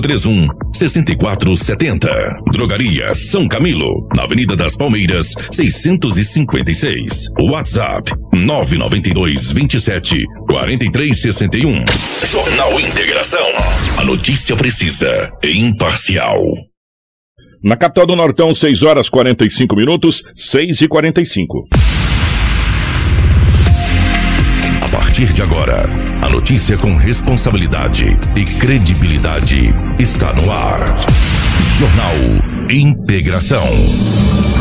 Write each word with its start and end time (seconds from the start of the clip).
3531 0.00 0.48
6470. 0.72 2.08
Drogaria 2.52 3.14
São 3.14 3.48
Camilo, 3.48 4.06
na 4.14 4.24
Avenida 4.24 4.56
das 4.56 4.76
Palmeiras, 4.76 5.34
656. 5.52 7.26
WhatsApp 7.50 8.12
992 8.32 9.52
27 9.52 10.24
4361. 10.48 11.84
Jornal 12.26 12.80
Integração. 12.80 13.46
A 13.98 14.04
notícia 14.04 14.56
precisa 14.56 15.30
e 15.42 15.58
imparcial. 15.58 16.40
Na 17.62 17.76
capital 17.76 18.06
do 18.06 18.14
Nortão, 18.14 18.54
6 18.54 18.82
horas 18.84 19.08
45 19.08 19.74
minutos, 19.74 20.22
6 20.34 20.82
e 20.82 20.88
45. 20.88 21.66
A 24.80 24.88
partir 24.88 25.32
de 25.32 25.42
agora, 25.42 26.07
a 26.22 26.28
notícia 26.28 26.76
com 26.76 26.96
responsabilidade 26.96 28.04
e 28.36 28.44
credibilidade 28.44 29.74
está 29.98 30.32
no 30.32 30.50
ar. 30.50 30.96
Jornal 31.78 32.14
Integração. 32.70 34.57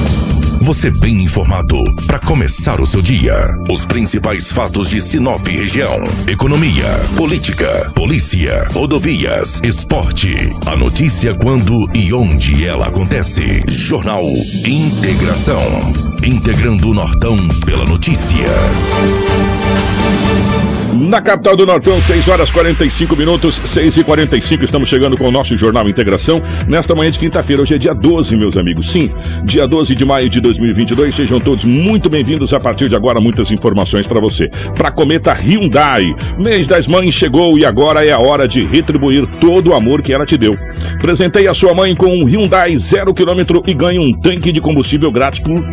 Você 0.68 0.92
bem 0.92 1.22
informado 1.22 1.82
para 2.06 2.20
começar 2.20 2.82
o 2.82 2.86
seu 2.86 3.02
dia. 3.02 3.34
Os 3.72 3.86
principais 3.86 4.52
fatos 4.52 4.90
de 4.90 5.02
Sinop 5.02 5.48
região: 5.48 5.96
economia, 6.28 6.84
política, 7.16 7.90
polícia, 7.96 8.68
rodovias, 8.74 9.62
esporte. 9.64 10.36
A 10.66 10.76
notícia 10.76 11.34
quando 11.34 11.90
e 11.96 12.14
onde 12.14 12.68
ela 12.68 12.88
acontece. 12.88 13.64
Jornal 13.70 14.26
Integração. 14.66 15.64
Integrando 16.26 16.90
o 16.90 16.94
Nortão 16.94 17.38
pela 17.66 17.86
notícia. 17.86 18.50
Na 21.00 21.22
capital 21.22 21.56
do 21.56 21.66
Nortão, 21.66 22.02
6 22.02 22.28
horas 22.28 22.52
45 22.52 23.16
minutos, 23.16 23.56
6 23.56 23.98
e 23.98 24.04
45 24.04 24.64
estamos 24.64 24.90
chegando 24.90 25.16
com 25.16 25.28
o 25.28 25.31
nosso 25.31 25.56
Jornal 25.56 25.88
Integração. 25.88 26.42
Nesta 26.68 26.96
manhã 26.96 27.12
de 27.12 27.20
quinta-feira, 27.20 27.62
hoje 27.62 27.76
é 27.76 27.78
dia 27.78 27.94
12, 27.94 28.36
meus 28.36 28.58
amigos. 28.58 28.90
Sim, 28.92 29.12
dia 29.44 29.68
12 29.68 29.94
de 29.94 30.04
maio 30.04 30.28
de 30.28 30.42
2022. 30.58 31.16
Sejam 31.16 31.39
todos 31.39 31.63
muito 31.63 32.09
bem-vindos. 32.09 32.53
A 32.53 32.59
partir 32.59 32.89
de 32.89 32.95
agora, 32.95 33.22
muitas 33.22 33.52
informações 33.52 34.08
para 34.08 34.19
você. 34.19 34.50
Para 34.75 34.91
Cometa 34.91 35.33
Hyundai, 35.33 36.03
mês 36.38 36.67
das 36.67 36.88
mães 36.88 37.13
chegou 37.13 37.58
e 37.58 37.66
agora 37.66 38.05
é 38.05 38.11
a 38.11 38.19
hora 38.19 38.47
de 38.47 38.63
retribuir 38.63 39.25
todo 39.39 39.69
o 39.69 39.73
amor 39.73 40.02
que 40.02 40.13
ela 40.13 40.25
te 40.25 40.38
deu. 40.38 40.55
Presentei 41.00 41.47
a 41.47 41.53
sua 41.53 41.73
mãe 41.73 41.95
com 41.95 42.08
um 42.08 42.25
Hyundai 42.25 42.75
zero 42.78 43.13
quilômetro 43.13 43.63
e 43.66 43.73
ganhe 43.73 44.00
um 44.00 44.11
tanque 44.11 44.52
de 44.52 44.59
combustível 44.59 45.11
grátis 45.11 45.39
por 45.39 45.63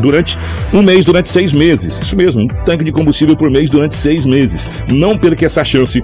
durante 0.00 0.38
um 0.72 0.80
mês, 0.80 1.04
durante 1.04 1.28
seis 1.28 1.52
meses. 1.52 2.00
Isso 2.00 2.16
mesmo, 2.16 2.42
um 2.42 2.46
tanque 2.64 2.84
de 2.84 2.92
combustível 2.92 3.36
por 3.36 3.50
mês 3.50 3.68
durante 3.68 3.94
seis 3.94 4.24
meses. 4.24 4.70
Não 4.88 5.16
perca 5.18 5.46
essa 5.46 5.64
chance 5.64 6.02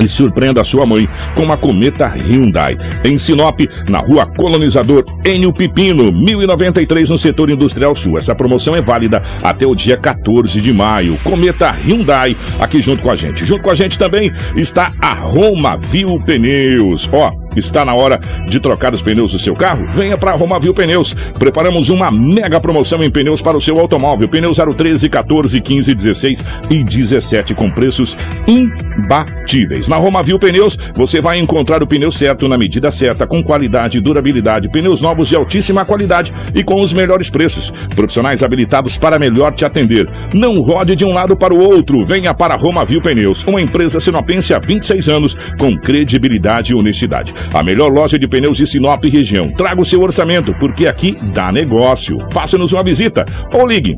e 0.00 0.08
surpreenda 0.08 0.64
sua 0.64 0.86
mãe 0.86 1.08
com 1.34 1.42
uma 1.42 1.56
cometa 1.56 2.06
Hyundai. 2.06 2.76
Em 3.04 3.18
Sinop, 3.18 3.60
na 3.88 3.98
rua 3.98 4.26
Colonizador 4.26 5.04
Enio 5.24 5.52
Pipino, 5.52 6.10
1093 6.12 7.10
no 7.10 7.18
setor 7.18 7.50
industrial 7.50 7.94
sul. 7.94 8.18
Essa 8.18 8.34
promoção 8.34 8.74
é 8.74 8.82
válida 8.82 9.22
até 9.42 9.66
o 9.66 9.74
dia 9.74 9.96
14 9.96 10.60
de 10.60 10.72
maio. 10.72 11.18
Cometa 11.22 11.70
Hyundai 11.70 12.36
aqui 12.58 12.80
junto 12.80 13.02
com 13.02 13.10
a 13.10 13.14
gente. 13.14 13.44
Junto 13.44 13.62
com 13.62 13.70
a 13.70 13.74
gente 13.74 13.98
também 13.98 14.32
está 14.56 14.90
a 15.00 15.14
Roma 15.14 15.76
Viu 15.76 16.18
Pneus. 16.24 17.08
Ó, 17.12 17.30
Está 17.56 17.84
na 17.84 17.94
hora 17.94 18.18
de 18.46 18.60
trocar 18.60 18.94
os 18.94 19.02
pneus 19.02 19.32
do 19.32 19.38
seu 19.38 19.54
carro? 19.54 19.86
Venha 19.90 20.16
para 20.16 20.36
Romavil 20.36 20.72
Pneus. 20.72 21.14
Preparamos 21.38 21.88
uma 21.88 22.10
mega 22.10 22.60
promoção 22.60 23.02
em 23.02 23.10
pneus 23.10 23.42
para 23.42 23.56
o 23.56 23.60
seu 23.60 23.78
automóvel. 23.78 24.28
Pneus 24.28 24.58
013, 24.58 25.08
14, 25.08 25.60
15, 25.60 25.94
16 25.94 26.44
e 26.70 26.84
17 26.84 27.54
com 27.54 27.70
preços 27.70 28.16
imbatíveis. 28.46 29.88
Na 29.88 29.96
Romavil 29.96 30.38
Pneus, 30.38 30.78
você 30.94 31.20
vai 31.20 31.38
encontrar 31.38 31.82
o 31.82 31.86
pneu 31.86 32.10
certo 32.10 32.48
na 32.48 32.56
medida 32.56 32.90
certa, 32.90 33.26
com 33.26 33.42
qualidade 33.42 33.98
e 33.98 34.00
durabilidade. 34.00 34.68
Pneus 34.68 35.00
novos 35.00 35.28
de 35.28 35.36
altíssima 35.36 35.84
qualidade 35.84 36.32
e 36.54 36.62
com 36.62 36.80
os 36.80 36.92
melhores 36.92 37.30
preços. 37.30 37.72
Profissionais 37.94 38.42
habilitados 38.42 38.96
para 38.96 39.18
melhor 39.18 39.52
te 39.52 39.64
atender. 39.64 40.06
Não 40.32 40.60
rode 40.60 40.94
de 40.94 41.04
um 41.04 41.12
lado 41.12 41.36
para 41.36 41.52
o 41.52 41.58
outro. 41.58 42.04
Venha 42.06 42.32
para 42.32 42.56
Romavil 42.56 43.00
Pneus, 43.00 43.44
uma 43.44 43.60
empresa 43.60 43.98
sinopense 43.98 44.54
há 44.54 44.58
26 44.58 45.08
anos 45.08 45.36
com 45.58 45.76
credibilidade 45.76 46.72
e 46.72 46.76
honestidade. 46.76 47.34
A 47.52 47.62
melhor 47.62 47.90
loja 47.90 48.18
de 48.18 48.28
pneus 48.28 48.56
de 48.56 48.66
Sinop 48.66 49.04
e 49.04 49.10
região. 49.10 49.48
Traga 49.52 49.80
o 49.80 49.84
seu 49.84 50.00
orçamento, 50.00 50.52
porque 50.58 50.86
aqui 50.86 51.16
dá 51.32 51.50
negócio. 51.52 52.16
Faça-nos 52.32 52.72
uma 52.72 52.82
visita 52.82 53.24
ou 53.52 53.66
ligue 53.66 53.96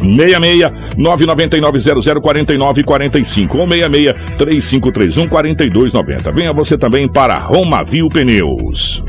66 0.00 0.70
999 0.98 1.78
00 1.78 2.20
49 2.20 2.84
45 2.84 3.58
ou 3.58 3.68
66 3.68 4.14
3531 4.36 5.28
4290. 5.28 6.32
Venha 6.32 6.52
você 6.52 6.76
também 6.76 7.08
para 7.08 7.38
Romavil 7.38 8.08
Pneus. 8.08 9.02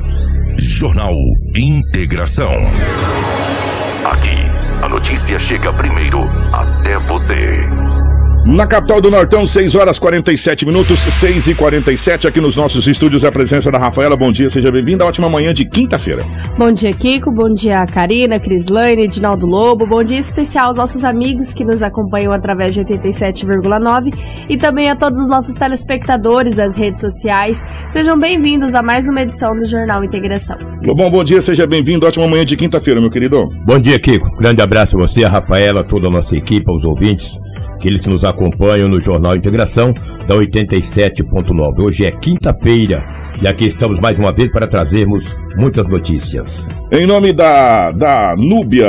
Jornal 0.57 1.13
Integração. 1.57 2.53
Aqui, 4.05 4.37
a 4.83 4.87
notícia 4.87 5.37
chega 5.37 5.73
primeiro 5.73 6.19
até 6.53 6.97
você. 7.07 7.35
Na 8.45 8.67
capital 8.67 9.01
do 9.01 9.09
Nortão, 9.09 9.47
6 9.47 9.73
horas 9.73 9.97
47 9.97 10.67
minutos, 10.67 10.99
6 10.99 11.47
e 11.47 11.55
47 11.55 12.27
aqui 12.27 12.39
nos 12.39 12.55
nossos 12.55 12.87
estúdios, 12.87 13.25
a 13.25 13.31
presença 13.31 13.71
da 13.71 13.79
Rafaela. 13.79 14.15
Bom 14.15 14.31
dia, 14.31 14.47
seja 14.49 14.71
bem-vinda. 14.71 15.03
Ótima 15.03 15.27
manhã 15.27 15.51
de 15.51 15.65
quinta-feira. 15.65 16.21
Bom 16.55 16.71
dia, 16.71 16.93
Kiko. 16.93 17.31
Bom 17.31 17.51
dia, 17.51 17.83
Karina, 17.87 18.39
Crislane, 18.39 19.05
Edinaldo 19.05 19.47
Lobo. 19.47 19.87
Bom 19.87 20.03
dia 20.03 20.19
especial 20.19 20.67
aos 20.67 20.77
nossos 20.77 21.03
amigos 21.03 21.55
que 21.55 21.65
nos 21.65 21.81
acompanham 21.81 22.31
através 22.31 22.75
de 22.75 22.81
87,9 22.81 24.13
e 24.47 24.55
também 24.57 24.91
a 24.91 24.95
todos 24.95 25.19
os 25.21 25.29
nossos 25.31 25.55
telespectadores 25.55 26.57
das 26.57 26.77
redes 26.77 27.01
sociais. 27.01 27.65
Sejam 27.87 28.15
bem-vindos 28.15 28.75
a 28.75 28.83
mais 28.83 29.09
uma 29.09 29.21
edição 29.21 29.55
do 29.55 29.65
Jornal 29.65 30.03
Integração. 30.03 30.55
Lobão, 30.83 31.09
bom 31.09 31.23
dia, 31.23 31.41
seja 31.41 31.65
bem-vindo. 31.65 32.05
Ótima 32.05 32.27
manhã 32.27 32.45
de 32.45 32.55
quinta-feira, 32.55 33.01
meu 33.01 33.09
querido. 33.09 33.43
Bom 33.65 33.79
dia, 33.79 33.97
Kiko. 33.97 34.29
Grande 34.37 34.61
abraço 34.61 34.95
a 34.95 35.01
você, 35.01 35.23
a 35.23 35.29
Rafaela, 35.29 35.81
a 35.81 35.83
toda 35.83 36.09
a 36.09 36.11
nossa 36.11 36.37
equipe, 36.37 36.69
aos 36.69 36.85
ouvintes 36.85 37.39
aqueles 37.85 38.03
que 38.03 38.09
nos 38.09 38.23
acompanham 38.25 38.89
no 38.89 38.99
Jornal 38.99 39.35
Integração 39.35 39.93
da 40.27 40.35
87.9. 40.35 41.85
Hoje 41.85 42.05
é 42.05 42.11
quinta-feira 42.11 43.05
e 43.39 43.47
aqui 43.47 43.67
estamos 43.67 43.99
mais 43.99 44.17
uma 44.17 44.33
vez 44.33 44.51
para 44.51 44.67
trazermos 44.67 45.23
muitas 45.57 45.87
notícias. 45.87 46.69
Em 46.91 47.05
nome 47.05 47.33
da, 47.33 47.91
da 47.91 48.35
Núbia, 48.37 48.87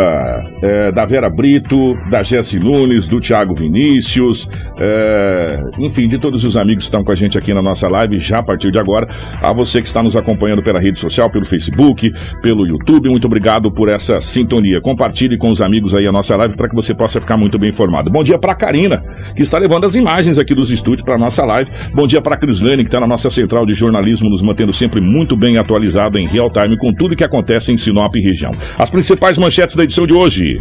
é, 0.62 0.92
da 0.92 1.04
Vera 1.04 1.30
Brito, 1.30 1.76
da 2.10 2.22
Jesse 2.22 2.58
Nunes, 2.58 3.06
do 3.08 3.20
Thiago 3.20 3.54
Vinícius, 3.54 4.48
é, 4.78 5.60
enfim, 5.78 6.08
de 6.08 6.18
todos 6.18 6.44
os 6.44 6.56
amigos 6.56 6.84
que 6.84 6.88
estão 6.88 7.04
com 7.04 7.12
a 7.12 7.14
gente 7.14 7.38
aqui 7.38 7.54
na 7.54 7.62
nossa 7.62 7.88
live, 7.88 8.18
já 8.18 8.38
a 8.38 8.42
partir 8.42 8.70
de 8.70 8.78
agora, 8.78 9.06
a 9.40 9.52
você 9.52 9.80
que 9.80 9.86
está 9.86 10.02
nos 10.02 10.16
acompanhando 10.16 10.62
pela 10.62 10.80
rede 10.80 10.98
social, 10.98 11.30
pelo 11.30 11.46
Facebook, 11.46 12.10
pelo 12.42 12.66
YouTube, 12.66 13.08
muito 13.08 13.26
obrigado 13.26 13.70
por 13.72 13.88
essa 13.88 14.20
sintonia. 14.20 14.80
Compartilhe 14.80 15.38
com 15.38 15.50
os 15.50 15.62
amigos 15.62 15.94
aí 15.94 16.06
a 16.06 16.12
nossa 16.12 16.36
live 16.36 16.56
para 16.56 16.68
que 16.68 16.74
você 16.74 16.94
possa 16.94 17.20
ficar 17.20 17.36
muito 17.36 17.58
bem 17.58 17.70
informado. 17.70 18.10
Bom 18.10 18.22
dia 18.22 18.38
para 18.38 18.54
Karina, 18.54 19.02
que 19.34 19.42
está 19.42 19.58
levando 19.58 19.84
as 19.84 19.94
imagens 19.94 20.38
aqui 20.38 20.54
dos 20.54 20.70
estúdios 20.70 21.02
para 21.02 21.14
a 21.14 21.18
nossa 21.18 21.44
live. 21.44 21.70
Bom 21.94 22.06
dia 22.06 22.20
para 22.20 22.36
Crislane, 22.36 22.82
que 22.82 22.88
está 22.88 23.00
na 23.00 23.06
nossa 23.06 23.30
central 23.30 23.64
de 23.64 23.72
jornalismo 23.74 24.28
nos 24.28 24.42
mantendo 24.42 24.72
sempre 24.72 25.00
muito 25.00 25.36
bem 25.36 25.58
atualizado 25.58 26.18
em 26.18 26.26
real 26.26 26.50
time 26.56 26.76
com 26.78 26.92
tudo 26.92 27.14
que 27.14 27.24
acontece 27.24 27.70
em 27.70 27.76
Sinop 27.76 28.14
e 28.16 28.22
região. 28.22 28.50
As 28.78 28.88
principais 28.88 29.36
manchetes 29.36 29.76
da 29.76 29.84
edição 29.84 30.06
de 30.06 30.14
hoje. 30.14 30.56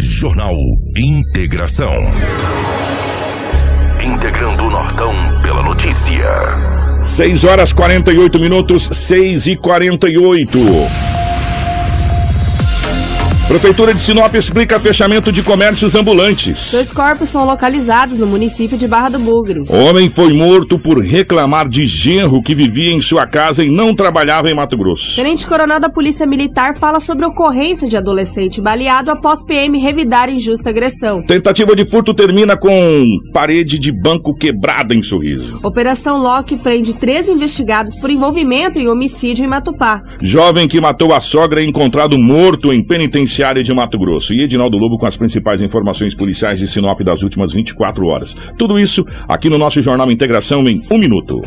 Jornal 0.00 0.54
Integração. 0.96 1.92
Integrando 4.02 4.64
o 4.64 4.70
Nortão 4.70 5.12
pela 5.42 5.62
notícia. 5.62 6.26
6 7.02 7.44
horas 7.44 7.72
48 7.72 8.40
minutos, 8.40 8.88
6 8.92 9.46
e 9.48 9.56
48. 9.56 11.23
Prefeitura 13.46 13.92
de 13.92 14.00
Sinop 14.00 14.34
explica 14.34 14.80
fechamento 14.80 15.30
de 15.30 15.42
comércios 15.42 15.94
ambulantes. 15.94 16.72
Dois 16.72 16.90
corpos 16.90 17.28
são 17.28 17.44
localizados 17.44 18.16
no 18.16 18.26
município 18.26 18.78
de 18.78 18.88
Barra 18.88 19.10
do 19.10 19.18
Bugres. 19.18 19.70
Homem 19.70 20.08
foi 20.08 20.32
morto 20.32 20.78
por 20.78 20.98
reclamar 20.98 21.68
de 21.68 21.84
genro 21.84 22.42
que 22.42 22.54
vivia 22.54 22.90
em 22.90 23.02
sua 23.02 23.26
casa 23.26 23.62
e 23.62 23.68
não 23.70 23.94
trabalhava 23.94 24.50
em 24.50 24.54
Mato 24.54 24.78
Grosso. 24.78 25.16
Tenente 25.16 25.46
Coronel 25.46 25.78
da 25.78 25.90
Polícia 25.90 26.26
Militar 26.26 26.74
fala 26.78 26.98
sobre 26.98 27.26
ocorrência 27.26 27.86
de 27.86 27.98
adolescente 27.98 28.62
baleado 28.62 29.10
após 29.10 29.44
PM 29.44 29.78
revidar 29.78 30.30
injusta 30.30 30.70
agressão. 30.70 31.22
Tentativa 31.22 31.76
de 31.76 31.84
furto 31.84 32.14
termina 32.14 32.56
com 32.56 33.04
parede 33.30 33.78
de 33.78 33.92
banco 33.92 34.34
quebrada 34.34 34.94
em 34.94 35.02
Sorriso. 35.02 35.60
Operação 35.62 36.16
Loki 36.16 36.56
prende 36.56 36.94
três 36.94 37.28
investigados 37.28 37.94
por 38.00 38.10
envolvimento 38.10 38.78
em 38.78 38.88
homicídio 38.88 39.44
em 39.44 39.48
Matupá. 39.48 40.00
Jovem 40.22 40.66
que 40.66 40.80
matou 40.80 41.12
a 41.12 41.20
sogra 41.20 41.60
é 41.60 41.64
encontrado 41.64 42.18
morto 42.18 42.72
em 42.72 42.82
penitenciária 43.34 43.62
de 43.62 43.74
Mato 43.74 43.98
Grosso. 43.98 44.32
E 44.32 44.42
Edinaldo 44.42 44.78
Lobo 44.78 44.96
com 44.96 45.06
as 45.06 45.16
principais 45.16 45.60
informações 45.60 46.14
policiais 46.14 46.60
de 46.60 46.68
Sinop 46.68 47.00
das 47.00 47.22
últimas 47.22 47.52
24 47.52 48.06
horas. 48.06 48.34
Tudo 48.56 48.78
isso 48.78 49.04
aqui 49.28 49.48
no 49.48 49.58
nosso 49.58 49.82
Jornal 49.82 50.10
Integração 50.10 50.62
em 50.68 50.80
um 50.90 50.98
minuto. 50.98 51.40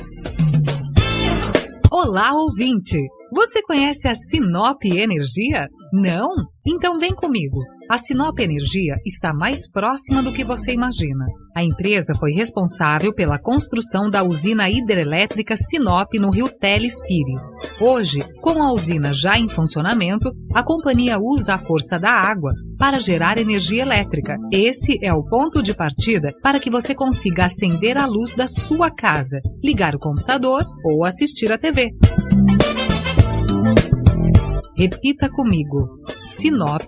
Olá, 1.89 2.31
ouvinte! 2.33 2.97
Você 3.33 3.61
conhece 3.61 4.07
a 4.07 4.15
Sinop 4.15 4.83
Energia? 4.83 5.67
Não? 5.91 6.29
Então 6.65 6.99
vem 6.99 7.13
comigo. 7.13 7.57
A 7.89 7.97
Sinop 7.97 8.37
Energia 8.39 8.95
está 9.05 9.33
mais 9.33 9.69
próxima 9.69 10.21
do 10.21 10.33
que 10.33 10.43
você 10.43 10.73
imagina. 10.73 11.25
A 11.55 11.63
empresa 11.63 12.13
foi 12.19 12.31
responsável 12.31 13.13
pela 13.13 13.39
construção 13.39 14.09
da 14.09 14.23
usina 14.23 14.69
hidrelétrica 14.69 15.55
Sinop 15.55 16.13
no 16.15 16.29
rio 16.29 16.49
Teles 16.49 17.01
Pires. 17.07 17.41
Hoje, 17.79 18.19
com 18.41 18.61
a 18.61 18.73
usina 18.73 19.13
já 19.13 19.37
em 19.37 19.47
funcionamento, 19.47 20.29
a 20.53 20.61
companhia 20.61 21.17
usa 21.17 21.53
a 21.53 21.57
força 21.57 21.97
da 21.97 22.11
água 22.11 22.51
para 22.77 22.99
gerar 22.99 23.37
energia 23.37 23.83
elétrica. 23.83 24.35
Esse 24.51 24.97
é 25.01 25.13
o 25.13 25.23
ponto 25.23 25.63
de 25.63 25.73
partida 25.73 26.33
para 26.43 26.59
que 26.59 26.69
você 26.69 26.93
consiga 26.93 27.45
acender 27.45 27.97
a 27.97 28.05
luz 28.05 28.33
da 28.33 28.47
sua 28.47 28.91
casa, 28.91 29.39
ligar 29.63 29.95
o 29.95 29.99
computador 29.99 30.63
ou 30.83 31.05
assistir 31.05 31.51
a 31.51 31.57
TV. 31.57 31.91
Repita 34.77 35.27
comigo. 35.31 35.97
Sinop 36.15 36.83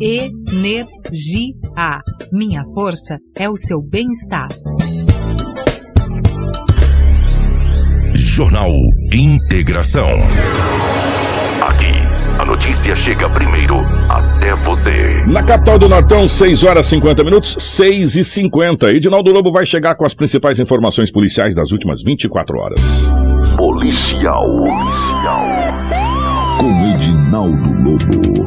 Energia. 0.00 1.52
Minha 2.32 2.64
força 2.72 3.18
é 3.36 3.50
o 3.50 3.56
seu 3.56 3.82
bem-estar. 3.82 4.48
Jornal 8.16 8.70
Integração. 9.12 10.08
Aqui, 11.62 11.92
a 12.40 12.46
notícia 12.46 12.96
chega 12.96 13.28
primeiro 13.28 13.76
até 14.08 14.54
você. 14.56 15.22
Na 15.28 15.44
capital 15.44 15.78
do 15.78 15.86
Nortão, 15.86 16.26
6 16.26 16.64
horas 16.64 16.86
50 16.86 17.22
minutos, 17.24 17.56
6 17.58 18.16
e 18.16 18.24
50. 18.24 18.90
Edinaldo 18.90 19.30
Lobo 19.30 19.52
vai 19.52 19.66
chegar 19.66 19.96
com 19.96 20.06
as 20.06 20.14
principais 20.14 20.58
informações 20.58 21.12
policiais 21.12 21.54
das 21.54 21.72
últimas 21.72 22.02
24 22.02 22.58
horas. 22.58 22.80
Policial. 23.54 24.44
Policial. 24.46 26.03
Edinaldo 27.04 27.74
Lobo. 27.84 28.46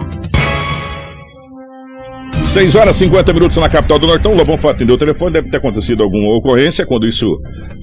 6 2.42 2.76
horas 2.76 2.96
e 2.96 3.00
50 3.06 3.34
minutos 3.34 3.58
na 3.58 3.70
capital 3.70 4.00
do 4.00 4.08
Nortão. 4.08 4.32
O 4.32 4.36
Lobão 4.36 4.58
foi 4.58 4.72
atender 4.72 4.92
o 4.92 4.98
telefone, 4.98 5.34
deve 5.34 5.50
ter 5.52 5.58
acontecido 5.58 6.02
alguma 6.02 6.36
ocorrência. 6.36 6.84
Quando 6.86 7.08
isso, 7.08 7.28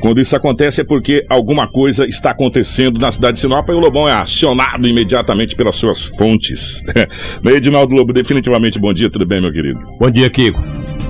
quando 0.00 0.20
isso 0.20 0.34
acontece 0.34 0.80
é 0.80 0.84
porque 0.84 1.24
alguma 1.30 1.70
coisa 1.70 2.04
está 2.06 2.30
acontecendo 2.32 2.98
na 2.98 3.12
cidade 3.12 3.34
de 3.34 3.40
Sinop 3.40 3.68
e 3.68 3.72
o 3.72 3.78
Lobão 3.78 4.08
é 4.08 4.12
acionado 4.12 4.84
imediatamente 4.88 5.54
pelas 5.54 5.76
suas 5.76 6.06
fontes. 6.18 6.82
Edinaldo 7.44 7.94
Lobo, 7.94 8.12
definitivamente 8.12 8.80
bom 8.80 8.92
dia, 8.92 9.08
tudo 9.08 9.26
bem, 9.26 9.40
meu 9.40 9.52
querido? 9.52 9.78
Bom 10.00 10.10
dia, 10.10 10.28
Kiko. 10.28 10.60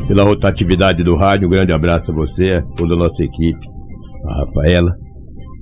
Pela 0.09 0.25
rotatividade 0.25 1.03
do 1.03 1.17
rádio, 1.17 1.47
um 1.47 1.51
grande 1.51 1.73
abraço 1.73 2.13
a 2.13 2.15
você, 2.15 2.51
a 2.51 2.63
toda 2.77 2.93
a 2.95 2.99
nossa 2.99 3.25
equipe, 3.25 3.67
a 4.29 4.41
Rafaela. 4.41 4.91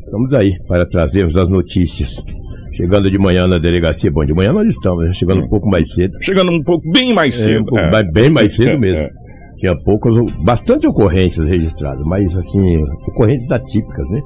Estamos 0.00 0.32
aí 0.34 0.50
para 0.66 0.88
trazermos 0.88 1.36
as 1.36 1.48
notícias 1.48 2.24
Chegando 2.74 3.10
de 3.10 3.18
manhã 3.18 3.46
na 3.46 3.58
delegacia, 3.58 4.10
bom, 4.10 4.24
de 4.24 4.34
manhã 4.34 4.52
nós 4.52 4.66
estamos, 4.66 5.06
né? 5.06 5.12
chegando 5.12 5.44
um 5.44 5.48
pouco 5.48 5.68
mais 5.68 5.92
cedo. 5.92 6.14
Chegando 6.22 6.50
um 6.50 6.62
pouco 6.62 6.90
bem 6.90 7.12
mais 7.12 7.34
cedo. 7.34 7.64
É, 7.76 7.90
um 7.90 7.96
é. 7.96 8.12
Bem 8.12 8.30
mais 8.30 8.54
cedo 8.54 8.78
mesmo. 8.78 8.98
É. 8.98 9.10
Tinha 9.58 9.76
poucas, 9.84 10.12
bastante 10.42 10.88
ocorrências 10.88 11.48
registradas, 11.48 12.02
mas 12.06 12.36
assim, 12.36 12.78
ocorrências 13.06 13.50
atípicas, 13.52 14.10
né? 14.10 14.20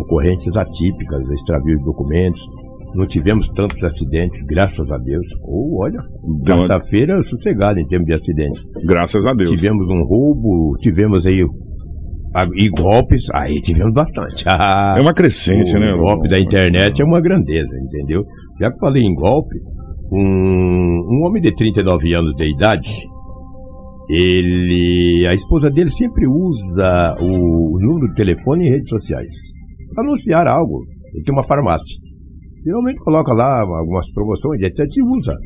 Ocorrências 0.00 0.56
atípicas, 0.56 1.20
extravio 1.30 1.78
de 1.78 1.84
documentos. 1.84 2.40
Não 2.94 3.06
tivemos 3.06 3.48
tantos 3.48 3.82
acidentes, 3.82 4.40
graças 4.42 4.90
a 4.92 4.96
Deus. 4.96 5.26
Ou, 5.42 5.74
oh, 5.74 5.82
olha, 5.82 6.00
quarta-feira 6.46 7.20
sossegada 7.24 7.80
em 7.80 7.86
termos 7.86 8.06
de 8.06 8.14
acidentes. 8.14 8.62
Graças 8.86 9.26
a 9.26 9.34
Deus. 9.34 9.50
Tivemos 9.50 9.86
um 9.88 10.02
roubo, 10.04 10.78
tivemos 10.78 11.26
aí 11.26 11.44
e 12.56 12.68
golpes, 12.68 13.22
aí 13.32 13.60
tivemos 13.60 13.92
bastante. 13.92 14.44
é 14.48 15.00
uma 15.00 15.14
crescente, 15.14 15.76
o 15.76 15.80
né? 15.80 15.92
O 15.94 15.98
golpe 15.98 16.28
da 16.28 16.38
internet 16.38 17.00
é 17.00 17.04
uma 17.04 17.20
grandeza, 17.20 17.76
entendeu? 17.78 18.22
Já 18.60 18.70
que 18.72 18.78
falei 18.78 19.02
em 19.02 19.14
golpe, 19.14 19.56
um, 20.12 20.20
um 20.20 21.26
homem 21.26 21.42
de 21.42 21.54
39 21.54 22.14
anos 22.14 22.34
de 22.34 22.52
idade, 22.52 22.90
ele. 24.08 25.26
A 25.28 25.34
esposa 25.34 25.70
dele 25.70 25.90
sempre 25.90 26.26
usa 26.26 27.16
o, 27.20 27.76
o 27.76 27.78
número 27.80 28.08
de 28.08 28.14
telefone 28.14 28.66
em 28.68 28.70
redes 28.70 28.90
sociais 28.90 29.30
para 29.94 30.04
anunciar 30.04 30.46
algo. 30.46 30.84
Ele 31.14 31.24
tem 31.24 31.34
uma 31.34 31.46
farmácia. 31.46 31.98
Geralmente 32.64 33.00
coloca 33.02 33.32
lá 33.32 33.60
algumas 33.60 34.10
promoções, 34.12 34.62
etc. 34.62 34.86
e 34.96 35.02
usa. 35.02 35.36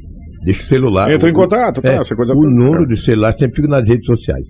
Deixa 0.44 0.62
o 0.62 0.66
celular. 0.66 1.10
Entra 1.10 1.28
o, 1.28 1.30
em 1.30 1.34
contato, 1.34 1.82
tá? 1.82 1.92
É, 1.92 1.96
essa 1.96 2.14
coisa 2.14 2.32
o 2.32 2.50
número 2.50 2.86
de 2.86 2.96
celular 2.96 3.32
sempre 3.32 3.56
fica 3.56 3.68
nas 3.68 3.88
redes 3.88 4.06
sociais. 4.06 4.46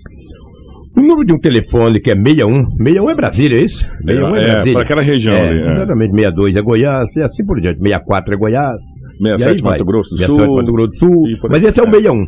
O 0.96 1.00
número 1.00 1.24
de 1.24 1.32
um 1.32 1.38
telefone 1.38 2.00
que 2.00 2.10
é 2.10 2.14
61, 2.14 2.62
61 2.76 3.10
é 3.10 3.14
Brasília, 3.14 3.58
é 3.58 3.62
isso? 3.62 3.86
61 4.06 4.36
é, 4.36 4.42
é 4.42 4.50
Brasília. 4.50 4.72
para 4.74 4.82
aquela 4.82 5.02
região 5.02 5.34
é, 5.34 5.48
ali. 5.48 5.60
É. 5.60 5.74
Exatamente, 5.76 6.10
62 6.10 6.56
é 6.56 6.62
Goiás, 6.62 7.16
e 7.16 7.22
assim 7.22 7.44
por 7.44 7.60
diante. 7.60 7.78
64 7.78 8.34
é 8.34 8.38
Goiás. 8.38 8.82
67 9.22 9.62
Mato 9.64 9.84
Grosso 9.84 10.10
do 10.10 10.16
67 10.16 10.46
Sul. 10.46 10.56
Mato 10.56 10.72
Grosso 10.72 10.88
do 10.88 10.94
Sul. 10.96 11.22
Mas 11.50 11.64
esse 11.64 11.80
é 11.80 11.82
o 11.82 11.86
61. 11.86 12.24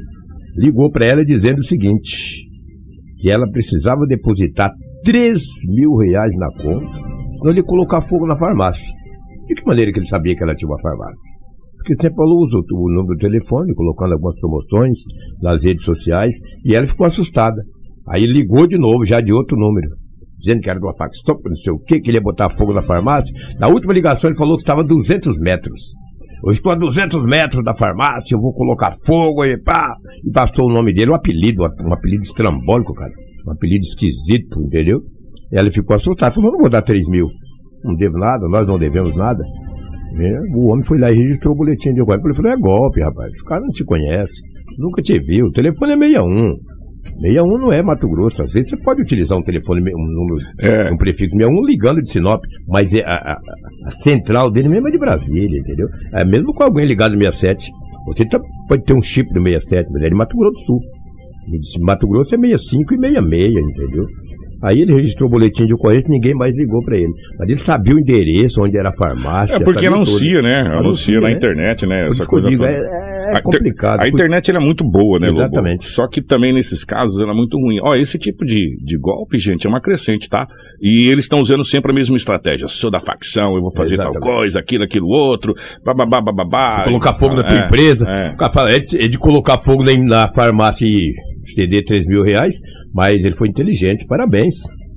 Ligou 0.57 0.91
para 0.91 1.07
ela 1.07 1.25
dizendo 1.25 1.59
o 1.59 1.65
seguinte: 1.65 2.45
que 3.19 3.31
ela 3.31 3.49
precisava 3.51 4.05
depositar 4.07 4.71
3 5.05 5.41
mil 5.69 5.97
reais 5.97 6.35
na 6.37 6.49
conta, 6.63 6.99
senão 7.37 7.51
ele 7.51 7.61
ia 7.61 7.65
colocar 7.65 8.03
fogo 8.03 8.27
na 8.27 8.37
farmácia. 8.37 8.93
De 9.47 9.55
que 9.55 9.67
maneira 9.67 9.91
que 9.91 9.99
ele 9.99 10.07
sabia 10.07 10.35
que 10.37 10.43
ela 10.43 10.55
tinha 10.55 10.69
uma 10.69 10.81
farmácia? 10.81 11.41
Porque 11.77 11.95
sempre 11.95 12.23
ela 12.23 12.35
usa 12.35 12.59
o 12.59 12.91
número 12.91 13.15
do 13.15 13.17
telefone, 13.17 13.75
colocando 13.75 14.13
algumas 14.13 14.39
promoções 14.39 14.99
nas 15.43 15.65
redes 15.65 15.85
sociais, 15.85 16.35
e 16.65 16.75
ela 16.75 16.87
ficou 16.87 17.07
assustada. 17.07 17.63
Aí 18.09 18.27
ligou 18.27 18.67
de 18.67 18.79
novo, 18.79 19.05
já 19.05 19.21
de 19.21 19.33
outro 19.33 19.57
número, 19.57 19.89
dizendo 20.39 20.61
que 20.61 20.71
era 20.71 20.79
de 20.79 20.85
uma 20.85 20.97
facção, 20.97 21.37
não 21.45 21.57
sei 21.57 21.73
o 21.73 21.79
que, 21.79 22.01
que 22.01 22.11
ele 22.11 22.19
ia 22.19 22.23
botar 22.23 22.51
fogo 22.51 22.73
na 22.73 22.83
farmácia. 22.83 23.35
Na 23.59 23.69
última 23.69 23.93
ligação 23.93 24.31
ele 24.31 24.39
falou 24.39 24.57
que 24.57 24.63
estava 24.63 24.81
a 24.81 24.85
200 24.85 25.39
metros. 25.39 25.95
Eu 26.45 26.53
estou 26.53 26.73
a 26.73 26.75
200 26.75 27.25
metros 27.27 27.63
da 27.63 27.75
farmácia, 27.75 28.35
eu 28.35 28.41
vou 28.41 28.55
colocar 28.55 28.91
fogo 29.07 29.45
e 29.45 29.59
pá. 29.63 29.95
E 30.25 30.31
passou 30.33 30.67
o 30.67 30.73
nome 30.73 30.93
dele, 30.95 31.11
um 31.11 31.15
apelido, 31.15 31.63
um 31.63 31.93
apelido 31.93 32.23
estrambólico, 32.23 32.95
cara. 32.95 33.13
Um 33.47 33.53
apelido 33.53 33.83
esquisito, 33.83 34.59
entendeu? 34.61 35.01
E 35.53 35.59
ela 35.59 35.71
ficou 35.71 35.95
assustada, 35.95 36.35
falou, 36.35 36.53
não 36.53 36.61
vou 36.61 36.71
dar 36.71 36.83
3 36.83 37.09
mil. 37.09 37.27
Não 37.85 37.95
devo 37.95 38.17
nada, 38.19 38.47
nós 38.49 38.67
não 38.67 38.79
devemos 38.79 39.15
nada. 39.15 39.43
É, 40.19 40.57
o 40.57 40.71
homem 40.71 40.85
foi 40.85 40.99
lá 40.99 41.11
e 41.11 41.17
registrou 41.17 41.55
o 41.55 41.59
boletim 41.59 41.93
de 41.93 42.03
golpe. 42.03 42.25
Ele 42.25 42.35
falou, 42.35 42.53
é 42.53 42.57
golpe, 42.57 43.01
rapaz, 43.01 43.31
o 43.41 43.45
cara 43.45 43.61
não 43.61 43.71
te 43.71 43.85
conhece, 43.85 44.41
nunca 44.79 45.03
te 45.03 45.19
viu, 45.21 45.47
o 45.47 45.53
telefone 45.53 45.93
é 45.93 45.97
61. 45.97 46.53
61 47.21 47.59
não 47.59 47.73
é 47.73 47.83
Mato 47.83 48.09
Grosso. 48.09 48.43
Às 48.43 48.53
vezes 48.53 48.71
você 48.71 48.77
pode 48.77 49.03
utilizar 49.03 49.39
um 49.39 49.43
telefone, 49.43 49.81
um 49.95 50.07
número, 50.07 50.39
é. 50.61 50.93
um 50.93 50.97
prefixo 50.97 51.37
61 51.37 51.67
ligando 51.67 52.03
de 52.03 52.11
Sinop, 52.11 52.43
mas 52.69 52.95
é 52.95 53.03
a, 53.03 53.15
a, 53.15 53.41
a, 53.87 53.91
central 53.91 54.51
dele 54.51 54.69
mesmo 54.69 54.89
é 54.89 54.91
de 54.91 54.99
Brasília, 54.99 55.59
entendeu? 55.59 55.89
É 56.15 56.25
mesmo 56.25 56.53
com 56.55 56.63
alguém 56.63 56.87
ligado 56.87 57.13
no 57.13 57.19
67. 57.19 57.71
Você 58.07 58.25
tá, 58.27 58.41
pode 58.69 58.85
ter 58.85 58.95
um 58.95 59.03
chip 59.03 59.33
do 59.33 59.43
67, 59.43 59.91
mas 59.93 60.03
é 60.03 60.09
de 60.09 60.15
Mato 60.15 60.37
Grosso 60.37 60.55
do 60.55 60.59
Sul. 60.61 60.81
Mato 61.81 62.07
Grosso 62.07 62.35
é 62.35 62.39
65 62.39 62.95
e 62.95 63.01
66, 63.01 63.53
entendeu? 63.55 64.05
Aí 64.63 64.81
ele 64.81 64.93
registrou 64.93 65.29
o 65.29 65.33
boletim 65.33 65.65
de 65.65 65.75
ocorrência 65.75 66.07
e 66.09 66.13
ninguém 66.13 66.35
mais 66.35 66.55
ligou 66.57 66.83
para 66.85 66.97
ele. 66.97 67.13
Mas 67.39 67.49
ele 67.49 67.59
sabia 67.59 67.95
o 67.95 67.99
endereço, 67.99 68.63
onde 68.63 68.79
era 68.79 68.91
a 68.91 68.97
farmácia. 68.97 69.57
É 69.57 69.65
porque 69.65 69.87
anuncia, 69.87 70.43
né? 70.43 70.61
Anuncia, 70.61 70.79
anuncia 70.79 71.21
na 71.21 71.29
né? 71.29 71.35
internet, 71.35 71.87
né? 71.87 72.09
Essa 72.09 72.27
coisa 72.27 72.49
digo, 72.49 72.65
é, 72.65 72.79
é 73.37 73.41
complicado. 73.41 74.03
A, 74.03 74.09
internet 74.09 74.51
é 74.51 74.59
muito 74.59 74.85
boa, 74.85 75.19
né, 75.19 75.31
Exatamente. 75.31 75.85
Lobo? 75.85 75.95
Só 75.95 76.07
que 76.07 76.21
também 76.21 76.53
nesses 76.53 76.85
casos 76.85 77.21
ela 77.21 77.33
é 77.33 77.35
muito 77.35 77.57
ruim. 77.57 77.79
Ó, 77.83 77.95
esse 77.95 78.19
tipo 78.19 78.45
de, 78.45 78.77
de 78.83 78.99
golpe, 78.99 79.39
gente, 79.39 79.67
é 79.67 79.71
uma 79.71 79.81
crescente, 79.81 80.29
tá? 80.29 80.47
E 80.81 81.09
eles 81.09 81.25
estão 81.25 81.41
usando 81.41 81.65
sempre 81.65 81.93
a 81.93 81.95
mesma 81.95 82.17
estratégia. 82.17 82.67
Sou 82.67 82.91
da 82.91 83.01
facção, 83.01 83.55
eu 83.55 83.63
vou 83.63 83.75
fazer 83.75 83.95
Exatamente. 83.95 84.21
tal 84.21 84.37
coisa, 84.37 84.61
aquilo, 84.61 84.85
aquilo, 84.85 85.07
outro, 85.09 85.55
bababá, 85.85 86.21
bababá. 86.21 86.85
Colocar 86.85 87.15
fogo 87.15 87.35
na 87.35 87.45
tua 87.45 87.63
é, 87.63 87.67
empresa. 87.67 88.07
É. 88.09 88.35
É 88.75 88.79
de, 88.79 89.05
é 89.05 89.09
de 89.09 89.19
colocar 89.19 89.59
fogo 89.59 89.85
na, 89.85 89.97
na 89.97 90.33
farmácia 90.33 90.87
e 90.87 91.15
ceder 91.45 91.85
3 91.85 92.07
mil 92.07 92.23
reais, 92.23 92.55
mas 92.95 93.17
ele 93.17 93.37
foi 93.37 93.49
inteligente, 93.49 94.07
parabéns. 94.07 94.55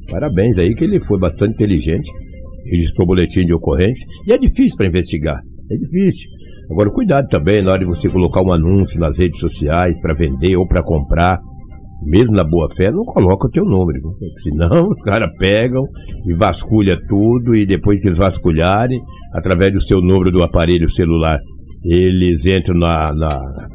Parabéns 0.10 0.58
aí 0.58 0.74
que 0.76 0.84
ele 0.84 1.00
foi 1.06 1.20
bastante 1.20 1.54
inteligente, 1.54 2.12
registrou 2.70 3.08
boletim 3.08 3.46
de 3.46 3.54
ocorrência. 3.54 4.06
E 4.28 4.34
é 4.34 4.38
difícil 4.38 4.78
para 4.78 4.88
investigar, 4.88 5.40
é 5.72 5.76
difícil. 5.76 6.30
Agora, 6.72 6.90
cuidado 6.92 7.28
também 7.28 7.62
na 7.62 7.72
hora 7.72 7.80
de 7.80 7.86
você 7.86 8.10
colocar 8.10 8.42
um 8.42 8.52
anúncio 8.52 9.00
nas 9.00 9.20
redes 9.20 9.40
sociais 9.40 10.00
para 10.02 10.14
vender 10.14 10.56
ou 10.58 10.68
para 10.68 10.84
comprar. 10.84 11.40
Mesmo 12.06 12.34
na 12.34 12.44
boa 12.44 12.68
fé, 12.76 12.92
não 12.92 13.04
coloca 13.06 13.48
o 13.48 13.50
teu 13.50 13.64
número. 13.64 14.02
Senão 14.44 14.88
os 14.92 15.02
caras 15.04 15.30
pegam 15.38 15.84
e 16.26 16.34
vasculha 16.36 16.98
tudo 17.08 17.56
e 17.56 17.66
depois 17.66 18.02
que 18.02 18.10
eles 18.10 18.18
vasculharem, 18.18 19.00
através 19.34 19.72
do 19.72 19.82
seu 19.82 20.02
número 20.02 20.30
do 20.30 20.44
aparelho 20.44 20.90
celular, 20.90 21.40
eles 21.84 22.46
entram 22.46 22.78
na, 22.78 23.14
na, 23.14 23.28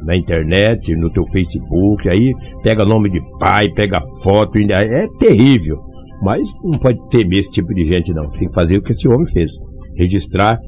na, 0.03 0.17
internet, 0.17 0.95
no 0.95 1.11
teu 1.11 1.23
Facebook, 1.31 2.09
aí 2.09 2.31
pega 2.63 2.83
nome 2.83 3.09
de 3.11 3.19
pai, 3.37 3.69
pega 3.69 3.99
foto, 4.23 4.57
é 4.57 5.07
terrível. 5.19 5.77
Mas 6.21 6.47
não 6.63 6.79
pode 6.79 6.97
temer 7.09 7.39
esse 7.39 7.51
tipo 7.51 7.73
de 7.73 7.83
gente, 7.85 8.11
não. 8.13 8.29
Tem 8.31 8.47
que 8.47 8.53
fazer 8.53 8.77
o 8.77 8.81
que 8.81 8.91
esse 8.91 9.07
homem 9.07 9.25
fez: 9.31 9.51
registrar 9.95 10.59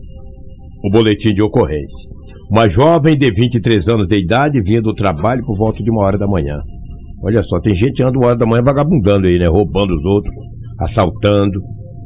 o 0.83 0.89
boletim 0.91 1.33
de 1.33 1.41
ocorrência. 1.41 2.09
Uma 2.49 2.67
jovem 2.67 3.17
de 3.17 3.31
23 3.31 3.89
anos 3.89 4.07
de 4.07 4.17
idade 4.17 4.61
vinha 4.61 4.81
do 4.81 4.93
trabalho 4.93 5.43
por 5.45 5.57
volta 5.57 5.83
de 5.83 5.89
uma 5.89 6.03
hora 6.03 6.17
da 6.17 6.27
manhã. 6.27 6.59
Olha 7.23 7.41
só, 7.43 7.59
tem 7.59 7.73
gente 7.73 8.03
anda 8.03 8.17
uma 8.17 8.27
hora 8.27 8.37
da 8.37 8.45
manhã 8.45 8.61
vagabundando 8.63 9.27
aí, 9.27 9.37
né? 9.37 9.47
Roubando 9.47 9.95
os 9.95 10.05
outros, 10.05 10.35
assaltando. 10.79 11.59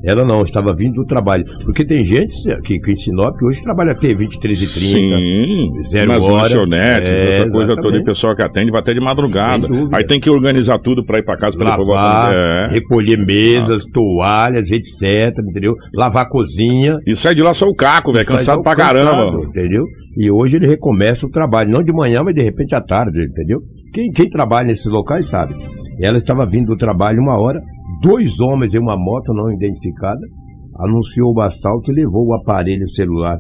Ela 0.06 0.24
não, 0.24 0.42
estava 0.42 0.74
vindo 0.74 0.96
do 0.96 1.06
trabalho. 1.06 1.44
Porque 1.64 1.86
tem 1.86 2.06
gente 2.06 2.36
que, 2.64 2.80
que 2.80 2.92
em 2.92 2.96
Sinop 2.96 3.36
hoje 3.44 3.64
trabalha 3.64 3.92
até 3.92 4.14
23 4.14 4.62
e 4.62 4.92
30. 4.92 5.16
Sim, 5.16 5.84
zero 5.84 6.08
nas 6.08 6.24
hora. 6.24 6.44
lanchonetes, 6.44 7.12
é, 7.12 7.28
essa 7.28 7.50
coisa 7.50 7.74
exatamente. 7.74 7.82
toda, 7.82 8.02
o 8.02 8.06
pessoal 8.06 8.36
que 8.36 8.44
atende 8.44 8.72
vai 8.72 8.82
até 8.82 8.94
de 8.94 9.00
madrugada. 9.02 9.68
Aí 9.94 10.06
tem 10.06 10.20
que 10.20 10.30
organizar 10.30 10.80
tudo 10.80 11.04
para 11.06 11.20
ir 11.20 11.24
para 11.24 11.38
casa 11.38 11.58
para 11.58 11.76
Lavar, 11.76 12.32
é. 12.32 12.68
recolher 12.74 13.18
mesas, 13.18 13.84
ah. 13.84 13.92
toalhas, 13.92 14.72
etc, 14.72 15.34
entendeu? 15.50 15.74
Lavar 15.94 16.26
a 16.26 16.30
cozinha. 16.30 16.98
E 17.06 17.16
sai 17.16 17.34
de 17.34 17.42
lá 17.42 17.54
só 17.54 17.66
o 17.66 17.76
caco, 17.76 18.14
velho, 18.14 18.26
cansado 18.26 18.62
pra 18.62 18.76
cansado, 18.76 19.06
caramba. 19.06 19.44
Entendeu? 19.48 19.84
E 20.18 20.32
hoje 20.32 20.58
ele 20.58 20.68
recomeça 20.68 21.26
o 21.26 21.30
trabalho, 21.30 21.72
não 21.72 21.84
de 21.84 21.92
manhã, 21.92 22.22
mas 22.24 22.34
de 22.34 22.44
repente 22.44 22.76
à 22.76 22.82
tarde, 22.82 23.24
entendeu? 23.24 23.60
Quem, 23.94 24.12
quem 24.12 24.30
trabalha 24.30 24.68
nesses 24.68 24.86
locais 24.86 25.28
sabe. 25.28 25.56
Ela 26.02 26.18
estava 26.18 26.46
vindo 26.46 26.68
do 26.68 26.78
trabalho 26.78 27.22
uma 27.22 27.40
hora, 27.40 27.60
dois 28.02 28.40
homens 28.40 28.74
em 28.74 28.80
uma 28.80 28.96
moto 28.98 29.34
não 29.34 29.52
identificada 29.52 30.22
anunciou 30.78 31.34
o 31.34 31.42
assalto 31.42 31.92
e 31.92 31.96
levou 31.96 32.28
o 32.28 32.34
aparelho 32.34 32.88
celular 32.90 33.38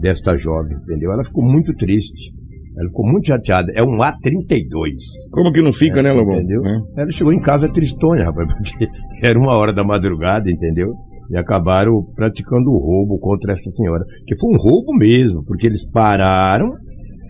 desta 0.00 0.36
jovem, 0.36 0.76
entendeu? 0.76 1.12
Ela 1.12 1.24
ficou 1.24 1.44
muito 1.44 1.74
triste. 1.74 2.32
Ela 2.78 2.88
ficou 2.88 3.10
muito 3.10 3.26
chateada. 3.26 3.72
É 3.74 3.82
um 3.82 3.96
A32. 3.96 4.94
Como 5.32 5.52
que 5.52 5.60
não 5.60 5.72
fica, 5.72 5.98
é, 5.98 6.02
né, 6.04 6.12
Lobão? 6.12 6.36
Entendeu? 6.36 6.64
É. 6.64 7.02
Ela 7.02 7.10
chegou 7.10 7.32
em 7.32 7.40
casa 7.40 7.68
tristonha, 7.72 8.24
rapaz, 8.30 8.46
porque 8.54 8.86
era 9.22 9.38
uma 9.38 9.56
hora 9.56 9.72
da 9.72 9.82
madrugada, 9.82 10.48
entendeu? 10.48 10.92
E 11.30 11.36
acabaram 11.36 11.92
praticando 12.14 12.70
o 12.70 12.78
roubo 12.78 13.18
contra 13.18 13.52
essa 13.52 13.70
senhora. 13.72 14.04
Que 14.26 14.38
foi 14.38 14.54
um 14.54 14.56
roubo 14.56 14.96
mesmo, 14.96 15.44
porque 15.44 15.66
eles 15.66 15.84
pararam 15.90 16.70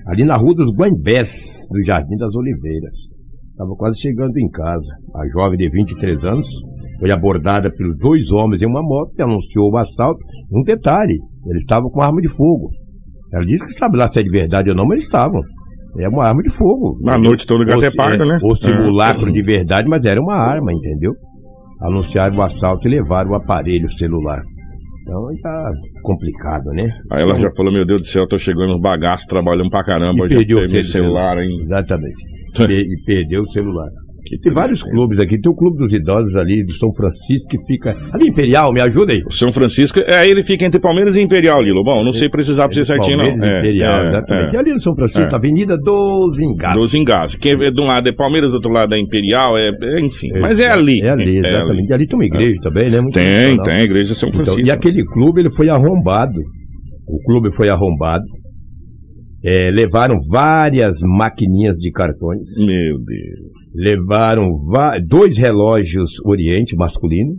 ali 0.06 0.24
na 0.24 0.36
rua 0.36 0.54
dos 0.54 0.74
Guambés, 0.74 1.66
no 1.72 1.82
Jardim 1.82 2.16
das 2.16 2.34
Oliveiras. 2.36 3.17
Estava 3.58 3.74
quase 3.74 4.00
chegando 4.00 4.38
em 4.38 4.48
casa. 4.48 4.94
A 5.16 5.26
jovem 5.34 5.58
de 5.58 5.68
23 5.68 6.24
anos 6.26 6.46
foi 7.00 7.10
abordada 7.10 7.68
pelos 7.68 7.98
dois 7.98 8.30
homens 8.30 8.62
em 8.62 8.66
uma 8.66 8.80
moto 8.80 9.12
que 9.16 9.22
anunciou 9.22 9.72
o 9.72 9.76
assalto. 9.76 10.20
Um 10.52 10.62
detalhe, 10.62 11.18
eles 11.44 11.64
estavam 11.64 11.90
com 11.90 12.00
arma 12.00 12.20
de 12.20 12.32
fogo. 12.36 12.70
Ela 13.34 13.44
disse 13.44 13.64
que 13.64 13.72
sabe 13.72 13.98
lá 13.98 14.06
se 14.06 14.20
é 14.20 14.22
de 14.22 14.30
verdade 14.30 14.70
ou 14.70 14.76
não, 14.76 14.84
mas 14.84 14.92
eles 14.92 15.06
estavam. 15.06 15.40
É 15.98 16.08
uma 16.08 16.28
arma 16.28 16.40
de 16.40 16.56
fogo. 16.56 17.00
Na 17.02 17.18
noite 17.18 17.44
todo 17.44 17.58
lugar 17.58 17.82
é 17.82 17.90
parda, 17.90 18.24
né? 18.24 18.38
Ou 18.44 18.54
simulacro 18.54 19.28
é. 19.28 19.32
de 19.32 19.42
verdade, 19.42 19.88
mas 19.88 20.04
era 20.04 20.20
uma 20.20 20.36
arma, 20.36 20.72
entendeu? 20.72 21.14
Anunciaram 21.82 22.38
o 22.38 22.42
assalto 22.44 22.86
e 22.86 22.92
levaram 22.92 23.32
o 23.32 23.34
aparelho 23.34 23.90
celular. 23.90 24.40
Então 25.08 25.26
tá 25.42 25.72
complicado, 26.02 26.66
né? 26.72 26.84
Aí 27.10 27.22
ela 27.22 27.38
já 27.38 27.48
falou, 27.56 27.72
meu 27.72 27.86
Deus 27.86 28.02
do 28.02 28.06
céu, 28.06 28.28
tô 28.28 28.38
chegando 28.38 28.72
nos 28.72 28.80
bagaços, 28.82 29.26
trabalhando 29.26 29.70
pra 29.70 29.82
caramba, 29.82 30.26
e 30.26 30.28
perdeu 30.28 30.58
o 30.58 30.84
celular, 30.84 31.38
hein? 31.38 31.60
Exatamente. 31.62 32.22
e 32.68 33.04
perdeu 33.06 33.42
o 33.42 33.50
celular. 33.50 33.88
E 34.30 34.38
tem 34.38 34.52
vários 34.52 34.82
clubes 34.82 35.18
aqui. 35.18 35.40
Tem 35.40 35.50
o 35.50 35.54
Clube 35.54 35.78
dos 35.78 35.92
Idosos 35.92 36.34
ali, 36.36 36.64
do 36.64 36.74
São 36.74 36.92
Francisco, 36.92 37.48
que 37.48 37.58
fica. 37.66 37.96
Ali, 38.12 38.28
Imperial, 38.28 38.72
me 38.72 38.80
ajuda 38.80 39.12
aí. 39.12 39.22
O 39.26 39.32
São 39.32 39.52
Francisco, 39.52 40.00
é, 40.00 40.28
ele 40.28 40.42
fica 40.42 40.66
entre 40.66 40.80
Palmeiras 40.80 41.16
e 41.16 41.22
Imperial 41.22 41.60
ali, 41.60 41.72
Lobão. 41.72 42.04
Não 42.04 42.12
sei 42.12 42.28
precisar 42.28 42.64
pra 42.64 42.74
você 42.74 42.84
certinho, 42.84 43.16
Palmeiras 43.16 43.40
não. 43.40 43.48
É, 43.48 43.58
Imperial, 43.58 44.00
é, 44.00 44.08
exatamente. 44.08 44.54
É. 44.54 44.58
E 44.58 44.60
ali 44.60 44.72
no 44.72 44.80
São 44.80 44.94
Francisco, 44.94 45.32
é. 45.32 45.34
Avenida 45.34 45.78
dos 45.78 46.40
Engases. 46.40 46.82
Dos 46.82 46.94
Engases. 46.94 47.36
Que 47.36 47.50
é, 47.50 47.70
de 47.70 47.80
um 47.80 47.86
lado 47.86 48.08
é 48.08 48.12
Palmeiras, 48.12 48.50
do 48.50 48.56
outro 48.56 48.70
lado 48.70 48.94
é 48.94 48.98
Imperial, 48.98 49.56
é, 49.56 49.68
é 49.68 50.00
enfim. 50.00 50.28
Mas 50.40 50.60
é 50.60 50.70
ali. 50.70 51.00
É 51.02 51.10
ali, 51.10 51.36
é 51.36 51.48
exatamente. 51.48 51.70
Ali. 51.70 51.86
E 51.88 51.94
ali 51.94 52.06
tem 52.06 52.18
uma 52.18 52.26
igreja 52.26 52.60
também, 52.62 52.90
né? 52.90 53.00
Muito 53.00 53.14
tem, 53.14 53.56
tem, 53.62 53.74
a 53.74 53.82
igreja 53.82 54.12
de 54.12 54.18
São 54.18 54.30
Francisco. 54.30 54.60
Então, 54.60 54.74
e 54.74 54.76
aquele 54.76 55.04
clube, 55.04 55.40
ele 55.40 55.50
foi 55.50 55.68
arrombado. 55.68 56.38
O 57.06 57.22
clube 57.24 57.54
foi 57.54 57.70
arrombado. 57.70 58.24
É, 59.44 59.70
levaram 59.70 60.18
várias 60.30 60.96
maquininhas 61.02 61.76
de 61.76 61.90
cartões. 61.92 62.48
Meu 62.58 62.98
Deus. 62.98 63.52
Levaram 63.74 64.48
dois 65.06 65.38
relógios 65.38 66.10
Oriente 66.24 66.74
masculino, 66.76 67.34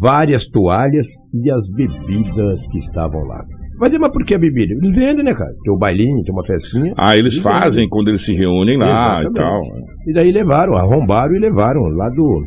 várias 0.00 0.46
toalhas 0.46 1.06
e 1.32 1.50
as 1.50 1.68
bebidas 1.72 2.66
que 2.70 2.78
estavam 2.78 3.22
lá. 3.22 3.44
Mas, 3.78 3.96
mas 3.98 4.12
por 4.12 4.24
que 4.24 4.34
a 4.34 4.38
bebida? 4.38 4.74
Eles 4.74 4.94
vendem, 4.94 5.24
né, 5.24 5.32
cara? 5.32 5.52
Tem 5.64 5.72
o 5.72 5.78
bailinho, 5.78 6.22
tem 6.22 6.34
uma 6.34 6.44
festinha. 6.44 6.92
Ah, 6.98 7.16
eles, 7.16 7.34
eles 7.34 7.42
fazem 7.42 7.84
vendem. 7.84 7.88
quando 7.88 8.08
eles 8.08 8.22
se 8.22 8.34
reúnem 8.34 8.76
lá 8.76 9.22
Exatamente. 9.22 9.30
e 9.30 9.32
tal. 9.32 9.60
E 10.08 10.12
daí 10.12 10.32
levaram, 10.32 10.76
arrombaram 10.76 11.34
e 11.34 11.38
levaram 11.38 11.80
lá 11.96 12.08
do, 12.10 12.42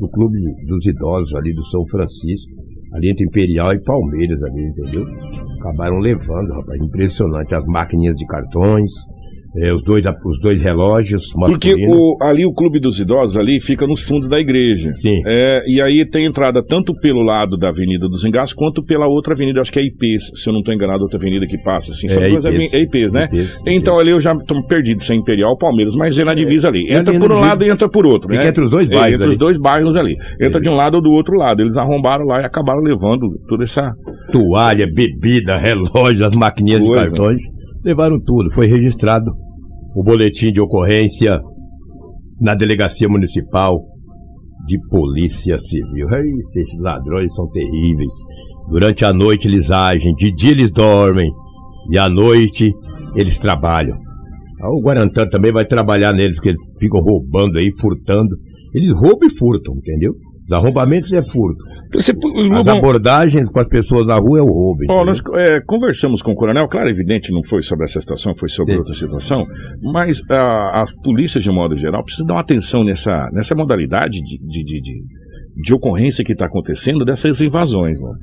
do 0.00 0.08
Clube 0.08 0.38
dos 0.66 0.86
Idosos 0.86 1.34
ali 1.34 1.52
do 1.52 1.64
São 1.66 1.84
Francisco 1.88 2.67
ali 2.92 3.10
entre 3.10 3.26
Imperial 3.26 3.72
e 3.72 3.82
Palmeiras 3.82 4.42
ali, 4.42 4.64
entendeu? 4.64 5.04
Acabaram 5.60 5.98
levando, 5.98 6.52
rapaz, 6.52 6.80
impressionante, 6.80 7.54
as 7.54 7.64
maquininhas 7.66 8.16
de 8.16 8.26
cartões, 8.26 8.92
é, 9.60 9.74
os, 9.74 9.82
dois, 9.82 10.04
os 10.06 10.40
dois 10.40 10.62
relógios. 10.62 11.32
Porque 11.32 11.74
o, 11.74 12.16
ali 12.22 12.44
o 12.44 12.52
Clube 12.52 12.80
dos 12.80 13.00
Idosos 13.00 13.36
ali 13.36 13.60
fica 13.60 13.86
nos 13.86 14.02
fundos 14.02 14.28
da 14.28 14.38
igreja. 14.38 14.92
Sim. 14.96 15.20
É, 15.26 15.62
e 15.66 15.82
aí 15.82 16.08
tem 16.08 16.26
entrada 16.26 16.62
tanto 16.64 16.94
pelo 16.94 17.22
lado 17.22 17.56
da 17.56 17.68
Avenida 17.68 18.08
dos 18.08 18.24
Engaços 18.24 18.54
quanto 18.54 18.82
pela 18.82 19.06
outra 19.06 19.34
avenida, 19.34 19.60
acho 19.60 19.72
que 19.72 19.80
é 19.80 19.82
IPs, 19.82 20.30
se 20.34 20.48
eu 20.48 20.52
não 20.52 20.60
estou 20.60 20.74
enganado, 20.74 21.02
outra 21.02 21.18
avenida 21.18 21.46
que 21.46 21.58
passa. 21.58 21.92
Assim, 21.92 22.08
são 22.08 22.22
é, 22.22 22.28
duas 22.28 22.44
IPs. 22.44 22.74
É 22.74 22.80
IPs, 22.80 23.12
né? 23.12 23.28
IPs, 23.32 23.62
então 23.66 23.98
ali 23.98 24.10
eu 24.10 24.20
já 24.20 24.32
estou 24.32 24.64
perdido 24.66 25.00
se 25.00 25.12
é 25.12 25.16
Imperial 25.16 25.56
Palmeiras, 25.56 25.94
mas 25.94 26.18
é 26.18 26.24
na 26.24 26.34
divisa 26.34 26.68
ali. 26.68 26.92
Entra 26.92 27.12
ali 27.14 27.20
por 27.20 27.32
um 27.32 27.40
lado 27.40 27.64
e 27.64 27.70
entra 27.70 27.88
por 27.88 28.06
outro. 28.06 28.28
Fica 28.28 28.42
né? 28.42 28.48
entre 28.48 28.64
os 28.64 28.70
dois 28.70 28.88
bairros. 28.88 29.12
É, 29.12 29.14
entre 29.14 29.26
ali. 29.26 29.32
os 29.32 29.38
dois 29.38 29.58
bairros 29.58 29.96
ali. 29.96 30.14
Entra 30.40 30.60
de 30.60 30.68
um 30.68 30.76
lado 30.76 30.94
ou 30.94 31.02
do 31.02 31.10
outro 31.10 31.36
lado. 31.36 31.60
Eles 31.60 31.76
arrombaram 31.76 32.24
lá 32.24 32.42
e 32.42 32.44
acabaram 32.44 32.80
levando 32.80 33.26
toda 33.48 33.64
essa. 33.64 33.92
Toalha, 34.32 34.86
bebida, 34.86 35.58
relógio, 35.58 36.26
as 36.26 36.34
maquininhas 36.34 36.84
Coisa. 36.84 37.04
de 37.04 37.08
cartões. 37.10 37.42
Levaram 37.84 38.18
tudo. 38.24 38.52
Foi 38.54 38.66
registrado 38.66 39.24
o 39.98 40.02
boletim 40.04 40.52
de 40.52 40.60
ocorrência 40.60 41.40
na 42.40 42.54
delegacia 42.54 43.08
municipal 43.08 43.84
de 44.64 44.78
polícia 44.88 45.58
civil. 45.58 46.06
Esses 46.54 46.78
ladrões 46.80 47.34
são 47.34 47.50
terríveis. 47.50 48.12
Durante 48.70 49.04
a 49.04 49.12
noite 49.12 49.48
eles 49.48 49.72
agem, 49.72 50.14
de 50.14 50.30
dia 50.30 50.52
eles 50.52 50.70
dormem 50.70 51.28
e 51.90 51.98
à 51.98 52.08
noite 52.08 52.70
eles 53.16 53.38
trabalham. 53.38 53.98
Ah, 54.62 54.70
o 54.70 54.80
Guarantã 54.80 55.28
também 55.28 55.50
vai 55.52 55.64
trabalhar 55.64 56.12
neles, 56.12 56.36
porque 56.36 56.50
eles 56.50 56.60
ficam 56.78 57.00
roubando 57.00 57.58
aí, 57.58 57.68
furtando. 57.80 58.36
Eles 58.72 58.92
roubam 58.92 59.26
e 59.28 59.36
furtam, 59.36 59.74
entendeu? 59.78 60.12
Os 60.48 60.52
arrombamentos 60.52 61.12
é 61.12 61.22
furto. 61.22 61.62
Você, 61.92 62.12
as 62.58 62.68
abordagens 62.68 63.50
com 63.50 63.60
as 63.60 63.68
pessoas 63.68 64.06
na 64.06 64.18
rua 64.18 64.38
é 64.38 64.42
o 64.42 64.46
roubo. 64.46 64.78
Oh, 64.88 65.04
nós 65.04 65.20
é, 65.34 65.60
conversamos 65.66 66.22
com 66.22 66.32
o 66.32 66.34
coronel, 66.34 66.66
claro, 66.68 66.88
evidente, 66.88 67.30
não 67.32 67.42
foi 67.42 67.62
sobre 67.62 67.84
essa 67.84 68.00
situação, 68.00 68.34
foi 68.34 68.48
sobre 68.48 68.72
Sim. 68.72 68.78
outra 68.78 68.94
situação, 68.94 69.44
mas 69.82 70.20
a, 70.30 70.82
as 70.82 70.92
polícias, 71.02 71.44
de 71.44 71.50
modo 71.50 71.76
geral, 71.76 72.02
precisam 72.02 72.26
dar 72.26 72.34
uma 72.34 72.40
atenção 72.40 72.82
nessa, 72.82 73.28
nessa 73.32 73.54
modalidade 73.54 74.20
de, 74.22 74.38
de, 74.38 74.64
de, 74.64 74.80
de, 74.80 75.02
de 75.62 75.74
ocorrência 75.74 76.24
que 76.24 76.32
está 76.32 76.46
acontecendo 76.46 77.04
dessas 77.04 77.42
invasões. 77.42 78.00
Mano. 78.00 78.16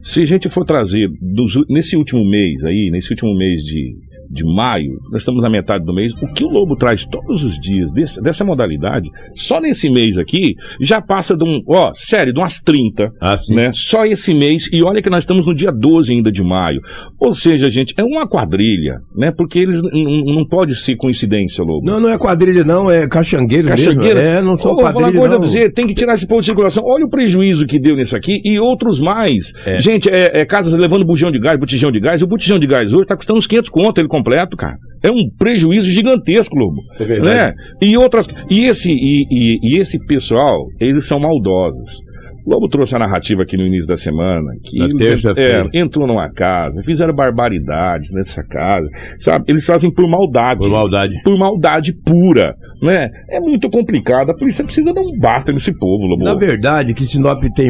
Se 0.00 0.22
a 0.22 0.24
gente 0.24 0.48
for 0.48 0.64
trazer, 0.64 1.08
dos, 1.20 1.54
nesse 1.68 1.96
último 1.96 2.28
mês 2.28 2.64
aí, 2.64 2.88
nesse 2.90 3.10
último 3.10 3.36
mês 3.36 3.62
de, 3.62 3.94
de 4.30 4.44
maio, 4.44 4.98
nós 5.10 5.22
estamos 5.22 5.42
na 5.42 5.50
metade 5.50 5.84
do 5.84 5.94
mês, 5.94 6.12
o 6.22 6.32
que 6.32 6.44
o 6.44 6.48
Lobo 6.48 6.76
traz 6.76 7.04
todos 7.04 7.44
os 7.44 7.58
dias 7.58 7.90
desse, 7.92 8.22
dessa 8.22 8.44
modalidade, 8.44 9.08
só 9.34 9.60
nesse 9.60 9.88
mês 9.88 10.18
aqui, 10.18 10.54
já 10.80 11.00
passa 11.00 11.36
de 11.36 11.44
um, 11.44 11.62
ó, 11.66 11.92
sério, 11.94 12.32
de 12.32 12.38
umas 12.38 12.60
30, 12.60 13.10
ah, 13.20 13.36
né? 13.50 13.70
Só 13.72 14.04
esse 14.04 14.34
mês, 14.34 14.68
e 14.72 14.82
olha 14.82 15.00
que 15.00 15.10
nós 15.10 15.22
estamos 15.24 15.46
no 15.46 15.54
dia 15.54 15.70
12 15.72 16.12
ainda 16.12 16.30
de 16.30 16.42
maio. 16.42 16.80
Ou 17.18 17.34
seja, 17.34 17.70
gente, 17.70 17.94
é 17.96 18.04
uma 18.04 18.28
quadrilha, 18.28 19.00
né? 19.16 19.32
Porque 19.36 19.58
eles 19.58 19.80
não 19.82 20.44
pode 20.46 20.74
ser 20.74 20.96
coincidência, 20.96 21.64
Lobo. 21.64 21.84
Não, 21.84 22.00
não 22.00 22.08
é 22.08 22.18
quadrilha 22.18 22.64
não, 22.64 22.90
é 22.90 23.08
caxangueiro 23.08 23.68
Caxangueira? 23.68 24.20
mesmo. 24.20 24.38
É, 24.38 24.42
não 24.42 24.56
são 24.56 24.72
oh, 24.72 24.76
quadrilha, 24.76 24.92
vou 24.92 24.92
falar 24.92 25.08
uma 25.08 25.20
coisa 25.20 25.34
não. 25.34 25.40
pra 25.40 25.48
você, 25.48 25.70
tem 25.70 25.86
que 25.86 25.94
tirar 25.94 26.14
esse 26.14 26.26
ponto 26.26 26.40
de 26.40 26.46
circulação. 26.46 26.82
Olha 26.86 27.04
o 27.04 27.08
prejuízo 27.08 27.66
que 27.66 27.78
deu 27.78 27.96
nisso 27.96 28.16
aqui 28.16 28.40
e 28.44 28.58
outros 28.58 29.00
mais. 29.00 29.52
É. 29.64 29.78
Gente, 29.78 30.08
é, 30.10 30.42
é 30.42 30.46
casas 30.46 30.76
levando 30.76 31.04
bujão 31.04 31.30
de 31.30 31.38
gás, 31.38 31.58
botijão 31.58 31.90
de 31.90 32.00
gás, 32.00 32.22
o 32.22 32.26
botijão 32.26 32.58
de 32.58 32.66
gás 32.66 32.92
hoje 32.92 33.06
tá 33.06 33.16
custando 33.16 33.38
uns 33.38 33.46
500 33.46 33.70
conto, 33.70 34.00
ele 34.00 34.08
completo, 34.18 34.56
cara. 34.56 34.76
É 35.02 35.10
um 35.10 35.30
prejuízo 35.38 35.90
gigantesco, 35.90 36.56
Lobo. 36.56 36.80
É 36.98 37.04
verdade. 37.04 37.36
Né? 37.36 37.54
E 37.80 37.96
outras. 37.96 38.26
E 38.50 38.64
esse, 38.64 38.92
e, 38.92 39.24
e, 39.30 39.58
e 39.62 39.80
esse 39.80 39.98
pessoal, 40.06 40.66
eles 40.80 41.06
são 41.06 41.20
maldosos. 41.20 42.08
Lobo 42.48 42.66
trouxe 42.66 42.96
a 42.96 42.98
narrativa 42.98 43.42
aqui 43.42 43.58
no 43.58 43.66
início 43.66 43.86
da 43.86 43.94
semana 43.94 44.50
que 44.64 44.80
eles, 44.80 45.22
é, 45.36 45.64
entrou 45.74 46.06
numa 46.06 46.32
casa, 46.32 46.82
fizeram 46.82 47.14
barbaridades 47.14 48.10
nessa 48.14 48.42
casa, 48.42 48.88
sabe? 49.18 49.44
Eles 49.48 49.66
fazem 49.66 49.92
por 49.92 50.08
maldade. 50.08 50.60
Por 50.60 50.70
maldade. 50.70 51.14
Por 51.22 51.38
maldade 51.38 51.92
pura, 51.92 52.54
né? 52.82 53.10
É 53.30 53.38
muito 53.38 53.68
complicado. 53.68 54.30
A 54.30 54.34
polícia 54.34 54.64
precisa 54.64 54.94
dar 54.94 55.02
um 55.02 55.18
basta 55.20 55.52
nesse 55.52 55.76
povo, 55.78 56.06
Lobo. 56.06 56.24
Na 56.24 56.34
verdade, 56.34 56.94
que 56.94 57.02
Sinop 57.02 57.42
tem. 57.54 57.68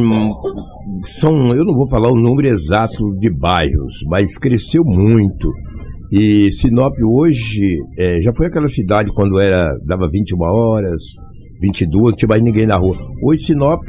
São, 1.03 1.33
eu 1.55 1.65
não 1.65 1.75
vou 1.75 1.89
falar 1.91 2.13
o 2.13 2.17
número 2.17 2.47
exato 2.47 3.17
de 3.19 3.31
bairros, 3.31 3.95
mas 4.09 4.39
cresceu 4.39 4.85
muito. 4.85 5.49
E 6.11 6.51
Sinop 6.51 6.95
hoje 7.05 7.77
é, 7.99 8.23
já 8.23 8.33
foi 8.35 8.47
aquela 8.47 8.67
cidade 8.67 9.13
quando 9.13 9.39
era 9.39 9.69
dava 9.85 10.09
21 10.11 10.41
horas, 10.41 11.03
22, 11.61 12.11
não 12.11 12.17
tinha 12.17 12.29
mais 12.29 12.43
ninguém 12.43 12.67
na 12.67 12.77
rua. 12.77 12.97
Hoje 13.23 13.43
Sinop 13.43 13.83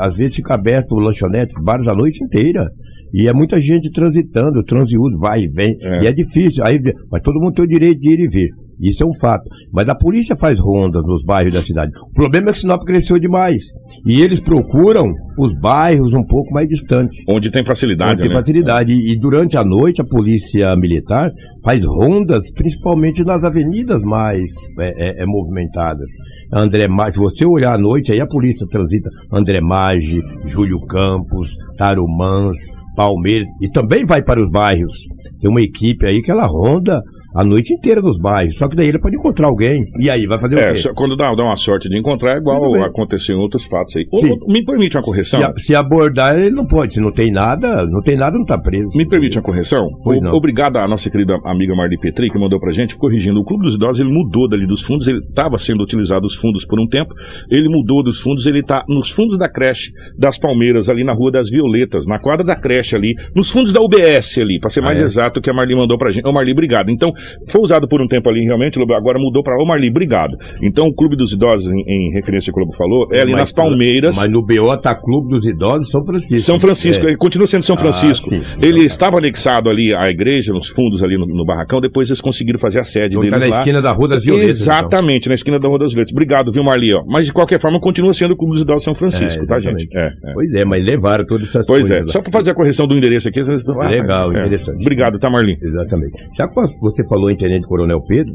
às 0.00 0.16
vezes 0.16 0.36
fica 0.36 0.54
aberto 0.54 0.94
lanchonetes, 0.94 1.56
bares 1.64 1.88
a 1.88 1.94
noite 1.94 2.22
inteira. 2.22 2.70
E 3.14 3.28
é 3.28 3.32
muita 3.32 3.60
gente 3.60 3.92
transitando, 3.92 4.64
transiúdo, 4.64 5.18
vai 5.18 5.40
e 5.40 5.48
vem. 5.48 5.76
É. 5.82 6.04
E 6.04 6.06
é 6.06 6.12
difícil. 6.12 6.64
Aí, 6.64 6.78
mas 7.10 7.20
todo 7.22 7.38
mundo 7.38 7.52
tem 7.52 7.64
o 7.64 7.68
direito 7.68 7.98
de 7.98 8.10
ir 8.10 8.20
e 8.20 8.28
vir. 8.28 8.48
Isso 8.80 9.04
é 9.04 9.06
um 9.06 9.14
fato. 9.20 9.48
Mas 9.72 9.88
a 9.88 9.94
polícia 9.94 10.36
faz 10.36 10.58
rondas 10.58 11.02
nos 11.04 11.24
bairros 11.24 11.54
da 11.54 11.62
cidade. 11.62 11.92
O 12.10 12.12
problema 12.12 12.50
é 12.50 12.52
que 12.52 12.58
Sinop 12.58 12.84
cresceu 12.84 13.18
demais. 13.18 13.62
E 14.06 14.20
eles 14.20 14.40
procuram 14.40 15.12
os 15.38 15.52
bairros 15.60 16.12
um 16.12 16.24
pouco 16.24 16.52
mais 16.52 16.68
distantes. 16.68 17.24
Onde 17.28 17.50
tem 17.50 17.64
facilidade, 17.64 18.12
Onde 18.12 18.22
tem 18.22 18.30
né? 18.30 18.36
facilidade. 18.36 18.92
E, 18.92 19.12
e 19.12 19.18
durante 19.18 19.56
a 19.56 19.64
noite 19.64 20.00
a 20.00 20.04
polícia 20.04 20.74
militar 20.76 21.30
faz 21.64 21.84
rondas, 21.84 22.50
principalmente 22.52 23.24
nas 23.24 23.44
avenidas 23.44 24.02
mais 24.02 24.50
é, 24.78 25.20
é, 25.20 25.22
é, 25.22 25.26
movimentadas. 25.26 26.10
André 26.52 26.88
Maggi, 26.88 27.14
se 27.14 27.18
você 27.18 27.46
olhar 27.46 27.74
à 27.74 27.78
noite, 27.78 28.12
aí 28.12 28.20
a 28.20 28.26
polícia 28.26 28.66
transita 28.68 29.08
André 29.32 29.60
Maggi, 29.60 30.20
Júlio 30.44 30.80
Campos, 30.86 31.54
Tarumãs, 31.78 32.56
Palmeiras, 32.96 33.46
e 33.60 33.70
também 33.70 34.04
vai 34.04 34.22
para 34.22 34.40
os 34.40 34.50
bairros. 34.50 34.94
Tem 35.40 35.50
uma 35.50 35.62
equipe 35.62 36.06
aí 36.06 36.20
que 36.20 36.30
ela 36.30 36.46
ronda 36.46 37.00
a 37.34 37.44
noite 37.44 37.74
inteira 37.74 38.00
nos 38.00 38.18
bairros. 38.18 38.56
Só 38.56 38.68
que 38.68 38.76
daí 38.76 38.88
ele 38.88 38.98
pode 39.00 39.16
encontrar 39.16 39.48
alguém. 39.48 39.84
E 39.98 40.08
aí, 40.10 40.26
vai 40.26 40.38
fazer 40.40 40.56
o 40.56 40.58
É, 40.58 40.68
quê? 40.72 40.76
só 40.76 40.92
quando 40.94 41.16
dá, 41.16 41.34
dá 41.34 41.44
uma 41.44 41.56
sorte 41.56 41.88
de 41.88 41.98
encontrar, 41.98 42.34
é 42.34 42.38
igual 42.38 42.82
aconteceu 42.84 43.36
em 43.36 43.40
outros 43.40 43.64
fatos 43.66 43.94
aí. 43.96 44.04
Sim. 44.18 44.32
ô, 44.32 44.52
me 44.52 44.64
permite 44.64 44.96
uma 44.96 45.02
correção? 45.02 45.40
Se, 45.40 45.46
a- 45.46 45.52
se 45.56 45.74
abordar, 45.74 46.38
ele 46.38 46.50
não 46.54 46.66
pode. 46.66 46.94
Se 46.94 47.00
não 47.00 47.12
tem 47.12 47.30
nada, 47.32 47.86
não 47.86 48.00
tem 48.02 48.16
nada, 48.16 48.36
não 48.36 48.44
tá 48.44 48.58
preso. 48.58 48.96
Me 48.96 49.06
permite 49.06 49.38
uma 49.38 49.42
correção? 49.44 49.86
O-. 50.04 50.36
Obrigado 50.36 50.76
à 50.76 50.86
nossa 50.88 51.10
querida 51.10 51.36
amiga 51.44 51.74
Marli 51.74 51.98
Petri, 51.98 52.28
que 52.30 52.38
mandou 52.38 52.58
pra 52.60 52.72
gente, 52.72 52.96
corrigindo. 52.96 53.40
O 53.40 53.44
Clube 53.44 53.64
dos 53.64 53.74
Idosos, 53.76 54.00
ele 54.00 54.10
mudou 54.12 54.48
dali 54.48 54.66
dos 54.66 54.82
fundos, 54.82 55.08
ele 55.08 55.18
estava 55.18 55.56
sendo 55.58 55.82
utilizado 55.82 56.24
os 56.26 56.34
fundos 56.34 56.64
por 56.66 56.80
um 56.80 56.86
tempo, 56.86 57.14
ele 57.50 57.68
mudou 57.68 58.02
dos 58.02 58.20
fundos, 58.20 58.46
ele 58.46 58.62
tá 58.62 58.84
nos 58.88 59.10
fundos 59.10 59.38
da 59.38 59.48
creche 59.48 59.90
das 60.18 60.38
Palmeiras, 60.38 60.88
ali 60.88 61.04
na 61.04 61.12
Rua 61.12 61.30
das 61.30 61.50
Violetas, 61.50 62.06
na 62.06 62.18
quadra 62.18 62.44
da 62.44 62.56
creche 62.56 62.96
ali, 62.96 63.14
nos 63.34 63.50
fundos 63.50 63.72
da 63.72 63.80
UBS 63.80 64.38
ali, 64.38 64.58
pra 64.60 64.68
ser 64.70 64.80
mais 64.80 64.98
Ah, 65.00 65.02
é? 65.02 65.04
exato, 65.06 65.40
que 65.40 65.50
a 65.50 65.54
Marli 65.54 65.74
mandou 65.74 65.96
pra 65.98 66.10
gente. 66.10 66.26
Ô 66.26 66.32
Marli, 66.32 66.52
obrigado. 66.52 66.90
Então, 66.90 67.10
foi 67.50 67.60
usado 67.60 67.86
por 67.88 68.00
um 68.00 68.06
tempo 68.08 68.28
ali, 68.28 68.40
realmente, 68.44 68.80
agora 68.80 69.18
mudou 69.18 69.42
pra 69.42 69.56
Ô 69.60 69.66
Marli, 69.66 69.88
obrigado. 69.88 70.36
Então, 70.62 70.86
o 70.86 70.94
Clube 70.94 71.16
dos 71.16 71.32
Idosos, 71.32 71.72
em, 71.72 71.82
em 71.86 72.12
referência 72.14 72.50
ao 72.50 72.54
que 72.54 72.60
o 72.60 72.64
Lobo 72.64 72.76
falou, 72.76 73.06
é 73.12 73.20
ali 73.20 73.32
Mas- 73.32 73.40
nas 73.40 73.52
Palmeiras. 73.52 74.16
Mas 74.16 74.28
no 74.28 74.44
BO 74.44 74.76
tá 74.80 74.94
Clube 74.94 75.28
dos 75.30 75.46
Idosos 75.46 75.90
São 75.90 76.04
Francisco. 76.04 76.38
São 76.46 76.60
Francisco, 76.60 77.04
É. 77.06 77.08
ele 77.10 77.16
continua 77.16 77.46
sendo 77.46 77.62
São 77.62 77.76
Ah, 77.76 77.78
Francisco. 77.78 78.28
sim. 78.28 78.40
ele 78.60 78.80
estava 78.84 79.18
anexado 79.18 79.68
ali 79.70 79.94
à 79.94 80.08
igreja, 80.10 80.52
nos 80.52 80.68
fundos 80.68 81.02
ali 81.02 81.16
no, 81.16 81.26
no 81.26 81.44
barracão, 81.44 81.80
depois 81.80 82.08
eles 82.08 82.20
conseguiram 82.20 82.58
fazer 82.58 82.80
a 82.80 82.84
sede 82.84 83.16
Então 83.16 83.22
tá 83.30 83.36
deles 83.36 83.48
na 83.48 83.54
lá. 83.54 83.58
esquina 83.60 83.82
da 83.82 83.92
Rua 83.92 84.08
das 84.08 84.24
Violetas. 84.24 84.60
então. 84.62 84.74
Exatamente, 84.74 85.28
na 85.28 85.34
esquina 85.34 85.58
da 85.58 85.68
Rua 85.68 85.78
das 85.78 85.92
Violetas. 85.92 86.12
Obrigado, 86.12 86.50
viu, 86.52 86.62
Marli? 86.64 86.92
Ó. 86.94 87.02
Mas 87.06 87.26
de 87.26 87.32
qualquer 87.32 87.60
forma, 87.60 87.80
continua 87.80 88.12
sendo 88.12 88.32
o 88.32 88.36
Clube 88.36 88.52
dos 88.54 88.62
Idosos 88.62 88.84
São 88.84 88.94
Francisco, 88.94 89.42
É, 89.42 89.46
tá, 89.46 89.60
gente? 89.60 89.88
É, 89.94 90.06
é. 90.06 90.32
Pois 90.34 90.52
é, 90.54 90.64
mas 90.64 90.84
levaram 90.84 91.24
todas 91.26 91.48
essas 91.48 91.66
Pois 91.66 91.80
coisas. 91.82 91.90
é, 91.98 92.00
lá. 92.00 92.06
só 92.06 92.20
para 92.20 92.32
fazer 92.32 92.50
a 92.50 92.54
correção 92.54 92.86
do 92.86 92.94
endereço 92.96 93.28
aqui. 93.28 93.42
vocês- 93.42 93.62
Legal, 93.64 94.28
É. 94.34 94.40
interessante. 94.40 94.82
Obrigado, 94.82 95.18
tá, 95.18 95.28
Marli? 95.30 95.56
Exatamente. 95.62 96.12
Já 96.36 96.46
que 96.48 96.54
você 96.80 97.06
falou 97.12 97.30
em 97.30 97.36
Tenente 97.36 97.66
Coronel 97.66 98.00
Pedro, 98.06 98.32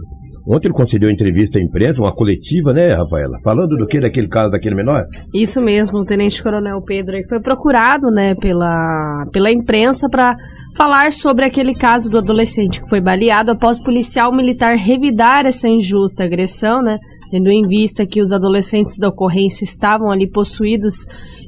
ontem 0.48 0.68
ele 0.68 0.76
concedeu 0.76 1.10
entrevista 1.10 1.58
à 1.58 1.62
imprensa, 1.62 2.00
uma 2.00 2.14
coletiva, 2.14 2.72
né, 2.72 2.94
Rafaela? 2.94 3.38
Falando 3.44 3.76
do 3.76 3.88
que 3.88 4.00
daquele 4.00 4.28
caso 4.28 4.52
daquele 4.52 4.76
menor? 4.76 5.04
Isso 5.34 5.60
mesmo, 5.60 6.00
o 6.00 6.06
Tenente 6.06 6.44
Coronel 6.44 6.80
Pedro 6.86 7.18
foi 7.28 7.42
procurado, 7.42 8.12
né, 8.12 8.36
pela, 8.36 9.26
pela 9.34 9.52
imprensa 9.52 10.08
para 10.08 10.36
falar 10.76 11.12
sobre 11.12 11.44
aquele 11.44 11.74
caso 11.74 12.08
do 12.12 12.20
adolescente 12.20 12.80
que 12.80 12.90
foi 12.90 13.02
baleado 13.02 13.52
após 13.52 13.82
policial 13.82 14.32
militar 14.32 14.76
revidar 14.76 15.48
essa 15.48 15.68
injusta 15.68 16.24
agressão, 16.24 16.84
né, 16.84 16.98
tendo 17.32 17.50
em 17.50 17.68
vista 17.68 18.06
que 18.06 18.22
os 18.22 18.32
adolescentes 18.32 19.00
da 19.00 19.10
ocorrência 19.10 19.64
estavam 19.64 20.12
ali 20.12 20.30
possuídos 20.30 21.08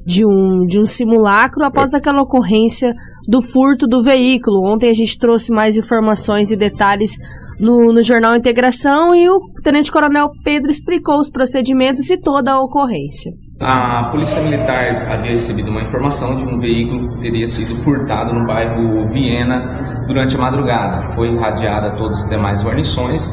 de 0.10 0.26
um, 0.26 0.65
de 0.65 0.80
um 0.80 0.86
simulacro 0.86 1.63
após 1.63 1.93
aquela 1.93 2.24
ocorrência 2.24 2.95
do 3.28 3.43
furto 3.43 3.86
do 3.86 4.02
veículo. 4.02 4.65
Ontem 4.65 4.89
a 4.89 4.93
gente 4.93 5.19
trouxe 5.19 5.54
mais 5.54 5.78
informações 5.78 6.50
e 6.50 6.58
detalhes 6.58 7.12
no, 7.60 7.93
no 7.93 8.02
Jornal 8.02 8.36
Integração 8.36 9.13
e 9.13 9.30
o 9.30 9.39
Tenente 9.63 9.91
Coronel 9.91 10.32
Pedro 10.43 10.72
explicou 10.72 11.19
os 11.19 11.30
procedimentos 11.30 12.10
e 12.10 12.17
toda 12.17 12.54
a 12.54 12.60
ocorrência. 12.60 13.32
A 13.62 14.10
Polícia 14.10 14.41
Militar 14.41 15.12
havia 15.12 15.34
recebido 15.34 15.69
uma 15.69 15.82
informação 15.82 16.36
de 16.38 16.56
um 16.56 16.60
veículo 16.60 17.10
que 17.13 17.22
teria 17.22 17.45
sido 17.45 17.76
furtado 17.84 18.34
no 18.34 18.48
bairro 18.48 19.08
Viena 19.13 20.06
durante 20.08 20.36
a 20.36 20.39
madrugada. 20.39 21.13
Foi 21.13 21.28
irradiada 21.28 21.89
a 21.89 21.95
todas 21.98 22.22
as 22.22 22.30
demais 22.30 22.65
guarnições 22.65 23.30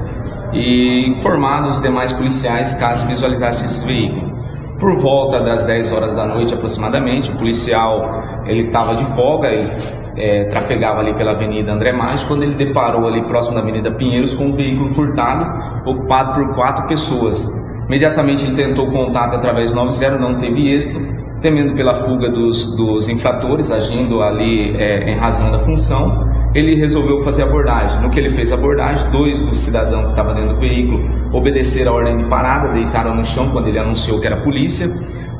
e 0.52 1.08
informado 1.08 1.70
os 1.70 1.80
demais 1.80 2.12
policiais 2.12 2.74
caso 2.74 3.06
visualizassem 3.06 3.66
esse 3.66 3.86
veículo. 3.86 4.35
Por 4.78 5.00
volta 5.00 5.40
das 5.40 5.64
10 5.64 5.92
horas 5.92 6.14
da 6.14 6.26
noite 6.26 6.52
aproximadamente, 6.52 7.30
o 7.30 7.36
policial 7.36 8.22
ele 8.46 8.66
estava 8.66 8.94
de 8.94 9.04
folga, 9.14 9.48
ele 9.48 9.72
é, 10.18 10.44
trafegava 10.50 11.00
ali 11.00 11.14
pela 11.14 11.32
Avenida 11.32 11.72
André 11.72 11.92
Maggi, 11.92 12.26
quando 12.26 12.42
ele 12.42 12.54
deparou 12.54 13.06
ali 13.06 13.22
próximo 13.26 13.56
da 13.56 13.62
Avenida 13.62 13.90
Pinheiros 13.92 14.34
com 14.34 14.46
um 14.46 14.52
veículo 14.52 14.92
furtado 14.92 15.44
ocupado 15.88 16.34
por 16.34 16.54
quatro 16.54 16.86
pessoas. 16.86 17.46
Imediatamente 17.86 18.46
ele 18.46 18.56
tentou 18.56 18.90
contato 18.90 19.36
através 19.36 19.72
do 19.72 19.76
90, 19.76 20.18
não 20.18 20.36
teve 20.36 20.74
êxito, 20.74 21.00
temendo 21.40 21.74
pela 21.74 21.94
fuga 21.94 22.28
dos, 22.30 22.76
dos 22.76 23.08
infratores, 23.08 23.70
agindo 23.70 24.20
ali 24.22 24.76
é, 24.76 25.10
em 25.10 25.18
razão 25.18 25.52
da 25.52 25.60
função, 25.60 26.25
ele 26.56 26.74
resolveu 26.74 27.22
fazer 27.22 27.42
abordagem. 27.42 28.00
No 28.00 28.08
que 28.08 28.18
ele 28.18 28.30
fez 28.30 28.50
abordagem, 28.50 29.10
dois 29.10 29.38
dos 29.38 29.60
cidadãos 29.60 30.04
que 30.06 30.10
estavam 30.10 30.34
dentro 30.34 30.54
do 30.54 30.60
veículo 30.60 31.28
obedeceram 31.32 31.92
a 31.92 31.96
ordem 31.96 32.16
de 32.16 32.28
parada, 32.30 32.72
deitaram 32.72 33.14
no 33.14 33.24
chão 33.24 33.50
quando 33.50 33.68
ele 33.68 33.78
anunciou 33.78 34.18
que 34.18 34.26
era 34.26 34.42
polícia. 34.42 34.86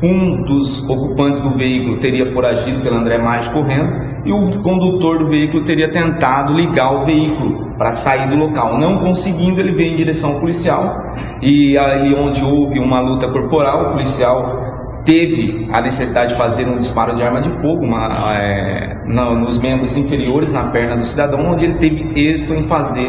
Um 0.02 0.42
dos 0.44 0.86
ocupantes 0.90 1.40
do 1.40 1.56
veículo 1.56 1.98
teria 2.00 2.26
foragido 2.26 2.82
pelo 2.82 2.96
André 2.96 3.16
Maggi 3.16 3.50
correndo 3.50 4.06
e 4.26 4.32
o 4.32 4.60
condutor 4.60 5.20
do 5.20 5.28
veículo 5.28 5.64
teria 5.64 5.90
tentado 5.90 6.52
ligar 6.52 7.00
o 7.00 7.06
veículo 7.06 7.74
para 7.78 7.92
sair 7.92 8.28
do 8.28 8.36
local. 8.36 8.78
Não 8.78 8.98
conseguindo, 8.98 9.58
ele 9.58 9.72
veio 9.72 9.94
em 9.94 9.96
direção 9.96 10.34
ao 10.34 10.40
policial 10.40 11.14
e 11.40 11.78
aí 11.78 12.14
onde 12.14 12.44
houve 12.44 12.78
uma 12.78 13.00
luta 13.00 13.26
corporal, 13.26 13.86
o 13.86 13.92
policial 13.92 14.75
teve 15.06 15.66
a 15.72 15.80
necessidade 15.80 16.32
de 16.32 16.38
fazer 16.38 16.68
um 16.68 16.76
disparo 16.76 17.14
de 17.14 17.22
arma 17.22 17.40
de 17.40 17.48
fogo 17.62 17.84
uma, 17.84 18.34
é, 18.34 18.92
na- 19.06 19.34
nos 19.34 19.58
membros 19.62 19.96
inferiores, 19.96 20.52
na 20.52 20.64
perna 20.70 20.96
do 20.96 21.04
cidadão, 21.06 21.40
onde 21.46 21.64
ele 21.64 21.74
teve 21.78 22.12
êxito 22.20 22.52
em 22.52 22.62
fazer 22.68 23.08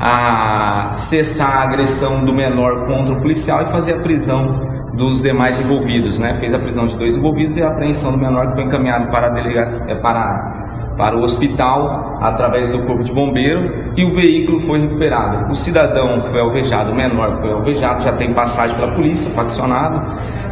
a 0.00 0.92
cessar 0.96 1.58
a 1.58 1.62
agressão 1.64 2.24
do 2.24 2.32
menor 2.34 2.86
contra 2.86 3.12
o 3.14 3.20
policial 3.20 3.62
e 3.62 3.66
fazer 3.66 3.94
a 3.94 3.98
prisão 4.00 4.70
dos 4.96 5.22
demais 5.22 5.60
envolvidos, 5.60 6.18
né? 6.18 6.34
Fez 6.34 6.52
a 6.54 6.58
prisão 6.58 6.86
de 6.86 6.96
dois 6.96 7.16
envolvidos 7.16 7.56
e 7.56 7.62
a 7.62 7.68
apreensão 7.68 8.12
do 8.12 8.18
menor 8.18 8.48
que 8.48 8.54
foi 8.54 8.64
encaminhado 8.64 9.10
para 9.10 9.26
a 9.26 9.30
delegacia, 9.30 9.96
para 10.00 10.60
para 10.96 11.16
o 11.16 11.22
hospital 11.22 12.18
através 12.20 12.70
do 12.70 12.84
corpo 12.84 13.02
de 13.02 13.14
bombeiro 13.14 13.92
e 13.96 14.04
o 14.04 14.10
veículo 14.14 14.60
foi 14.60 14.78
recuperado. 14.82 15.50
O 15.50 15.54
cidadão 15.54 16.20
que 16.20 16.30
foi 16.30 16.40
alvejado, 16.40 16.92
o 16.92 16.94
menor 16.94 17.32
que 17.32 17.40
foi 17.40 17.50
alvejado, 17.50 18.02
já 18.02 18.12
tem 18.18 18.34
passagem 18.34 18.76
pela 18.76 18.92
polícia, 18.92 19.30
faccionado, 19.34 19.96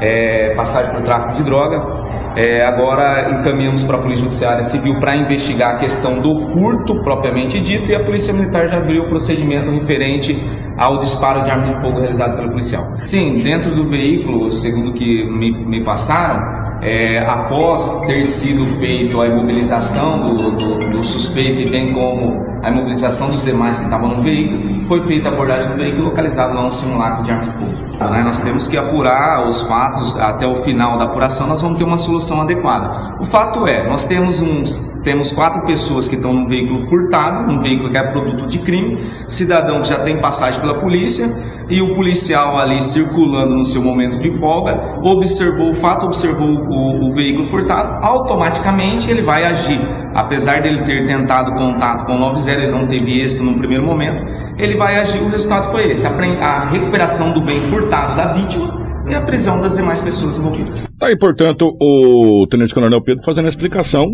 é, 0.01 0.55
passagem 0.55 0.95
por 0.95 1.03
tráfico 1.03 1.35
de 1.35 1.45
droga. 1.45 2.11
É, 2.37 2.65
agora 2.65 3.39
encaminhamos 3.39 3.83
para 3.83 3.97
a 3.97 4.01
Polícia 4.01 4.23
Judiciária 4.23 4.63
Civil 4.63 5.01
para 5.01 5.17
investigar 5.17 5.75
a 5.75 5.79
questão 5.79 6.21
do 6.21 6.37
furto 6.53 7.03
propriamente 7.03 7.59
dito 7.59 7.91
e 7.91 7.95
a 7.95 8.05
Polícia 8.05 8.33
Militar 8.33 8.69
já 8.69 8.79
abriu 8.79 9.03
o 9.05 9.09
procedimento 9.09 9.71
referente 9.71 10.39
ao 10.79 10.99
disparo 10.99 11.43
de 11.43 11.51
arma 11.51 11.75
de 11.75 11.81
fogo 11.81 11.99
realizado 11.99 12.37
pelo 12.37 12.51
policial. 12.51 12.85
Sim, 13.05 13.43
dentro 13.43 13.75
do 13.75 13.89
veículo, 13.89 14.51
segundo 14.53 14.93
que 14.93 15.25
me, 15.29 15.51
me 15.51 15.85
passaram, 15.85 16.60
é, 16.83 17.19
após 17.29 18.07
ter 18.07 18.25
sido 18.25 18.67
feito 18.79 19.21
a 19.21 19.27
imobilização 19.27 20.21
do, 20.21 20.51
do, 20.53 20.89
do 20.89 21.03
suspeito 21.03 21.63
e 21.63 21.71
bem 21.71 21.93
como 21.93 22.51
a 22.63 22.71
imobilização 22.71 23.31
dos 23.31 23.45
demais 23.45 23.79
que 23.79 23.85
estavam 23.85 24.17
no 24.17 24.23
veículo, 24.23 24.87
foi 24.87 25.01
feita 25.03 25.29
a 25.29 25.33
abordagem 25.33 25.71
do 25.71 25.77
veículo 25.77 26.07
localizado 26.07 26.55
lá 26.55 26.63
no 26.63 26.71
simulacro 26.71 27.25
de 27.25 27.31
arma 27.31 27.53
fogo. 27.53 28.11
Né, 28.11 28.23
Nós 28.25 28.43
temos 28.43 28.67
que 28.67 28.77
apurar 28.77 29.47
os 29.47 29.61
fatos, 29.63 30.17
até 30.19 30.47
o 30.47 30.57
final 30.57 30.99
da 30.99 31.05
apuração 31.05 31.47
nós 31.47 31.63
vamos 31.63 31.79
ter 31.79 31.85
uma 31.85 31.97
solução 31.97 32.41
adequada. 32.43 33.17
O 33.21 33.25
fato 33.25 33.67
é, 33.67 33.89
nós 33.89 34.07
temos 34.07 34.41
uns 34.43 34.91
temos 35.03 35.33
quatro 35.33 35.63
pessoas 35.63 36.09
que 36.09 36.17
estão 36.17 36.33
num 36.33 36.47
veículo 36.47 36.81
furtado, 36.81 37.51
um 37.51 37.59
veículo 37.59 37.91
que 37.91 37.97
é 37.97 38.03
produto 38.11 38.47
de 38.47 38.59
crime, 38.59 38.99
cidadão 39.27 39.81
que 39.81 39.89
já 39.89 40.01
tem 40.01 40.21
passagem 40.21 40.61
pela 40.61 40.79
polícia, 40.79 41.27
e 41.71 41.81
o 41.81 41.93
policial 41.95 42.59
ali 42.59 42.81
circulando 42.83 43.55
no 43.55 43.65
seu 43.65 43.83
momento 43.83 44.19
de 44.19 44.31
folga 44.39 44.99
observou 45.05 45.71
o 45.71 45.75
fato, 45.75 46.07
observou 46.07 46.49
o, 46.49 47.09
o 47.09 47.13
veículo 47.13 47.47
furtado, 47.47 48.05
automaticamente 48.05 49.11
ele 49.11 49.23
vai 49.23 49.45
agir. 49.45 49.81
Apesar 50.13 50.61
dele 50.61 50.83
ter 50.83 51.07
tentado 51.07 51.55
contato 51.55 52.05
com 52.05 52.17
o 52.17 52.19
90, 52.19 52.51
ele 52.51 52.73
não 52.73 52.89
teve 52.89 53.21
êxito 53.21 53.45
no 53.45 53.57
primeiro 53.57 53.87
momento, 53.87 54.25
ele 54.59 54.77
vai 54.77 54.99
agir. 54.99 55.23
O 55.23 55.29
resultado 55.29 55.71
foi 55.71 55.89
esse: 55.89 56.05
a, 56.05 56.69
recuperação 56.69 57.33
do 57.33 57.41
bem 57.41 57.61
furtado 57.69 58.17
da 58.17 58.33
vítima 58.33 58.69
e 59.09 59.15
a 59.15 59.23
prisão 59.23 59.61
das 59.61 59.77
demais 59.77 60.01
pessoas 60.01 60.37
envolvidas. 60.37 60.89
Tá 60.99 61.07
aí, 61.07 61.17
portanto, 61.17 61.73
o 61.81 62.45
Tenente 62.51 62.75
Coronel 62.75 63.01
Pedro 63.03 63.23
fazendo 63.25 63.45
a 63.45 63.49
explicação 63.49 64.05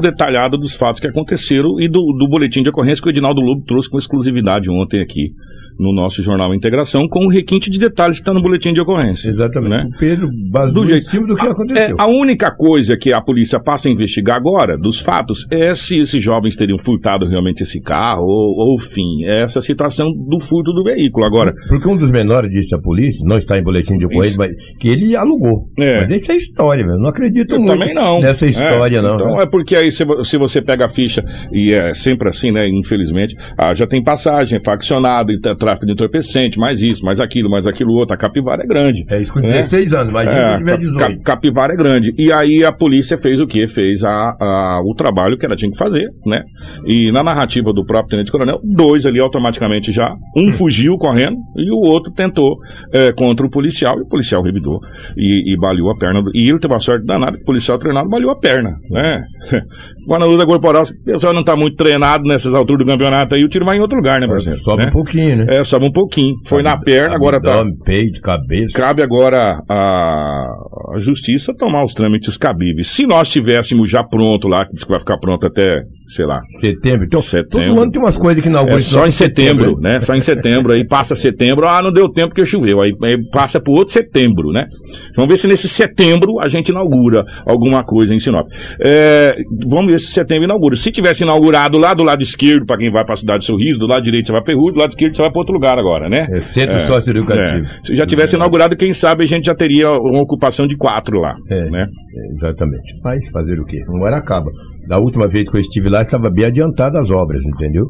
detalhada 0.00 0.56
dos 0.56 0.74
fatos 0.74 1.00
que 1.00 1.06
aconteceram 1.06 1.78
e 1.78 1.86
do, 1.86 2.00
do 2.18 2.28
boletim 2.28 2.62
de 2.62 2.70
ocorrência 2.70 3.02
que 3.02 3.08
o 3.08 3.12
Edinaldo 3.12 3.40
Lobo 3.40 3.62
trouxe 3.66 3.90
com 3.90 3.98
exclusividade 3.98 4.70
ontem 4.70 5.00
aqui 5.00 5.32
no 5.78 5.94
nosso 5.94 6.22
jornal 6.22 6.54
Integração, 6.54 7.06
com 7.08 7.26
o 7.26 7.28
requinte 7.28 7.70
de 7.70 7.78
detalhes 7.78 8.16
que 8.16 8.22
está 8.22 8.32
no 8.32 8.42
boletim 8.42 8.72
de 8.72 8.80
ocorrência. 8.80 9.28
Exatamente. 9.28 9.70
Né? 9.70 9.84
O 9.94 9.98
Pedro 9.98 10.28
baseou 10.50 10.84
do 10.84 10.88
jeito, 10.88 11.06
em 11.06 11.10
cima 11.10 11.26
do 11.26 11.36
que 11.36 11.46
aconteceu. 11.46 11.96
É, 11.96 12.02
a 12.02 12.06
única 12.06 12.50
coisa 12.54 12.96
que 12.96 13.12
a 13.12 13.20
polícia 13.20 13.60
passa 13.60 13.88
a 13.88 13.92
investigar 13.92 14.36
agora, 14.36 14.76
dos 14.76 15.00
fatos, 15.00 15.46
é 15.50 15.74
se 15.74 15.98
esses 15.98 16.22
jovens 16.22 16.56
teriam 16.56 16.78
furtado 16.78 17.26
realmente 17.26 17.62
esse 17.62 17.80
carro, 17.80 18.22
ou, 18.22 18.72
ou 18.72 18.78
fim, 18.78 19.24
é 19.24 19.42
essa 19.42 19.60
situação 19.60 20.08
do 20.10 20.40
furto 20.40 20.72
do 20.72 20.82
veículo. 20.82 21.26
Agora. 21.26 21.52
Porque 21.68 21.88
um 21.88 21.96
dos 21.96 22.10
menores 22.10 22.50
disse 22.50 22.74
à 22.74 22.78
polícia, 22.78 23.26
não 23.26 23.36
está 23.36 23.58
em 23.58 23.62
boletim 23.62 23.96
de 23.96 24.06
ocorrência, 24.06 24.36
mas 24.38 24.50
que 24.80 24.88
ele 24.88 25.16
alugou. 25.16 25.68
É. 25.78 26.00
Mas 26.00 26.10
isso 26.10 26.32
é 26.32 26.36
história, 26.36 26.86
meu. 26.86 26.98
Não 26.98 27.08
acredito 27.08 27.54
Eu 27.54 27.60
muito 27.60 27.78
também 27.78 27.94
não. 27.94 28.20
nessa 28.20 28.46
história, 28.46 28.98
é, 28.98 29.02
não. 29.02 29.14
Então 29.14 29.40
é 29.40 29.46
porque 29.46 29.76
aí 29.76 29.90
se, 29.90 30.04
se, 30.22 30.38
você 30.38 30.62
pega 30.62 30.84
a 30.84 30.88
ficha, 30.88 31.22
e 31.52 31.72
é 31.72 31.92
sempre 31.92 32.28
assim, 32.28 32.50
né? 32.50 32.68
Infelizmente, 32.68 33.36
ah, 33.58 33.74
já 33.74 33.86
tem 33.86 34.02
passagem, 34.02 34.60
faccionado, 34.64 35.32
e 35.32 35.40
tráfico 35.66 35.86
de 35.86 35.92
entorpecente, 35.92 36.58
mais 36.58 36.80
isso, 36.80 37.04
mais 37.04 37.18
aquilo, 37.18 37.50
mais 37.50 37.66
aquilo 37.66 37.92
outro. 37.92 38.14
A 38.14 38.16
capivara 38.16 38.62
é 38.62 38.66
grande. 38.66 39.04
É 39.08 39.20
isso 39.20 39.32
com 39.32 39.40
16 39.40 39.90
né? 39.90 39.98
anos, 39.98 40.12
mas 40.12 40.28
é, 40.28 40.54
tiver 40.54 40.78
18. 40.78 41.22
capivara 41.24 41.72
é 41.72 41.76
grande. 41.76 42.14
E 42.16 42.32
aí 42.32 42.64
a 42.64 42.72
polícia 42.72 43.18
fez 43.18 43.40
o 43.40 43.46
quê? 43.46 43.66
Fez 43.66 44.04
a, 44.04 44.10
a, 44.10 44.80
o 44.84 44.94
trabalho 44.94 45.36
que 45.36 45.44
ela 45.44 45.56
tinha 45.56 45.70
que 45.70 45.76
fazer, 45.76 46.08
né? 46.24 46.42
E 46.86 47.10
na 47.10 47.24
narrativa 47.24 47.72
do 47.72 47.84
próprio 47.84 48.10
Tenente 48.10 48.30
Coronel, 48.30 48.60
dois 48.62 49.06
ali 49.06 49.18
automaticamente 49.18 49.90
já. 49.90 50.08
Um 50.36 50.48
hum. 50.48 50.52
fugiu 50.52 50.96
correndo 50.96 51.36
e 51.56 51.70
o 51.70 51.78
outro 51.78 52.12
tentou 52.12 52.56
é, 52.92 53.12
contra 53.12 53.44
o 53.44 53.50
policial 53.50 53.98
e 53.98 54.02
o 54.02 54.08
policial 54.08 54.42
revidou 54.42 54.78
e, 55.16 55.52
e 55.52 55.58
baleou 55.58 55.90
a 55.90 55.96
perna. 55.96 56.22
Do, 56.22 56.30
e 56.32 56.48
ele 56.48 56.60
teve 56.60 56.74
a 56.74 56.78
sorte 56.78 57.04
danada 57.04 57.36
que 57.36 57.42
o 57.42 57.46
policial 57.46 57.78
treinado 57.78 58.08
baleou 58.08 58.30
a 58.30 58.38
perna, 58.38 58.76
né? 58.90 59.24
Quando 60.06 60.22
a 60.22 60.26
luta 60.26 60.46
corporal, 60.46 60.84
o 60.84 61.04
pessoal 61.04 61.32
não 61.32 61.40
está 61.40 61.56
muito 61.56 61.76
treinado 61.76 62.24
nessas 62.28 62.54
alturas 62.54 62.86
do 62.86 62.90
campeonato 62.90 63.34
aí, 63.34 63.44
o 63.44 63.48
tiro 63.48 63.64
vai 63.64 63.76
em 63.76 63.80
outro 63.80 63.96
lugar, 63.96 64.20
né, 64.20 64.26
por 64.26 64.36
exemplo? 64.36 64.60
Sobe 64.60 64.82
né? 64.82 64.88
um 64.88 64.92
pouquinho, 64.92 65.36
né? 65.38 65.46
É, 65.48 65.64
sobe 65.64 65.86
um 65.86 65.92
pouquinho. 65.92 66.34
Foi 66.44 66.62
na 66.62 66.78
perna, 66.78 67.14
agora 67.14 67.40
tá. 67.40 67.64
peito, 67.84 68.20
cabeça. 68.20 68.76
Cabe 68.76 69.02
agora 69.02 69.62
a, 69.68 70.46
a 70.94 70.98
justiça 70.98 71.52
tomar 71.54 71.84
os 71.84 71.92
trâmites 71.92 72.36
cabíveis. 72.36 72.88
Se 72.88 73.06
nós 73.06 73.30
tivéssemos 73.30 73.90
já 73.90 74.04
pronto 74.04 74.48
lá, 74.48 74.64
que 74.64 74.74
diz 74.74 74.84
que 74.84 74.90
vai 74.90 75.00
ficar 75.00 75.18
pronto 75.18 75.46
até, 75.46 75.82
sei 76.06 76.26
lá. 76.26 76.38
Setembro. 76.50 77.06
Então, 77.06 77.20
setembro. 77.20 77.68
todo 77.68 77.82
ano 77.82 77.90
tem 77.90 78.00
umas 78.00 78.16
coisas 78.16 78.42
que 78.42 78.48
inaugura. 78.48 78.76
É 78.76 78.80
só 78.80 79.06
em 79.06 79.10
setembro, 79.10 79.64
setembro, 79.64 79.80
né? 79.80 80.00
Só 80.00 80.14
em 80.14 80.20
setembro. 80.20 80.72
aí 80.72 80.86
passa 80.86 81.16
setembro, 81.16 81.66
ah, 81.66 81.82
não 81.82 81.92
deu 81.92 82.08
tempo 82.08 82.34
que 82.34 82.44
choveu. 82.44 82.80
Aí, 82.80 82.92
aí 83.02 83.18
passa 83.30 83.60
pro 83.60 83.72
outro 83.72 83.92
setembro, 83.92 84.50
né? 84.52 84.66
Vamos 85.14 85.28
ver 85.28 85.36
se 85.36 85.46
nesse 85.46 85.68
setembro 85.68 86.40
a 86.40 86.48
gente 86.48 86.68
inaugura 86.68 87.24
alguma 87.46 87.84
coisa 87.84 88.14
em 88.14 88.20
Sinop. 88.20 88.46
É, 88.80 89.36
vamos 89.68 89.90
ver 89.90 89.95
se 89.98 90.12
setembro 90.12 90.44
inaugura. 90.44 90.76
Se 90.76 90.90
tivesse 90.90 91.24
inaugurado 91.24 91.78
lá 91.78 91.94
do 91.94 92.02
lado 92.02 92.22
esquerdo, 92.22 92.66
para 92.66 92.78
quem 92.78 92.90
vai 92.90 93.04
para 93.04 93.14
a 93.14 93.16
cidade 93.16 93.40
de 93.40 93.46
Sorriso, 93.46 93.78
do 93.78 93.86
lado 93.86 94.02
direito 94.02 94.26
você 94.26 94.32
vai 94.32 94.42
para 94.42 94.52
Ferrugem, 94.52 94.74
do 94.74 94.80
lado 94.80 94.90
esquerdo 94.90 95.16
você 95.16 95.22
vai 95.22 95.30
para 95.30 95.40
outro 95.40 95.54
lugar 95.54 95.78
agora, 95.78 96.08
né? 96.08 96.26
É, 96.30 96.40
centro 96.40 96.76
é, 96.76 96.80
sócio-educativo. 96.80 97.64
É. 97.64 97.80
Se 97.84 97.96
já 97.96 98.06
tivesse 98.06 98.36
inaugurado, 98.36 98.76
quem 98.76 98.92
sabe 98.92 99.24
a 99.24 99.26
gente 99.26 99.46
já 99.46 99.54
teria 99.54 99.90
uma 99.90 100.22
ocupação 100.22 100.66
de 100.66 100.76
quatro 100.76 101.18
lá, 101.20 101.34
é, 101.50 101.70
né? 101.70 101.86
É, 102.16 102.34
exatamente. 102.34 102.92
Mas 103.02 103.28
fazer 103.30 103.58
o 103.60 103.64
quê? 103.64 103.82
Uma 103.88 104.06
hora 104.06 104.18
acaba. 104.18 104.50
Da 104.88 104.98
última 104.98 105.28
vez 105.28 105.48
que 105.48 105.56
eu 105.56 105.60
estive 105.60 105.88
lá, 105.88 106.00
estava 106.00 106.30
bem 106.30 106.46
adiantado 106.46 106.98
as 106.98 107.10
obras, 107.10 107.42
entendeu? 107.44 107.86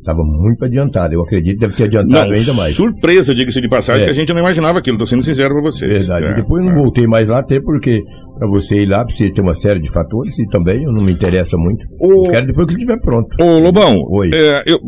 Estava 0.00 0.22
muito 0.24 0.64
adiantado. 0.64 1.14
Eu 1.14 1.22
acredito 1.22 1.58
que 1.58 1.66
deve 1.66 1.76
ter 1.76 1.84
adiantado 1.84 2.30
não, 2.30 2.36
ainda 2.36 2.54
mais. 2.54 2.74
Surpresa, 2.74 3.34
diga-se 3.34 3.60
de 3.60 3.68
passagem, 3.68 4.02
é. 4.02 4.04
que 4.06 4.10
a 4.10 4.14
gente 4.14 4.32
não 4.32 4.40
imaginava 4.40 4.78
aquilo. 4.78 4.96
Estou 4.96 5.06
sendo 5.06 5.22
sincero 5.22 5.54
para 5.54 5.62
vocês. 5.62 6.08
Verdade. 6.08 6.32
É. 6.32 6.34
Depois 6.36 6.64
eu 6.64 6.72
não 6.72 6.82
voltei 6.82 7.06
mais 7.06 7.28
lá, 7.28 7.40
até 7.40 7.60
porque 7.60 8.00
para 8.40 8.48
você 8.48 8.82
ir 8.82 8.88
lá 8.88 9.04
precisa 9.04 9.30
ter 9.34 9.42
uma 9.42 9.54
série 9.54 9.78
de 9.80 9.92
fatores 9.92 10.38
e 10.38 10.46
também 10.46 10.82
não 10.86 11.02
me 11.02 11.12
interessa 11.12 11.58
muito. 11.58 11.86
O... 12.00 12.26
Eu 12.26 12.30
quero 12.30 12.46
depois 12.46 12.66
que 12.68 12.72
estiver 12.72 12.98
pronto. 12.98 13.28
Ô, 13.38 13.58
Lobão, 13.58 13.98
Oi. 14.12 14.30
É, 14.32 14.62
eu, 14.64 14.78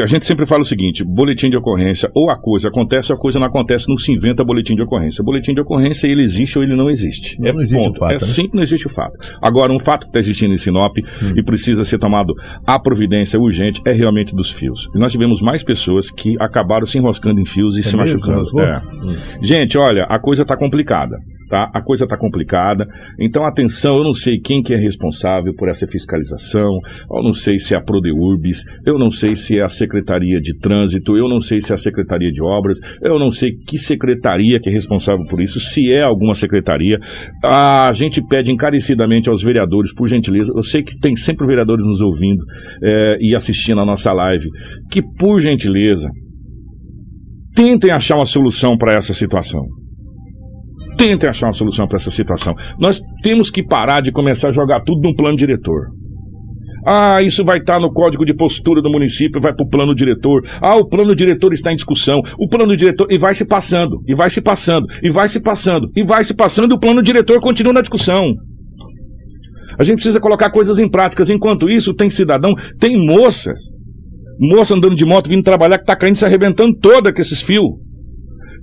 a 0.00 0.06
gente 0.06 0.24
sempre 0.24 0.46
fala 0.46 0.60
o 0.60 0.64
seguinte: 0.64 1.02
boletim 1.04 1.50
de 1.50 1.56
ocorrência, 1.56 2.08
ou 2.14 2.30
a 2.30 2.40
coisa 2.40 2.68
acontece 2.68 3.12
ou 3.12 3.18
a 3.18 3.20
coisa 3.20 3.40
não 3.40 3.48
acontece, 3.48 3.88
não 3.88 3.96
se 3.96 4.12
inventa 4.12 4.44
boletim 4.44 4.76
de 4.76 4.82
ocorrência. 4.82 5.24
Boletim 5.24 5.54
de 5.54 5.60
ocorrência, 5.60 6.06
ele 6.06 6.22
existe 6.22 6.56
ou 6.56 6.62
ele 6.62 6.76
não 6.76 6.88
existe. 6.88 7.36
Não, 7.40 7.48
é, 7.48 7.52
não 7.52 7.60
existe 7.60 7.84
ponto. 7.84 7.96
o 7.96 7.98
fato. 7.98 8.12
É 8.12 8.42
né? 8.42 8.48
não 8.54 8.62
existe 8.62 8.86
o 8.86 8.90
fato. 8.90 9.18
Agora, 9.42 9.72
um 9.72 9.80
fato 9.80 10.02
que 10.02 10.10
está 10.10 10.20
existindo 10.20 10.54
em 10.54 10.56
Sinop 10.56 10.96
hum. 10.96 11.32
e 11.36 11.42
precisa 11.42 11.84
ser 11.84 11.98
tomado 11.98 12.32
a 12.64 12.78
providência 12.78 13.40
urgente 13.40 13.82
é 13.84 13.92
realmente 13.92 14.36
dos 14.36 14.52
fios. 14.52 14.88
E 14.94 14.98
nós 15.00 15.10
tivemos 15.10 15.42
mais 15.42 15.64
pessoas 15.64 16.12
que 16.12 16.36
acabaram 16.38 16.86
se 16.86 16.96
enroscando 16.96 17.40
em 17.40 17.44
fios 17.44 17.76
e 17.76 17.80
é 17.80 17.82
se 17.82 17.96
mesmo? 17.96 18.20
machucando. 18.20 18.60
É. 18.60 18.78
Hum. 18.78 19.16
Gente, 19.42 19.76
olha, 19.76 20.04
a 20.04 20.20
coisa 20.20 20.42
está 20.42 20.56
complicada 20.56 21.16
tá? 21.54 21.70
A 21.72 21.82
coisa 21.82 22.04
está 22.04 22.16
complicada. 22.16 22.83
Então, 23.20 23.44
atenção, 23.44 23.96
eu 23.96 24.04
não 24.04 24.14
sei 24.14 24.38
quem 24.38 24.62
que 24.62 24.74
é 24.74 24.76
responsável 24.76 25.54
por 25.54 25.68
essa 25.68 25.86
fiscalização, 25.86 26.78
eu 27.10 27.22
não 27.22 27.32
sei 27.32 27.58
se 27.58 27.74
é 27.74 27.78
a 27.78 27.82
Prodeurbis, 27.82 28.64
eu 28.86 28.98
não 28.98 29.10
sei 29.10 29.34
se 29.34 29.58
é 29.58 29.62
a 29.62 29.68
Secretaria 29.68 30.40
de 30.40 30.56
Trânsito, 30.58 31.16
eu 31.16 31.28
não 31.28 31.40
sei 31.40 31.60
se 31.60 31.72
é 31.72 31.74
a 31.74 31.78
Secretaria 31.78 32.30
de 32.30 32.42
Obras, 32.42 32.78
eu 33.02 33.18
não 33.18 33.30
sei 33.30 33.52
que 33.66 33.78
secretaria 33.78 34.58
que 34.60 34.68
é 34.68 34.72
responsável 34.72 35.24
por 35.28 35.40
isso, 35.40 35.60
se 35.60 35.92
é 35.92 36.02
alguma 36.02 36.34
secretaria. 36.34 36.98
A 37.42 37.92
gente 37.92 38.22
pede 38.26 38.50
encarecidamente 38.50 39.28
aos 39.28 39.42
vereadores, 39.42 39.94
por 39.94 40.08
gentileza, 40.08 40.52
eu 40.54 40.62
sei 40.62 40.82
que 40.82 40.98
tem 40.98 41.14
sempre 41.16 41.46
vereadores 41.46 41.86
nos 41.86 42.00
ouvindo 42.00 42.42
é, 42.82 43.16
e 43.20 43.36
assistindo 43.36 43.80
a 43.80 43.86
nossa 43.86 44.12
live, 44.12 44.48
que 44.90 45.02
por 45.18 45.40
gentileza 45.40 46.08
tentem 47.54 47.92
achar 47.92 48.16
uma 48.16 48.26
solução 48.26 48.76
para 48.76 48.96
essa 48.96 49.14
situação 49.14 49.62
tentem 50.96 51.28
achar 51.28 51.46
uma 51.46 51.52
solução 51.52 51.86
para 51.86 51.96
essa 51.96 52.10
situação. 52.10 52.54
Nós 52.78 53.00
temos 53.22 53.50
que 53.50 53.62
parar 53.62 54.00
de 54.00 54.12
começar 54.12 54.48
a 54.48 54.52
jogar 54.52 54.80
tudo 54.84 55.00
num 55.02 55.14
plano 55.14 55.36
diretor. 55.36 55.88
Ah, 56.86 57.22
isso 57.22 57.42
vai 57.44 57.58
estar 57.58 57.80
no 57.80 57.90
código 57.90 58.26
de 58.26 58.34
postura 58.34 58.82
do 58.82 58.90
município, 58.90 59.40
vai 59.40 59.54
para 59.54 59.64
o 59.64 59.68
plano 59.68 59.94
diretor. 59.94 60.42
Ah, 60.60 60.76
o 60.76 60.86
plano 60.86 61.14
diretor 61.14 61.52
está 61.54 61.72
em 61.72 61.76
discussão. 61.76 62.20
O 62.38 62.46
plano 62.46 62.76
diretor. 62.76 63.10
E 63.10 63.16
vai 63.16 63.32
se 63.34 63.46
passando, 63.46 63.96
e 64.06 64.14
vai 64.14 64.28
se 64.28 64.42
passando, 64.42 64.86
e 65.02 65.10
vai 65.10 65.26
se 65.28 65.40
passando, 65.40 65.88
e 65.96 66.04
vai 66.04 66.22
se 66.22 66.34
passando, 66.34 66.72
e 66.72 66.74
o 66.74 66.78
plano 66.78 67.02
diretor 67.02 67.40
continua 67.40 67.72
na 67.72 67.80
discussão. 67.80 68.22
A 69.78 69.82
gente 69.82 69.96
precisa 69.96 70.20
colocar 70.20 70.50
coisas 70.50 70.78
em 70.78 70.88
práticas. 70.88 71.30
Enquanto 71.30 71.70
isso, 71.70 71.94
tem 71.94 72.10
cidadão, 72.10 72.54
tem 72.78 72.96
moças. 72.96 73.58
Moça 74.38 74.74
andando 74.74 74.94
de 74.94 75.04
moto 75.04 75.28
vindo 75.28 75.42
trabalhar 75.42 75.78
que 75.78 75.84
está 75.84 75.96
caindo 75.96 76.16
se 76.16 76.24
arrebentando 76.24 76.76
toda 76.78 77.12
com 77.12 77.20
esses 77.20 77.40
fios. 77.40 77.83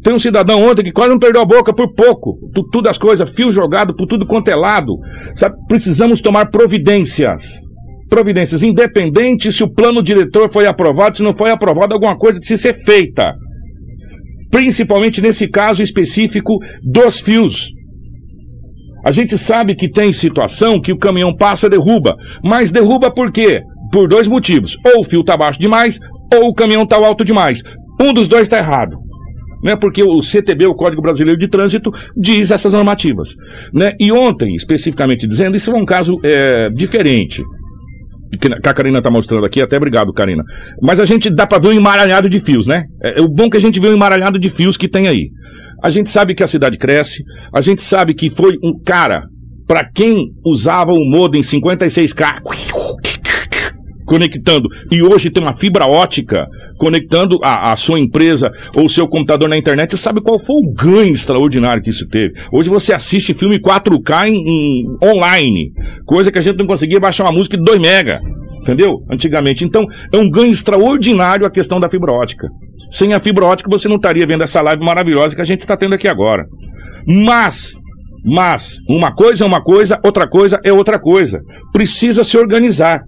Tem 0.03 0.13
um 0.13 0.19
cidadão 0.19 0.63
ontem 0.63 0.83
que 0.83 0.91
quase 0.91 1.11
não 1.11 1.19
perdeu 1.19 1.41
a 1.41 1.45
boca 1.45 1.73
por 1.73 1.93
pouco. 1.93 2.37
Tu, 2.53 2.63
tudo 2.71 2.89
as 2.89 2.97
coisas, 2.97 3.29
fio 3.29 3.51
jogado 3.51 3.95
por 3.95 4.07
tudo 4.07 4.25
quanto 4.25 4.47
é 4.47 4.55
lado. 4.55 4.93
Sabe? 5.35 5.55
Precisamos 5.67 6.21
tomar 6.21 6.49
providências. 6.49 7.43
Providências, 8.09 8.63
independente 8.63 9.51
se 9.51 9.63
o 9.63 9.71
plano 9.71 10.01
diretor 10.01 10.49
foi 10.49 10.65
aprovado, 10.65 11.15
se 11.15 11.23
não 11.23 11.35
foi 11.35 11.51
aprovado, 11.51 11.93
alguma 11.93 12.17
coisa 12.17 12.39
precisa 12.39 12.61
ser 12.61 12.83
feita. 12.83 13.31
Principalmente 14.49 15.21
nesse 15.21 15.47
caso 15.47 15.83
específico 15.83 16.57
dos 16.83 17.19
fios. 17.19 17.69
A 19.05 19.11
gente 19.11 19.37
sabe 19.37 19.75
que 19.75 19.89
tem 19.89 20.11
situação 20.11 20.81
que 20.81 20.91
o 20.91 20.97
caminhão 20.97 21.35
passa 21.35 21.69
derruba. 21.69 22.15
Mas 22.43 22.71
derruba 22.71 23.11
por 23.13 23.31
quê? 23.31 23.61
Por 23.91 24.07
dois 24.09 24.27
motivos. 24.27 24.75
Ou 24.83 25.01
o 25.01 25.03
fio 25.03 25.21
está 25.21 25.37
baixo 25.37 25.59
demais, 25.59 25.99
ou 26.33 26.49
o 26.49 26.53
caminhão 26.53 26.83
está 26.83 26.97
alto 26.97 27.23
demais. 27.23 27.61
Um 27.99 28.13
dos 28.13 28.27
dois 28.27 28.43
está 28.43 28.57
errado 28.57 29.10
né, 29.63 29.75
porque 29.75 30.03
o 30.03 30.21
CTB, 30.21 30.67
o 30.67 30.75
Código 30.75 31.01
Brasileiro 31.01 31.39
de 31.39 31.47
Trânsito, 31.47 31.91
diz 32.15 32.51
essas 32.51 32.73
normativas. 32.73 33.35
Né? 33.73 33.93
E 33.99 34.11
ontem, 34.11 34.55
especificamente 34.55 35.27
dizendo, 35.27 35.55
isso 35.55 35.71
é 35.71 35.75
um 35.75 35.85
caso 35.85 36.17
é, 36.23 36.69
diferente. 36.69 37.41
Que 38.39 38.47
a 38.47 38.73
Karina 38.73 38.99
está 38.99 39.11
mostrando 39.11 39.45
aqui, 39.45 39.61
até 39.61 39.75
obrigado, 39.75 40.13
Karina. 40.13 40.43
Mas 40.81 40.99
a 40.99 41.05
gente 41.05 41.29
dá 41.29 41.45
para 41.45 41.59
ver 41.59 41.69
um 41.69 41.73
emaranhado 41.73 42.29
de 42.29 42.39
fios, 42.39 42.65
né? 42.65 42.85
É, 43.03 43.19
é 43.19 43.21
o 43.21 43.27
bom 43.27 43.49
que 43.49 43.57
a 43.57 43.59
gente 43.59 43.79
vê 43.79 43.89
um 43.89 43.93
emaranhado 43.93 44.39
de 44.39 44.49
fios 44.49 44.77
que 44.77 44.87
tem 44.87 45.07
aí. 45.07 45.29
A 45.83 45.89
gente 45.89 46.09
sabe 46.09 46.33
que 46.33 46.43
a 46.43 46.47
cidade 46.47 46.77
cresce, 46.77 47.23
a 47.53 47.59
gente 47.59 47.81
sabe 47.81 48.13
que 48.13 48.29
foi 48.29 48.53
um 48.63 48.79
cara, 48.85 49.23
para 49.67 49.83
quem 49.83 50.27
usava 50.45 50.91
o 50.91 51.09
modem 51.09 51.41
56K, 51.41 52.37
conectando, 54.05 54.69
e 54.91 55.01
hoje 55.01 55.29
tem 55.29 55.41
uma 55.41 55.53
fibra 55.53 55.85
ótica 55.85 56.45
conectando 56.81 57.37
a, 57.43 57.71
a 57.71 57.75
sua 57.75 57.99
empresa 57.99 58.49
ou 58.75 58.89
seu 58.89 59.07
computador 59.07 59.47
na 59.47 59.55
internet, 59.55 59.91
você 59.91 59.97
sabe 59.97 60.19
qual 60.19 60.39
foi 60.39 60.55
o 60.55 60.73
ganho 60.73 61.13
extraordinário 61.13 61.83
que 61.83 61.91
isso 61.91 62.07
teve. 62.07 62.33
Hoje 62.51 62.71
você 62.71 62.91
assiste 62.91 63.35
filme 63.35 63.59
4K 63.59 64.29
em, 64.29 64.33
em 64.33 64.85
online, 65.03 65.71
coisa 66.07 66.31
que 66.31 66.39
a 66.39 66.41
gente 66.41 66.57
não 66.57 66.65
conseguia 66.65 66.99
baixar 66.99 67.25
uma 67.25 67.31
música 67.31 67.55
de 67.55 67.63
2 67.63 67.79
mega 67.79 68.19
entendeu? 68.61 69.03
Antigamente. 69.11 69.65
Então, 69.65 69.83
é 70.13 70.17
um 70.17 70.29
ganho 70.29 70.51
extraordinário 70.51 71.47
a 71.47 71.49
questão 71.49 71.79
da 71.79 71.89
fibra 71.89 72.11
ótica. 72.11 72.47
Sem 72.91 73.11
a 73.11 73.19
fibra 73.19 73.43
ótica 73.43 73.67
você 73.67 73.87
não 73.87 73.95
estaria 73.95 74.27
vendo 74.27 74.43
essa 74.43 74.61
live 74.61 74.85
maravilhosa 74.85 75.35
que 75.35 75.41
a 75.41 75.45
gente 75.45 75.61
está 75.61 75.75
tendo 75.75 75.95
aqui 75.95 76.07
agora. 76.07 76.43
Mas, 77.07 77.71
mas, 78.23 78.77
uma 78.87 79.15
coisa 79.15 79.43
é 79.43 79.47
uma 79.47 79.63
coisa, 79.63 79.99
outra 80.03 80.29
coisa 80.29 80.59
é 80.63 80.71
outra 80.71 80.99
coisa. 80.99 81.39
Precisa 81.73 82.23
se 82.23 82.37
organizar. 82.37 83.01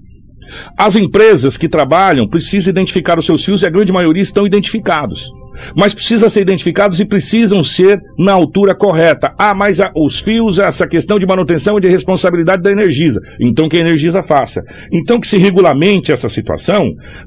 As 0.78 0.96
empresas 0.96 1.58
que 1.58 1.70
trabalham 1.70 2.28
precisam 2.28 2.72
identificar 2.72 3.18
os 3.18 3.26
seus 3.26 3.44
fios 3.44 3.64
e 3.64 3.68
a 3.68 3.70
grande 3.70 3.92
maioria 3.92 4.24
estão 4.24 4.46
identificados 4.46 5.30
mas 5.76 5.94
precisam 5.94 6.30
ser 6.30 6.42
identificados 6.42 7.00
e 7.00 7.06
precisam 7.06 7.64
ser 7.64 8.00
na 8.18 8.34
altura 8.34 8.76
correta. 8.76 9.34
Ah, 9.38 9.54
mas 9.54 9.80
a, 9.80 9.92
os 9.96 10.20
fios, 10.20 10.60
essa 10.60 10.88
questão 10.88 11.20
de 11.20 11.26
manutenção 11.26 11.78
e 11.78 11.82
de 11.82 11.88
responsabilidade 11.88 12.62
da 12.62 12.72
Energisa. 12.72 13.20
Então 13.40 13.70
que 13.70 13.78
a 13.78 13.82
Energisa 13.82 14.22
faça. 14.22 14.62
Então 14.92 15.20
que 15.20 15.28
se 15.28 15.38
regulamente 15.38 16.12
essa 16.12 16.30
situação, 16.30 16.84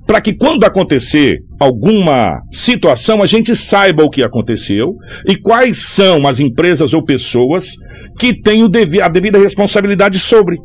para 0.07 0.21
que 0.21 0.35
quando 0.35 0.65
acontecer 0.65 1.39
alguma 1.59 2.41
situação, 2.51 3.23
a 3.23 3.27
gente 3.27 3.55
saiba 3.55 4.05
o 4.05 4.11
que 4.11 4.23
aconteceu 4.23 4.95
e 5.27 5.37
quais 5.37 5.79
são 5.79 6.27
as 6.27 6.41
empresas 6.41 6.93
ou 6.93 7.05
pessoas 7.05 7.75
que 8.19 8.39
têm 8.39 8.63
a 9.03 9.09
devida 9.09 9.39
responsabilidade 9.39 10.19
sobre 10.19 10.57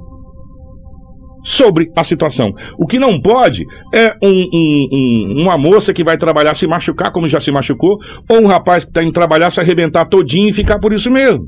sobre 1.43 1.91
a 1.95 2.04
situação. 2.04 2.51
O 2.77 2.86
que 2.86 2.99
não 2.99 3.19
pode 3.19 3.63
é 3.93 4.13
um, 4.21 4.45
um, 4.54 4.88
um, 4.93 5.41
uma 5.43 5.58
moça 5.58 5.93
que 5.93 6.04
vai 6.04 6.17
trabalhar 6.17 6.54
se 6.54 6.67
machucar, 6.67 7.12
como 7.12 7.27
já 7.27 7.39
se 7.39 7.51
machucou, 7.51 7.97
ou 8.30 8.41
um 8.41 8.47
rapaz 8.47 8.84
que 8.84 8.91
está 8.91 9.04
indo 9.04 9.12
trabalhar 9.12 9.49
se 9.49 9.60
arrebentar 9.60 10.06
todinho 10.06 10.49
e 10.49 10.54
ficar 10.54 10.80
por 10.80 10.93
isso 10.93 11.12
mesmo. 11.12 11.43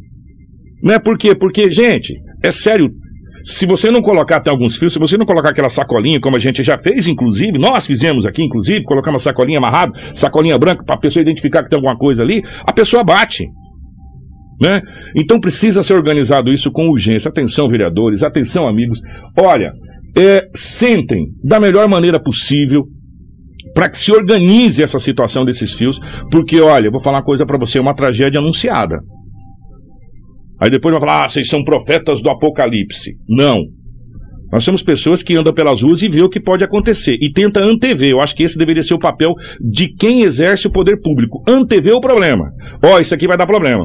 Não 0.84 0.94
é 0.94 1.00
por 1.00 1.18
quê? 1.18 1.34
Porque, 1.34 1.72
gente, 1.72 2.14
é 2.44 2.52
sério. 2.52 2.90
Se 3.46 3.66
você 3.66 3.92
não 3.92 4.02
colocar 4.02 4.38
até 4.38 4.50
alguns 4.50 4.78
fios, 4.78 4.94
se 4.94 5.00
você 5.00 5.18
não 5.18 5.26
colocar 5.26 5.50
aquela 5.50 5.68
sacolinha, 5.68 6.20
como 6.20 6.38
a 6.38 6.40
gente 6.40 6.64
já 6.64 6.78
fez, 6.78 7.08
inclusive, 7.08 7.58
nós 7.58 7.86
fizemos 7.86 8.26
aqui, 8.26 8.42
inclusive, 8.42 8.84
colocar 8.84 9.12
uma 9.12 9.20
sacolinha 9.20 9.58
amarrada, 9.58 9.92
sacolinha 10.14 10.58
branca, 10.58 10.84
para 10.86 10.96
a 10.96 11.00
pessoa 11.00 11.22
identificar 11.22 11.64
que 11.64 11.70
tem 11.70 11.78
alguma 11.78 11.98
coisa 11.98 12.24
ali, 12.24 12.42
a 12.66 12.72
pessoa 12.72 13.04
bate. 13.04 13.46
Né? 14.64 14.82
Então 15.14 15.42
precisa 15.42 15.84
ser 15.84 15.94
organizado 15.94 16.50
isso 16.50 16.72
com 16.72 16.88
urgência. 16.88 17.28
Atenção, 17.28 17.68
vereadores, 17.68 18.24
atenção, 18.24 18.66
amigos. 18.66 19.02
Olha, 19.38 19.74
é, 20.18 20.48
sentem 20.54 21.26
da 21.44 21.60
melhor 21.60 21.90
maneira 21.90 22.18
possível 22.18 22.84
para 23.74 23.90
que 23.90 23.98
se 23.98 24.12
organize 24.12 24.82
essa 24.82 25.00
situação 25.00 25.44
desses 25.44 25.74
fios, 25.74 26.00
porque 26.32 26.62
olha, 26.62 26.90
vou 26.90 27.02
falar 27.02 27.18
uma 27.18 27.26
coisa 27.26 27.46
para 27.46 27.58
você, 27.58 27.78
é 27.78 27.82
uma 27.82 27.96
tragédia 27.96 28.40
anunciada. 28.40 29.00
Aí 30.62 30.70
depois 30.70 30.94
vai 30.94 31.02
falar, 31.02 31.26
ah, 31.26 31.28
vocês 31.28 31.50
são 31.50 31.64
profetas 31.64 32.22
do 32.22 32.30
apocalipse. 32.30 33.18
Não. 33.28 33.60
Nós 34.50 34.64
somos 34.64 34.84
pessoas 34.84 35.24
que 35.24 35.36
andam 35.36 35.52
pelas 35.52 35.82
ruas 35.82 36.04
e 36.04 36.08
vê 36.08 36.22
o 36.22 36.30
que 36.30 36.40
pode 36.40 36.64
acontecer 36.64 37.18
e 37.20 37.32
tenta 37.34 37.62
antever. 37.62 38.12
Eu 38.12 38.22
acho 38.22 38.36
que 38.36 38.44
esse 38.44 38.58
deveria 38.58 38.84
ser 38.84 38.94
o 38.94 39.00
papel 39.00 39.34
de 39.60 39.92
quem 39.94 40.22
exerce 40.22 40.68
o 40.68 40.72
poder 40.72 41.02
público. 41.02 41.44
Antever 41.50 41.96
o 41.96 42.00
problema. 42.00 42.46
Ó, 42.82 42.96
oh, 42.96 43.00
isso 43.00 43.14
aqui 43.14 43.28
vai 43.28 43.36
dar 43.36 43.48
problema. 43.48 43.84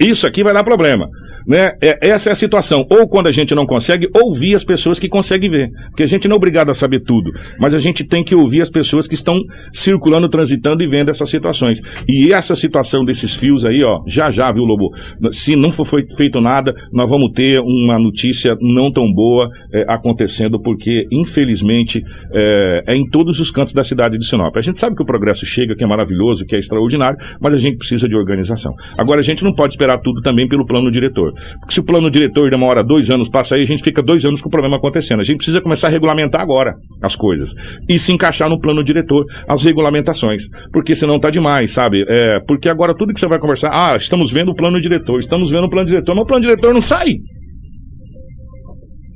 Isso 0.00 0.26
aqui 0.26 0.42
vai 0.42 0.54
dar 0.54 0.64
problema. 0.64 1.06
Né? 1.46 1.72
É, 1.82 2.08
essa 2.08 2.30
é 2.30 2.32
a 2.32 2.34
situação. 2.34 2.84
Ou 2.90 3.08
quando 3.08 3.26
a 3.26 3.32
gente 3.32 3.54
não 3.54 3.66
consegue, 3.66 4.08
ouvir 4.14 4.54
as 4.54 4.64
pessoas 4.64 4.98
que 4.98 5.08
conseguem 5.08 5.50
ver. 5.50 5.70
Porque 5.88 6.02
a 6.02 6.06
gente 6.06 6.28
não 6.28 6.34
é 6.34 6.36
obrigado 6.36 6.70
a 6.70 6.74
saber 6.74 7.00
tudo, 7.00 7.30
mas 7.58 7.74
a 7.74 7.78
gente 7.78 8.04
tem 8.04 8.24
que 8.24 8.34
ouvir 8.34 8.62
as 8.62 8.70
pessoas 8.70 9.06
que 9.06 9.14
estão 9.14 9.38
circulando, 9.72 10.28
transitando 10.28 10.82
e 10.82 10.86
vendo 10.86 11.10
essas 11.10 11.28
situações. 11.28 11.80
E 12.08 12.32
essa 12.32 12.54
situação 12.54 13.04
desses 13.04 13.36
fios 13.36 13.64
aí, 13.64 13.82
ó, 13.82 14.00
já 14.06 14.30
já, 14.30 14.50
viu, 14.52 14.64
Lobo? 14.64 14.90
Se 15.30 15.56
não 15.56 15.70
for 15.70 15.86
feito 16.16 16.40
nada, 16.40 16.74
nós 16.92 17.10
vamos 17.10 17.32
ter 17.32 17.60
uma 17.60 17.98
notícia 17.98 18.56
não 18.60 18.90
tão 18.92 19.12
boa 19.12 19.48
é, 19.72 19.84
acontecendo, 19.88 20.60
porque, 20.60 21.06
infelizmente, 21.10 22.02
é, 22.32 22.82
é, 22.88 22.96
em 22.96 23.08
todos 23.08 23.40
os 23.40 23.50
cantos 23.50 23.74
da 23.74 23.82
cidade 23.82 24.18
de 24.18 24.26
Sinop. 24.26 24.56
A 24.56 24.60
gente 24.60 24.78
sabe 24.78 24.96
que 24.96 25.02
o 25.02 25.06
progresso 25.06 25.44
chega, 25.46 25.74
que 25.74 25.84
é 25.84 25.86
maravilhoso, 25.86 26.44
que 26.46 26.54
é 26.54 26.58
extraordinário, 26.58 27.18
mas 27.40 27.54
a 27.54 27.58
gente 27.58 27.76
precisa 27.76 28.08
de 28.08 28.16
organização. 28.16 28.72
Agora, 28.96 29.20
a 29.20 29.22
gente 29.22 29.44
não 29.44 29.52
pode 29.52 29.72
esperar 29.72 29.98
tudo 29.98 30.20
também 30.20 30.48
pelo 30.48 30.66
plano 30.66 30.90
diretor. 30.90 31.29
Porque 31.32 31.74
se 31.74 31.80
o 31.80 31.84
plano 31.84 32.10
diretor 32.10 32.50
demora 32.50 32.82
dois 32.82 33.10
anos, 33.10 33.28
passa 33.28 33.56
aí, 33.56 33.62
a 33.62 33.66
gente 33.66 33.82
fica 33.82 34.02
dois 34.02 34.24
anos 34.24 34.40
com 34.40 34.48
o 34.48 34.50
problema 34.50 34.76
acontecendo. 34.76 35.20
A 35.20 35.24
gente 35.24 35.36
precisa 35.36 35.60
começar 35.60 35.88
a 35.88 35.90
regulamentar 35.90 36.40
agora 36.40 36.74
as 37.02 37.16
coisas. 37.16 37.52
E 37.88 37.98
se 37.98 38.12
encaixar 38.12 38.48
no 38.48 38.60
plano 38.60 38.82
diretor 38.82 39.24
as 39.48 39.62
regulamentações. 39.62 40.44
Porque 40.72 40.94
senão 40.94 41.18
tá 41.18 41.30
demais, 41.30 41.72
sabe? 41.72 42.04
É, 42.08 42.40
porque 42.46 42.68
agora 42.68 42.94
tudo 42.94 43.12
que 43.12 43.20
você 43.20 43.28
vai 43.28 43.38
conversar, 43.38 43.70
ah, 43.72 43.96
estamos 43.96 44.32
vendo 44.32 44.50
o 44.50 44.54
plano 44.54 44.80
diretor, 44.80 45.18
estamos 45.18 45.50
vendo 45.50 45.64
o 45.64 45.70
plano 45.70 45.88
diretor, 45.88 46.14
mas 46.14 46.24
o 46.24 46.26
plano 46.26 46.42
diretor 46.42 46.72
não 46.72 46.80
sai. 46.80 47.14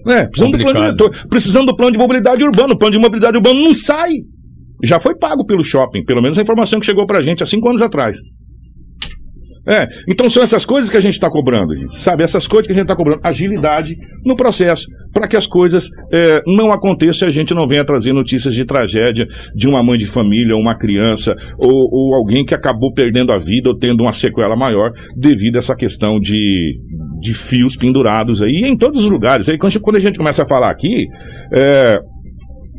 É, 0.07 0.27
precisando 0.27 0.59
do 0.59 0.63
plano 0.63 0.81
diretor, 0.81 1.27
precisando 1.31 1.67
do 1.67 1.77
plano 1.77 1.93
de 1.93 1.99
mobilidade 1.99 2.45
urbana, 2.45 2.75
o 2.75 2.79
plano 2.79 2.93
de 2.93 2.99
mobilidade 2.99 3.37
urbana 3.39 3.59
não 3.59 3.75
sai. 3.75 4.11
Já 4.85 5.01
foi 5.01 5.17
pago 5.17 5.47
pelo 5.47 5.65
shopping, 5.65 6.05
pelo 6.05 6.21
menos 6.21 6.39
a 6.39 6.43
informação 6.43 6.79
que 6.79 6.85
chegou 6.85 7.07
pra 7.07 7.23
gente 7.23 7.43
há 7.43 7.47
cinco 7.47 7.69
anos 7.69 7.81
atrás. 7.81 8.19
É, 9.67 9.87
então 10.09 10.29
são 10.29 10.43
essas 10.43 10.67
coisas 10.67 10.91
que 10.91 10.97
a 10.97 11.01
gente 11.01 11.15
está 11.15 11.31
cobrando, 11.31 11.75
gente, 11.75 11.99
sabe? 11.99 12.23
Essas 12.23 12.47
coisas 12.47 12.67
que 12.67 12.73
a 12.73 12.75
gente 12.75 12.85
está 12.85 12.95
cobrando. 12.95 13.21
Agilidade 13.25 13.97
no 14.25 14.37
processo, 14.37 14.87
para 15.13 15.27
que 15.27 15.37
as 15.37 15.47
coisas 15.47 15.89
é, 16.13 16.43
não 16.47 16.71
aconteçam 16.71 17.27
e 17.27 17.31
a 17.31 17.33
gente 17.33 17.55
não 17.55 17.67
venha 17.67 17.85
trazer 17.85 18.13
notícias 18.13 18.55
de 18.55 18.65
tragédia 18.65 19.27
de 19.55 19.69
uma 19.69 19.83
mãe 19.83 19.99
de 19.99 20.07
família, 20.07 20.55
uma 20.55 20.77
criança, 20.77 21.35
ou, 21.59 21.89
ou 21.91 22.15
alguém 22.15 22.45
que 22.45 22.55
acabou 22.55 22.93
perdendo 22.93 23.33
a 23.33 23.39
vida 23.39 23.71
ou 23.71 23.77
tendo 23.77 24.03
uma 24.03 24.13
sequela 24.13 24.57
maior 24.57 24.91
devido 25.17 25.57
a 25.57 25.59
essa 25.59 25.75
questão 25.75 26.19
de, 26.21 26.79
de 27.21 27.33
fios 27.33 27.77
pendurados 27.77 28.43
aí 28.43 28.65
em 28.65 28.77
todos 28.77 29.03
os 29.03 29.11
lugares. 29.11 29.49
Aí 29.49 29.57
quando 29.59 29.97
a 29.97 30.01
gente 30.01 30.19
começa 30.19 30.43
a 30.43 30.47
falar 30.47 30.71
aqui, 30.71 31.07
é, 31.55 31.99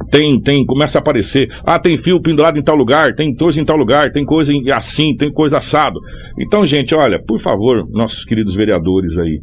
tem, 0.09 0.39
tem, 0.41 0.65
começa 0.65 0.97
a 0.97 1.01
aparecer, 1.01 1.49
ah, 1.65 1.79
tem 1.79 1.97
fio 1.97 2.21
pendurado 2.21 2.57
em 2.57 2.63
tal 2.63 2.75
lugar, 2.75 3.13
tem 3.13 3.33
coisa 3.33 3.59
em 3.59 3.65
tal 3.65 3.77
lugar, 3.77 4.11
tem 4.11 4.25
coisa 4.25 4.53
assim, 4.73 5.15
tem 5.15 5.31
coisa 5.31 5.57
assado. 5.57 5.99
Então, 6.39 6.65
gente, 6.65 6.93
olha, 6.95 7.21
por 7.25 7.39
favor, 7.39 7.87
nossos 7.91 8.23
queridos 8.23 8.55
vereadores 8.55 9.17
aí, 9.17 9.39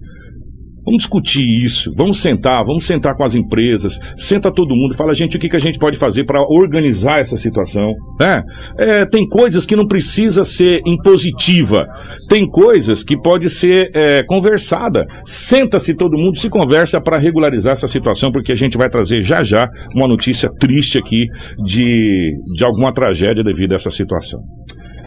Vamos 0.85 0.99
discutir 0.99 1.45
isso, 1.65 1.93
vamos 1.97 2.21
sentar, 2.21 2.65
vamos 2.65 2.85
sentar 2.85 3.17
com 3.17 3.23
as 3.23 3.37
empresas, 3.37 4.01
senta 4.17 4.53
todo 4.53 4.75
mundo, 4.75 4.97
fala, 4.97 5.15
gente, 5.15 5.37
o 5.37 5.41
que, 5.41 5.49
que 5.49 5.55
a 5.55 5.61
gente 5.61 5.79
pode 5.79 5.97
fazer 5.97 6.25
para 6.25 6.43
organizar 6.43 7.21
essa 7.21 7.37
situação, 7.37 7.93
né? 8.19 8.43
É, 8.77 9.07
tem 9.07 9.27
coisas 9.29 9.65
que 9.65 9.77
não 9.77 9.87
precisa 9.87 10.43
ser 10.43 10.83
impositiva, 10.85 11.87
tem 12.29 12.49
coisas 12.49 13.03
que 13.03 13.17
pode 13.17 13.49
ser 13.51 13.91
é, 13.95 14.23
conversada. 14.25 15.05
Senta-se 15.25 15.95
todo 15.95 16.19
mundo, 16.19 16.39
se 16.39 16.49
conversa 16.49 17.01
para 17.01 17.19
regularizar 17.19 17.73
essa 17.73 17.89
situação, 17.89 18.31
porque 18.31 18.53
a 18.53 18.57
gente 18.57 18.77
vai 18.77 18.89
trazer 18.89 19.21
já 19.21 19.43
já 19.43 19.69
uma 19.95 20.09
notícia 20.09 20.49
triste 20.59 20.99
aqui 20.99 21.27
de, 21.65 22.33
de 22.55 22.65
alguma 22.65 22.93
tragédia 22.93 23.43
devido 23.43 23.73
a 23.73 23.77
essa 23.77 23.91
situação. 23.91 24.41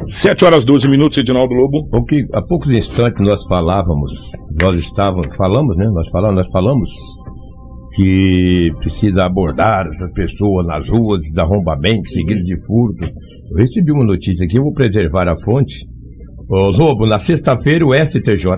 7 0.06 0.46
horas 0.46 0.64
12 0.64 0.88
minutos, 0.90 1.18
Edinaldo 1.18 1.54
Lobo. 1.54 1.88
Porque 1.90 2.26
há 2.34 2.42
poucos 2.42 2.72
instantes 2.72 3.26
nós 3.26 3.46
falávamos, 3.48 4.14
nós 4.62 4.78
estávamos, 4.78 5.36
falamos, 5.38 5.76
né? 5.78 5.86
Nós 5.94 6.08
falamos, 6.10 6.36
nós 6.36 6.50
falamos 6.52 6.90
que 7.96 8.72
precisa 8.80 9.24
abordar 9.24 9.88
essas 9.88 10.12
pessoas 10.12 10.68
nas 10.68 10.88
ruas, 10.90 11.22
desarrombamentos, 11.22 12.12
seguidos 12.12 12.44
de 12.44 12.56
furto. 12.68 13.06
Eu 13.52 13.58
recebi 13.58 13.92
uma 13.92 14.04
notícia 14.04 14.46
aqui, 14.46 14.58
eu 14.58 14.64
vou 14.64 14.74
preservar 14.74 15.30
a 15.30 15.36
fonte. 15.44 15.86
Ô, 16.48 16.70
Lobo, 16.78 17.08
na 17.08 17.18
sexta-feira 17.18 17.86
o 17.86 17.94
STJ 17.94 18.58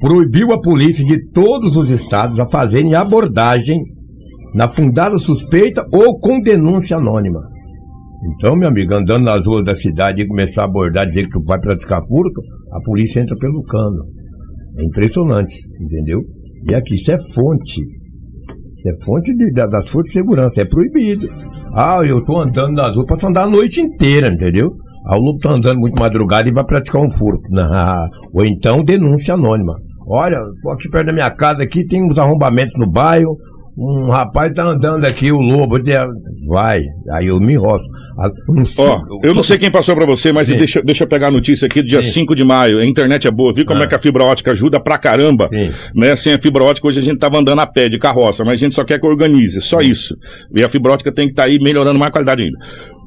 proibiu 0.00 0.52
a 0.52 0.60
polícia 0.60 1.04
de 1.04 1.30
todos 1.30 1.76
os 1.76 1.90
estados 1.90 2.38
a 2.38 2.46
fazerem 2.46 2.94
abordagem 2.94 3.78
na 4.54 4.68
fundada 4.68 5.16
suspeita 5.18 5.84
ou 5.92 6.18
com 6.18 6.40
denúncia 6.40 6.96
anônima. 6.96 7.40
Então, 8.34 8.56
meu 8.56 8.68
amigo, 8.68 8.94
andando 8.94 9.24
nas 9.24 9.46
ruas 9.46 9.64
da 9.64 9.74
cidade 9.74 10.22
e 10.22 10.26
começar 10.26 10.62
a 10.62 10.64
abordar, 10.66 11.06
dizer 11.06 11.24
que 11.24 11.30
tu 11.30 11.42
vai 11.44 11.60
praticar 11.60 12.00
furto, 12.06 12.40
a 12.72 12.80
polícia 12.80 13.20
entra 13.20 13.36
pelo 13.36 13.62
cano. 13.62 14.04
É 14.78 14.84
impressionante, 14.84 15.54
entendeu? 15.80 16.20
E 16.68 16.74
aqui, 16.74 16.94
isso 16.94 17.12
é 17.12 17.16
fonte. 17.34 17.80
Isso 18.76 18.88
é 18.88 19.04
fonte 19.04 19.34
de, 19.34 19.52
das 19.52 19.88
forças 19.88 20.12
de 20.12 20.12
segurança, 20.12 20.60
é 20.60 20.64
proibido. 20.64 21.26
Ah, 21.74 22.00
eu 22.06 22.22
tô 22.24 22.40
andando 22.40 22.74
nas 22.74 22.94
ruas, 22.94 23.06
posso 23.06 23.28
andar 23.28 23.44
a 23.44 23.50
noite 23.50 23.80
inteira, 23.80 24.28
entendeu? 24.28 24.70
Ah, 25.06 25.16
o 25.16 25.38
tá 25.38 25.50
andando 25.50 25.78
muito 25.78 25.98
madrugada 25.98 26.48
e 26.48 26.52
vai 26.52 26.64
praticar 26.64 27.00
um 27.00 27.10
furto. 27.10 27.48
Não. 27.50 28.08
Ou 28.34 28.44
então 28.44 28.82
denúncia 28.84 29.34
anônima. 29.34 29.74
Olha, 30.08 30.38
tô 30.62 30.70
aqui 30.70 30.88
perto 30.88 31.06
da 31.06 31.12
minha 31.12 31.30
casa, 31.30 31.62
aqui 31.62 31.84
tem 31.84 32.04
uns 32.04 32.18
arrombamentos 32.18 32.74
no 32.76 32.88
bairro, 32.88 33.36
um 33.78 34.10
rapaz 34.10 34.52
tá 34.54 34.64
andando 34.64 35.04
aqui, 35.04 35.30
o 35.30 35.38
lobo, 35.38 35.76
vai, 36.48 36.80
aí 37.12 37.26
eu 37.26 37.38
me 37.38 37.54
enrosco. 37.54 37.92
Ah, 38.18 38.28
Ó, 38.78 39.00
eu 39.22 39.34
não 39.34 39.42
sei 39.42 39.58
quem 39.58 39.70
passou 39.70 39.94
para 39.94 40.06
você, 40.06 40.32
mas 40.32 40.48
deixa, 40.48 40.80
deixa 40.82 41.04
eu 41.04 41.08
pegar 41.08 41.28
a 41.28 41.30
notícia 41.30 41.66
aqui 41.66 41.82
do 41.82 41.88
dia 41.88 42.00
Sim. 42.00 42.20
5 42.20 42.34
de 42.34 42.42
maio. 42.42 42.78
A 42.78 42.86
internet 42.86 43.28
é 43.28 43.30
boa, 43.30 43.52
viu 43.52 43.66
como 43.66 43.80
ah. 43.80 43.84
é 43.84 43.86
que 43.86 43.94
a 43.94 43.98
fibra 43.98 44.24
ótica 44.24 44.52
ajuda 44.52 44.80
pra 44.80 44.96
caramba? 44.96 45.46
Sim. 45.48 45.72
Né? 45.94 46.16
Sem 46.16 46.32
a 46.32 46.38
fibra 46.38 46.64
ótica, 46.64 46.88
hoje 46.88 47.00
a 47.00 47.02
gente 47.02 47.18
tava 47.18 47.38
andando 47.38 47.60
a 47.60 47.66
pé 47.66 47.90
de 47.90 47.98
carroça, 47.98 48.44
mas 48.44 48.54
a 48.54 48.64
gente 48.64 48.74
só 48.74 48.82
quer 48.82 48.98
que 48.98 49.06
organize, 49.06 49.60
só 49.60 49.80
isso. 49.80 50.16
E 50.54 50.64
a 50.64 50.68
fibra 50.70 50.92
ótica 50.92 51.12
tem 51.12 51.26
que 51.26 51.32
estar 51.32 51.42
tá 51.42 51.48
aí 51.48 51.58
melhorando 51.60 51.98
mais 51.98 52.08
a 52.08 52.12
qualidade 52.12 52.44
ainda. 52.44 52.58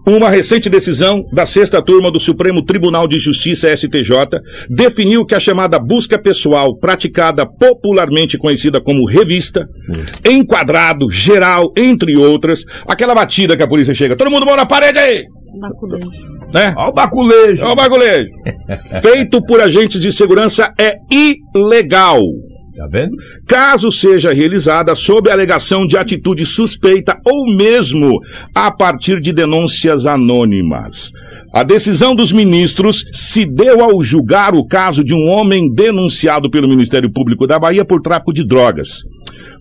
Uma 0.09 0.27
recente 0.27 0.71
decisão 0.71 1.23
da 1.31 1.45
sexta 1.45 1.83
turma 1.83 2.11
do 2.11 2.19
Supremo 2.19 2.63
Tribunal 2.63 3.07
de 3.07 3.19
Justiça 3.19 3.71
STJ 3.75 4.41
definiu 4.67 5.23
que 5.23 5.35
a 5.35 5.39
chamada 5.39 5.77
busca 5.77 6.17
pessoal, 6.17 6.75
praticada 6.75 7.45
popularmente 7.45 8.35
conhecida 8.35 8.81
como 8.81 9.07
revista, 9.07 9.67
Sim. 9.77 10.31
enquadrado, 10.31 11.11
geral, 11.11 11.71
entre 11.77 12.17
outras, 12.17 12.63
aquela 12.87 13.13
batida 13.13 13.55
que 13.55 13.61
a 13.61 13.67
polícia 13.67 13.93
chega, 13.93 14.17
todo 14.17 14.31
mundo 14.31 14.47
mão 14.47 14.55
na 14.55 14.65
parede 14.65 14.97
aí! 14.97 15.25
Baculejo. 15.61 16.07
Né? 16.51 16.73
Olha 16.75 16.89
o 16.89 16.93
baculejo. 16.93 17.65
É 17.65 17.69
o 17.69 17.75
bagulejo. 17.75 18.29
Feito 19.03 19.43
por 19.45 19.61
agentes 19.61 20.01
de 20.01 20.11
segurança 20.11 20.73
é 20.79 20.95
ilegal. 21.11 22.19
Tá 22.79 22.87
vendo? 22.89 23.17
caso 23.45 23.91
seja 23.91 24.31
realizada 24.31 24.95
sob 24.95 25.29
alegação 25.29 25.85
de 25.85 25.97
atitude 25.97 26.45
suspeita 26.45 27.13
ou 27.25 27.45
mesmo 27.53 28.09
a 28.55 28.71
partir 28.71 29.19
de 29.19 29.33
denúncias 29.33 30.05
anônimas. 30.05 31.11
A 31.53 31.61
decisão 31.63 32.15
dos 32.15 32.31
ministros 32.31 33.03
se 33.11 33.45
deu 33.45 33.83
ao 33.83 34.01
julgar 34.01 34.55
o 34.55 34.65
caso 34.65 35.03
de 35.03 35.13
um 35.13 35.27
homem 35.27 35.69
denunciado 35.73 36.49
pelo 36.49 36.69
Ministério 36.69 37.11
Público 37.11 37.45
da 37.45 37.59
Bahia 37.59 37.83
por 37.83 38.01
tráfico 38.01 38.31
de 38.31 38.47
drogas. 38.47 38.99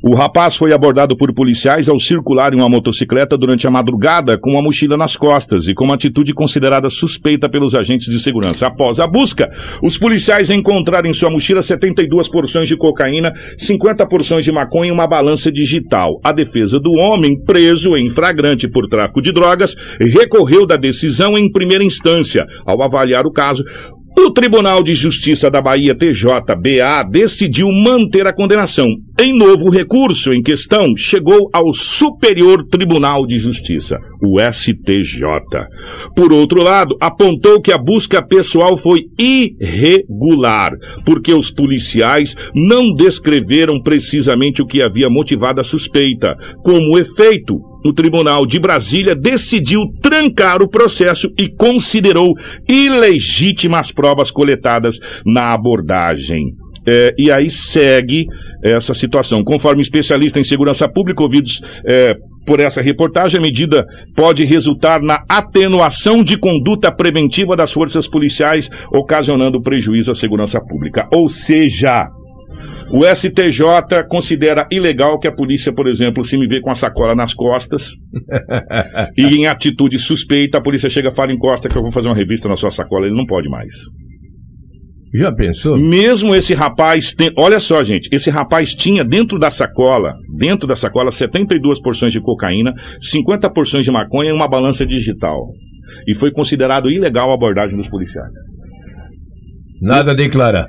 O 0.03 0.15
rapaz 0.15 0.57
foi 0.57 0.73
abordado 0.73 1.17
por 1.17 1.35
policiais 1.35 1.89
ao 1.89 1.99
circular 1.99 2.55
em 2.55 2.59
uma 2.59 2.69
motocicleta 2.69 3.37
durante 3.37 3.67
a 3.67 3.71
madrugada 3.71 4.39
com 4.39 4.53
uma 4.53 4.63
mochila 4.63 4.97
nas 4.97 5.17
costas 5.17 5.67
e 5.67 5.75
com 5.75 5.85
uma 5.85 5.97
atitude 5.97 6.33
considerada 6.33 6.89
suspeita 6.89 7.49
pelos 7.49 7.75
agentes 7.75 8.07
de 8.07 8.21
segurança. 8.21 8.69
Após 8.69 9.01
a 9.01 9.09
busca, 9.09 9.49
os 9.83 9.99
policiais 9.99 10.51
encontraram 10.51 11.11
em 11.11 11.15
sua 11.15 11.31
mochila 11.31 11.61
72 11.61 12.29
porções 12.29 12.69
de 12.69 12.77
cocaína, 12.77 13.33
50 13.57 14.07
porções 14.07 14.45
de 14.45 14.53
maconha 14.53 14.91
e 14.91 14.93
uma 14.93 15.09
balança 15.09 15.51
digital. 15.51 16.21
A 16.23 16.31
defesa 16.31 16.79
do 16.79 16.93
homem, 16.93 17.37
preso 17.45 17.97
em 17.97 18.09
flagrante 18.09 18.69
por 18.69 18.87
tráfico 18.89 19.21
de 19.21 19.33
drogas, 19.33 19.75
recorreu 20.01 20.65
da 20.65 20.77
decisão 20.77 21.37
em 21.37 21.51
primeira 21.51 21.83
instância. 21.83 22.47
Ao 22.65 22.81
avaliar 22.83 23.27
o 23.27 23.33
caso, 23.33 23.65
o 24.17 24.31
Tribunal 24.31 24.83
de 24.83 24.95
Justiça 24.95 25.51
da 25.51 25.61
Bahia, 25.61 25.95
TJBA, 25.95 27.09
decidiu 27.11 27.69
manter 27.69 28.27
a 28.27 28.33
condenação. 28.33 28.87
Em 29.21 29.37
novo 29.37 29.69
recurso 29.69 30.33
em 30.33 30.43
questão, 30.43 30.97
chegou 30.97 31.49
ao 31.53 31.73
Superior 31.73 32.65
Tribunal 32.69 33.27
de 33.27 33.39
Justiça, 33.39 33.99
o 34.23 34.39
STJ. 34.41 35.23
Por 36.17 36.33
outro 36.33 36.63
lado, 36.63 36.97
apontou 37.01 37.61
que 37.61 37.73
a 37.73 37.79
busca 37.79 38.25
pessoal 38.25 38.77
foi 38.77 39.03
irregular, 39.19 40.73
porque 41.05 41.33
os 41.33 41.51
policiais 41.51 42.37
não 42.55 42.93
descreveram 42.93 43.81
precisamente 43.83 44.63
o 44.63 44.67
que 44.67 44.83
havia 44.83 45.09
motivado 45.09 45.61
a 45.61 45.65
suspeita. 45.65 46.35
Como 46.63 46.99
efeito, 46.99 47.57
o 47.89 47.93
Tribunal 47.93 48.47
de 48.47 48.59
Brasília 48.59 49.15
decidiu 49.15 49.81
trancar 50.03 50.63
o 50.63 50.69
processo 50.69 51.29
e 51.39 51.49
considerou 51.49 52.35
ilegítimas 52.69 53.79
as 53.79 53.93
provas 53.93 54.31
coletadas 54.31 54.99
na 55.25 55.55
abordagem. 55.55 56.53
É, 56.87 57.13
e 57.19 57.31
aí 57.31 57.49
segue 57.49 58.27
essa 58.63 58.93
situação. 58.93 59.43
Conforme 59.45 59.81
especialista 59.83 60.41
em 60.41 60.45
segurança 60.45 60.89
pública, 60.89 61.23
ouvidos 61.23 61.61
é, 61.87 62.15
por 62.47 62.61
essa 62.61 62.83
reportagem, 62.83 63.39
a 63.39 63.43
medida 63.43 63.85
pode 64.17 64.45
resultar 64.45 65.01
na 65.01 65.23
atenuação 65.29 66.25
de 66.25 66.39
conduta 66.39 66.91
preventiva 66.91 67.57
das 67.57 67.73
forças 67.73 68.09
policiais, 68.09 68.69
ocasionando 68.93 69.63
prejuízo 69.63 70.11
à 70.11 70.15
segurança 70.15 70.59
pública. 70.61 71.07
Ou 71.13 71.29
seja, 71.29 72.07
o 72.91 73.05
STJ 73.05 74.05
considera 74.09 74.67
ilegal 74.71 75.19
que 75.19 75.29
a 75.29 75.33
polícia, 75.33 75.73
por 75.73 75.87
exemplo, 75.87 76.25
se 76.25 76.39
me 76.39 76.47
vê 76.47 76.61
com 76.61 76.71
a 76.71 76.75
sacola 76.75 77.15
nas 77.15 77.35
costas 77.35 77.93
e 79.17 79.23
em 79.23 79.47
atitude 79.47 79.99
suspeita, 79.99 80.59
a 80.59 80.63
polícia 80.63 80.89
chega 80.89 81.11
e 81.11 81.15
fala, 81.15 81.33
encosta 81.33 81.69
que 81.69 81.77
eu 81.77 81.83
vou 81.83 81.93
fazer 81.93 82.09
uma 82.09 82.17
revista 82.17 82.49
na 82.49 82.57
sua 82.57 82.71
sacola. 82.71 83.07
Ele 83.07 83.17
não 83.17 83.27
pode 83.27 83.49
mais. 83.49 83.75
Já 85.15 85.33
pensou? 85.33 85.79
Mesmo 85.79 86.35
esse 86.35 86.55
rapaz, 86.55 87.15
tem, 87.15 87.31
olha 87.37 87.59
só, 87.59 87.83
gente, 87.83 88.09
esse 88.13 88.31
rapaz 88.31 88.75
tinha 88.75 89.03
dentro 89.03 89.39
da 89.39 89.51
sacola, 89.51 90.15
dentro 90.39 90.67
da 90.67 90.75
sacola, 90.75 91.11
72 91.11 91.81
porções 91.81 92.13
de 92.13 92.21
cocaína, 92.21 92.73
50 93.01 93.51
porções 93.51 93.85
de 93.85 93.91
maconha 93.91 94.31
e 94.31 94.33
uma 94.33 94.49
balança 94.49 94.87
digital. 94.87 95.47
E 96.07 96.15
foi 96.15 96.31
considerado 96.31 96.91
ilegal 96.91 97.31
a 97.31 97.35
abordagem 97.35 97.77
dos 97.77 97.89
policiais. 97.89 98.31
Nada 99.81 100.13
a 100.13 100.15
declarar. 100.15 100.67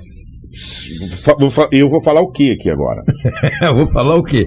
Eu 1.72 1.90
vou 1.90 2.02
falar 2.02 2.22
o 2.22 2.32
que 2.32 2.52
aqui 2.52 2.70
agora? 2.70 3.02
Eu 3.62 3.76
vou 3.76 3.92
falar 3.92 4.16
o 4.16 4.24
quê? 4.24 4.46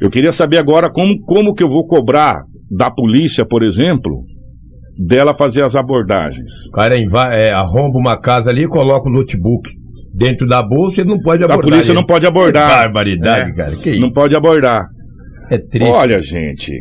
Eu 0.00 0.10
queria 0.10 0.32
saber 0.32 0.58
agora 0.58 0.90
como, 0.90 1.14
como 1.24 1.54
que 1.54 1.62
eu 1.62 1.68
vou 1.68 1.86
cobrar 1.86 2.42
da 2.70 2.90
polícia, 2.90 3.44
por 3.46 3.62
exemplo, 3.62 4.24
dela 4.98 5.32
fazer 5.32 5.62
as 5.64 5.76
abordagens. 5.76 6.50
O 6.68 6.72
cara 6.72 6.96
é, 6.96 7.52
arromba 7.52 7.98
uma 7.98 8.18
casa 8.20 8.50
ali 8.50 8.64
e 8.64 8.68
coloca 8.68 9.08
o 9.08 9.12
notebook 9.12 9.70
dentro 10.14 10.46
da 10.46 10.60
bolsa 10.62 11.02
e 11.02 11.04
não 11.04 11.18
pode 11.20 11.42
A 11.42 11.46
abordar. 11.46 11.70
polícia 11.70 11.92
ele. 11.92 11.98
não 12.00 12.06
pode 12.06 12.26
abordar. 12.26 12.68
Que 12.68 12.74
barbaridade, 12.76 13.50
É. 13.50 13.54
cara. 13.54 13.76
Que 13.76 13.90
isso? 13.92 14.00
Não 14.00 14.10
pode 14.12 14.34
abordar. 14.36 14.86
É 15.50 15.58
triste. 15.58 15.90
Olha, 15.94 16.20
gente, 16.20 16.72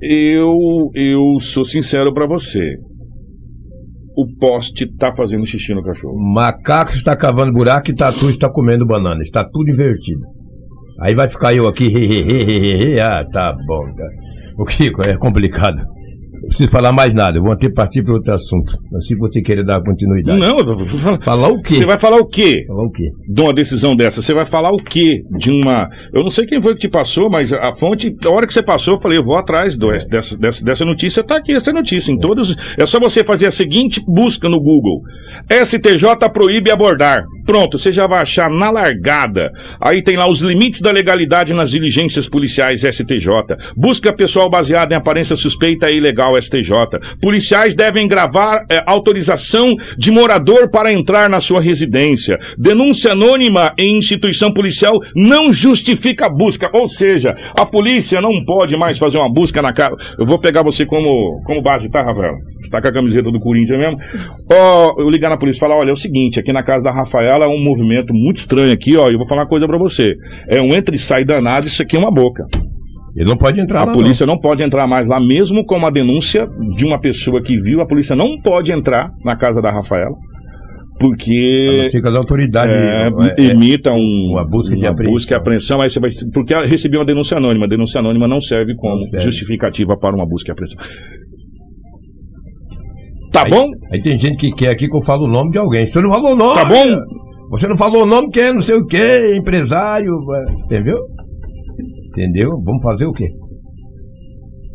eu 0.00 0.56
eu 0.94 1.38
sou 1.40 1.64
sincero 1.64 2.12
pra 2.14 2.26
você. 2.26 2.76
O 4.16 4.26
poste 4.38 4.86
tá 4.96 5.12
fazendo 5.14 5.46
xixi 5.46 5.74
no 5.74 5.82
cachorro. 5.82 6.18
Macaco 6.18 6.92
está 6.92 7.16
cavando 7.16 7.52
buraco 7.52 7.90
e 7.90 7.94
tatu 7.94 8.28
está 8.28 8.50
comendo 8.50 8.86
banana. 8.86 9.22
Está 9.22 9.44
tudo 9.44 9.70
invertido. 9.70 10.20
Aí 11.00 11.14
vai 11.14 11.28
ficar 11.28 11.54
eu 11.54 11.66
aqui, 11.66 11.86
he, 11.86 12.20
he, 12.20 12.94
he, 12.94 13.00
ah, 13.00 13.24
tá 13.32 13.52
bom. 13.66 13.84
Tá. 13.94 14.04
O 14.58 14.64
Kiko, 14.64 15.00
é 15.06 15.16
complicado. 15.16 15.82
Não 16.42 16.48
preciso 16.48 16.70
falar 16.70 16.92
mais 16.92 17.14
nada, 17.14 17.38
eu 17.38 17.42
vou 17.42 17.56
que 17.56 17.70
partir 17.70 18.02
para 18.02 18.14
outro 18.14 18.34
assunto. 18.34 18.72
Se 19.06 19.14
você 19.14 19.40
querer 19.40 19.64
dar 19.64 19.80
continuidade. 19.82 20.40
Não, 20.40 20.58
eu 20.58 20.64
vou 20.66 20.84
falar. 20.84 21.20
Falar 21.22 21.48
o 21.48 21.62
quê? 21.62 21.74
Você 21.74 21.86
vai 21.86 21.98
falar 21.98 22.16
o 22.18 22.26
quê? 22.26 22.64
Falar 22.66 22.84
o 22.84 22.90
quê? 22.90 23.04
de 23.28 23.40
uma 23.40 23.52
decisão 23.54 23.94
dessa? 23.96 24.20
Você 24.20 24.34
vai 24.34 24.44
falar 24.44 24.70
o 24.72 24.76
quê? 24.76 25.22
De 25.38 25.50
uma. 25.50 25.88
Eu 26.12 26.22
não 26.22 26.30
sei 26.30 26.44
quem 26.44 26.60
foi 26.60 26.74
que 26.74 26.80
te 26.80 26.88
passou, 26.88 27.30
mas 27.30 27.52
a 27.52 27.72
fonte, 27.74 28.14
a 28.26 28.30
hora 28.30 28.46
que 28.46 28.52
você 28.52 28.62
passou, 28.62 28.94
eu 28.94 29.00
falei, 29.00 29.18
eu 29.18 29.22
vou 29.24 29.36
atrás 29.36 29.76
do- 29.76 29.88
dessa, 30.10 30.36
dessa, 30.36 30.64
dessa 30.64 30.84
notícia. 30.84 31.22
Tá 31.22 31.36
aqui 31.36 31.52
essa 31.52 31.72
notícia. 31.72 32.12
Em 32.12 32.18
todos. 32.18 32.56
É 32.76 32.84
só 32.86 32.98
você 32.98 33.22
fazer 33.24 33.46
a 33.46 33.50
seguinte 33.50 34.02
busca 34.06 34.48
no 34.48 34.58
Google: 34.60 35.00
STJ 35.50 36.28
proíbe 36.32 36.70
abordar. 36.70 37.22
Pronto, 37.44 37.78
você 37.78 37.90
já 37.90 38.06
vai 38.06 38.20
achar 38.20 38.48
na 38.48 38.70
largada. 38.70 39.50
Aí 39.80 40.02
tem 40.02 40.16
lá 40.16 40.28
os 40.28 40.40
limites 40.40 40.80
da 40.80 40.90
legalidade 40.90 41.52
nas 41.52 41.70
diligências 41.70 42.28
policiais 42.28 42.82
STJ. 42.82 43.26
Busca 43.76 44.12
pessoal 44.12 44.48
baseada 44.48 44.94
em 44.94 44.96
aparência 44.96 45.34
suspeita 45.36 45.86
é 45.86 45.94
ilegal 45.94 46.40
STJ. 46.40 46.70
Policiais 47.20 47.74
devem 47.74 48.06
gravar 48.06 48.64
é, 48.70 48.82
autorização 48.86 49.74
de 49.98 50.10
morador 50.10 50.70
para 50.70 50.92
entrar 50.92 51.28
na 51.28 51.40
sua 51.40 51.60
residência. 51.60 52.38
Denúncia 52.56 53.12
anônima 53.12 53.72
em 53.76 53.96
instituição 53.96 54.52
policial 54.52 55.00
não 55.14 55.52
justifica 55.52 56.26
a 56.26 56.30
busca. 56.30 56.70
Ou 56.72 56.88
seja, 56.88 57.34
a 57.58 57.66
polícia 57.66 58.20
não 58.20 58.44
pode 58.44 58.76
mais 58.76 58.98
fazer 58.98 59.18
uma 59.18 59.32
busca 59.32 59.60
na 59.60 59.72
casa. 59.72 59.96
Eu 60.18 60.26
vou 60.26 60.38
pegar 60.38 60.62
você 60.62 60.86
como, 60.86 61.42
como 61.44 61.62
base, 61.62 61.90
tá, 61.90 62.02
Rafael? 62.02 62.34
Você 62.62 62.70
tá 62.70 62.80
com 62.80 62.88
a 62.88 62.92
camiseta 62.92 63.30
do 63.30 63.40
Corinthians 63.40 63.78
mesmo? 63.78 63.98
Ó, 64.50 64.94
eu 65.00 65.10
ligar 65.10 65.28
na 65.28 65.36
polícia 65.36 65.58
e 65.58 65.60
falar: 65.60 65.76
olha, 65.76 65.90
é 65.90 65.92
o 65.92 65.96
seguinte, 65.96 66.38
aqui 66.38 66.52
na 66.52 66.62
casa 66.62 66.84
da 66.84 66.92
Rafaela 67.32 67.44
é 67.44 67.48
um 67.48 67.62
movimento 67.62 68.12
muito 68.12 68.36
estranho 68.36 68.72
aqui, 68.72 68.96
ó. 68.96 69.08
Eu 69.10 69.18
vou 69.18 69.26
falar 69.28 69.42
uma 69.42 69.48
coisa 69.48 69.66
pra 69.66 69.78
você. 69.78 70.14
É 70.48 70.60
um 70.60 70.74
entra 70.74 70.94
e 70.94 70.98
sai 70.98 71.24
danado, 71.24 71.66
isso 71.66 71.82
aqui 71.82 71.96
é 71.96 71.98
uma 71.98 72.12
boca. 72.12 72.44
Ele 73.16 73.28
não 73.28 73.36
pode 73.36 73.60
entrar 73.60 73.82
A 73.82 73.84
lá, 73.84 73.92
polícia 73.92 74.26
não 74.26 74.38
pode 74.38 74.62
entrar 74.62 74.86
mais 74.86 75.06
lá, 75.08 75.20
mesmo 75.20 75.64
com 75.66 75.76
uma 75.76 75.90
denúncia 75.90 76.46
de 76.76 76.84
uma 76.84 76.98
pessoa 76.98 77.42
que 77.42 77.60
viu, 77.60 77.80
a 77.82 77.86
polícia 77.86 78.16
não 78.16 78.40
pode 78.42 78.72
entrar 78.72 79.10
na 79.22 79.36
casa 79.36 79.60
da 79.60 79.70
Rafaela, 79.70 80.08
não. 80.10 80.98
porque 80.98 81.88
Fica 81.90 82.08
as 82.08 82.14
autoridades. 82.16 82.74
é, 82.74 83.08
é, 83.08 83.46
é, 83.48 83.52
imita 83.52 83.90
um, 83.92 84.30
uma 84.32 84.48
busca 84.48 84.74
de 84.74 84.86
apreensão. 84.86 85.12
busca 85.12 85.34
e 85.34 85.36
apreensão, 85.36 85.80
aí 85.82 85.90
você 85.90 86.00
vai, 86.00 86.08
porque 86.32 86.54
ela 86.54 86.64
recebeu 86.66 87.00
uma 87.00 87.06
denúncia 87.06 87.36
anônima. 87.36 87.66
A 87.66 87.68
denúncia 87.68 88.00
anônima 88.00 88.26
não 88.26 88.40
serve 88.40 88.74
como 88.76 88.94
Não 88.94 89.02
serve. 89.02 89.26
justificativa 89.26 89.94
para 89.98 90.16
uma 90.16 90.26
busca 90.26 90.50
e 90.50 90.52
apreensão. 90.52 90.82
Tá 93.32 93.44
Aí- 93.44 93.50
bom? 93.50 93.66
Aí 93.92 94.02
tem 94.02 94.16
gente 94.18 94.36
que 94.36 94.50
quer 94.52 94.68
aqui 94.70 94.88
que 94.88 94.96
eu 94.96 95.00
falo 95.00 95.24
o 95.24 95.30
nome 95.30 95.50
de 95.52 95.58
alguém. 95.58 95.86
Você 95.86 96.00
não 96.00 96.10
falou 96.10 96.32
o 96.32 96.36
nome. 96.36 96.54
Tá 96.54 96.64
bom? 96.66 96.96
Você 97.50 97.66
não 97.66 97.76
falou 97.76 98.02
o 98.02 98.06
nome 98.06 98.30
que 98.30 98.40
é 98.40 98.52
não 98.52 98.60
sei 98.60 98.76
o 98.76 98.86
que, 98.86 99.34
empresário. 99.36 100.12
é, 100.34 100.52
Entendeu? 100.64 100.98
Entendeu? 102.10 102.50
Vamos 102.64 102.82
fazer 102.82 103.06
o 103.06 103.12
quê? 103.12 103.26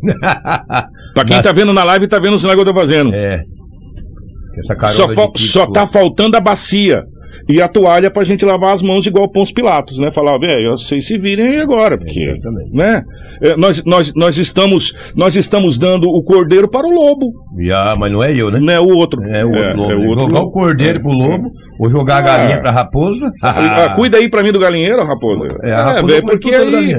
Pra 1.14 1.24
quem 1.26 1.40
tá 1.42 1.52
vendo 1.52 1.72
na 1.72 1.82
live, 1.84 2.06
tá 2.08 2.18
vendo 2.18 2.34
o 2.34 2.38
sinal 2.38 2.54
que 2.54 2.60
eu 2.60 2.64
tô 2.66 2.74
fazendo. 2.74 3.12
É. 3.14 3.40
Essa 4.58 4.88
Só, 4.92 5.08
Kiko- 5.08 5.38
só 5.38 5.66
tá 5.70 5.86
faltando 5.86 6.36
a 6.36 6.40
bacia. 6.40 7.02
E 7.48 7.62
a 7.62 7.68
toalha 7.68 8.10
pra 8.10 8.22
gente 8.24 8.44
lavar 8.44 8.74
as 8.74 8.82
mãos 8.82 9.06
igual 9.06 9.30
Pons 9.30 9.50
Pilatos, 9.52 9.98
né? 9.98 10.10
Falar, 10.10 10.36
velho, 10.38 10.72
vocês 10.72 11.06
se 11.06 11.18
virem 11.18 11.46
aí 11.48 11.60
agora, 11.60 11.96
porque, 11.96 12.20
Exatamente. 12.20 12.70
né? 12.76 13.02
É, 13.42 13.56
nós, 13.56 13.82
nós, 13.84 14.12
nós, 14.14 14.36
estamos, 14.36 14.92
nós 15.16 15.34
estamos 15.34 15.78
dando 15.78 16.04
o 16.08 16.22
cordeiro 16.22 16.68
para 16.68 16.86
o 16.86 16.90
lobo, 16.90 17.26
Ah, 17.72 17.94
mas 17.98 18.12
não 18.12 18.22
é 18.22 18.32
eu, 18.34 18.50
né? 18.50 18.58
não 18.60 18.72
é 18.72 18.78
o 18.80 18.88
outro. 18.88 19.22
É 19.24 19.44
o 19.44 19.48
outro 19.48 19.76
lobo. 19.76 19.92
é 19.92 19.96
o 19.96 20.08
outro 20.08 20.24
jogar 20.26 20.38
o 20.40 20.42
lobo. 20.42 20.50
cordeiro 20.52 21.00
pro 21.00 21.10
lobo, 21.12 21.50
ou 21.80 21.88
jogar 21.88 22.16
a 22.18 22.20
galinha 22.22 22.56
Ah. 22.56 22.60
pra 22.60 22.70
raposa. 22.70 23.30
Ah, 23.42 23.94
cuida 23.94 24.18
aí 24.18 24.28
pra 24.28 24.42
mim 24.42 24.52
do 24.52 24.58
galinheiro, 24.58 25.02
raposa. 25.06 25.46
É, 25.64 25.72
a 25.72 25.84
raposa 25.84 26.06
velho, 26.06 26.20
come 26.22 26.32
porque 26.32 26.50
da 26.50 26.78
aí 26.78 26.92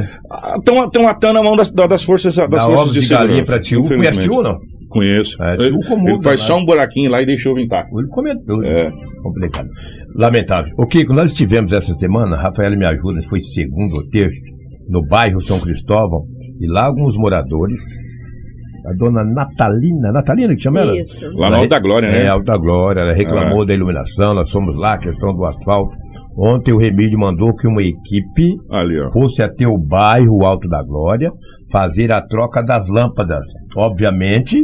estão 0.58 1.08
atando 1.08 1.38
a 1.40 1.44
mão 1.44 1.56
das, 1.56 1.70
das 1.72 2.04
forças, 2.04 2.36
das 2.36 2.50
Dá 2.50 2.60
forças 2.62 2.94
de, 2.94 3.02
de 3.02 3.08
galinha 3.10 3.46
segurança. 3.46 3.52
pra 3.52 3.60
tio. 3.62 3.80
Conhece 3.84 3.94
infelizmente. 4.00 4.24
tio 4.24 4.34
ou 4.36 4.44
não? 4.44 4.56
Conheço. 4.90 5.42
É, 5.44 5.54
ele, 5.56 5.78
comum, 5.88 6.10
ele 6.10 6.24
faz 6.24 6.42
né? 6.42 6.48
só 6.48 6.58
um 6.58 6.66
buraquinho 6.66 7.12
lá 7.12 7.22
e 7.22 7.26
deixou 7.26 7.54
vir 7.56 7.68
tá. 7.68 7.86
Ele 7.98 8.08
comentou. 8.08 8.64
É. 8.66 8.92
Complicado. 9.22 9.70
Lamentável. 10.16 10.74
O 10.78 10.88
Kiko, 10.88 11.14
nós 11.14 11.32
estivemos 11.32 11.72
essa 11.72 11.94
semana, 11.94 12.36
Rafael 12.36 12.76
me 12.78 12.86
ajuda, 12.86 13.22
foi 13.30 13.42
segunda 13.42 13.96
ou 13.96 14.10
terça, 14.10 14.54
no 14.88 15.06
bairro 15.06 15.42
São 15.42 15.60
Cristóvão, 15.60 16.24
e 16.60 16.68
lá 16.68 16.88
alguns 16.88 17.16
moradores 17.16 17.80
a 18.86 18.94
dona 18.94 19.24
Natalina, 19.24 20.12
Natalina 20.12 20.56
que 20.56 20.62
chama 20.62 20.80
ela? 20.80 20.98
Isso. 20.98 21.30
Lá 21.36 21.50
no 21.50 21.58
Alto 21.58 21.70
da 21.70 21.80
Glória, 21.80 22.10
né? 22.10 22.24
É, 22.24 22.28
Alto 22.28 22.46
da 22.46 22.58
Glória, 22.58 23.02
ela 23.02 23.14
reclamou 23.14 23.64
É. 23.64 23.66
da 23.68 23.74
iluminação, 23.74 24.34
nós 24.34 24.50
fomos 24.50 24.78
lá, 24.78 24.98
questão 24.98 25.34
do 25.34 25.46
asfalto. 25.46 25.96
Ontem 26.38 26.74
o 26.74 26.78
Remídio 26.78 27.20
mandou 27.20 27.54
que 27.56 27.68
uma 27.68 27.82
equipe 27.84 28.56
Ali, 28.72 29.00
ó. 29.02 29.12
fosse 29.12 29.44
até 29.44 29.68
o 29.68 29.78
bairro 29.78 30.46
Alto 30.46 30.70
da 30.70 30.82
Glória 30.82 31.32
fazer 31.72 32.12
a 32.12 32.22
troca 32.22 32.64
das 32.64 32.88
lâmpadas. 32.88 33.46
Obviamente, 33.76 34.58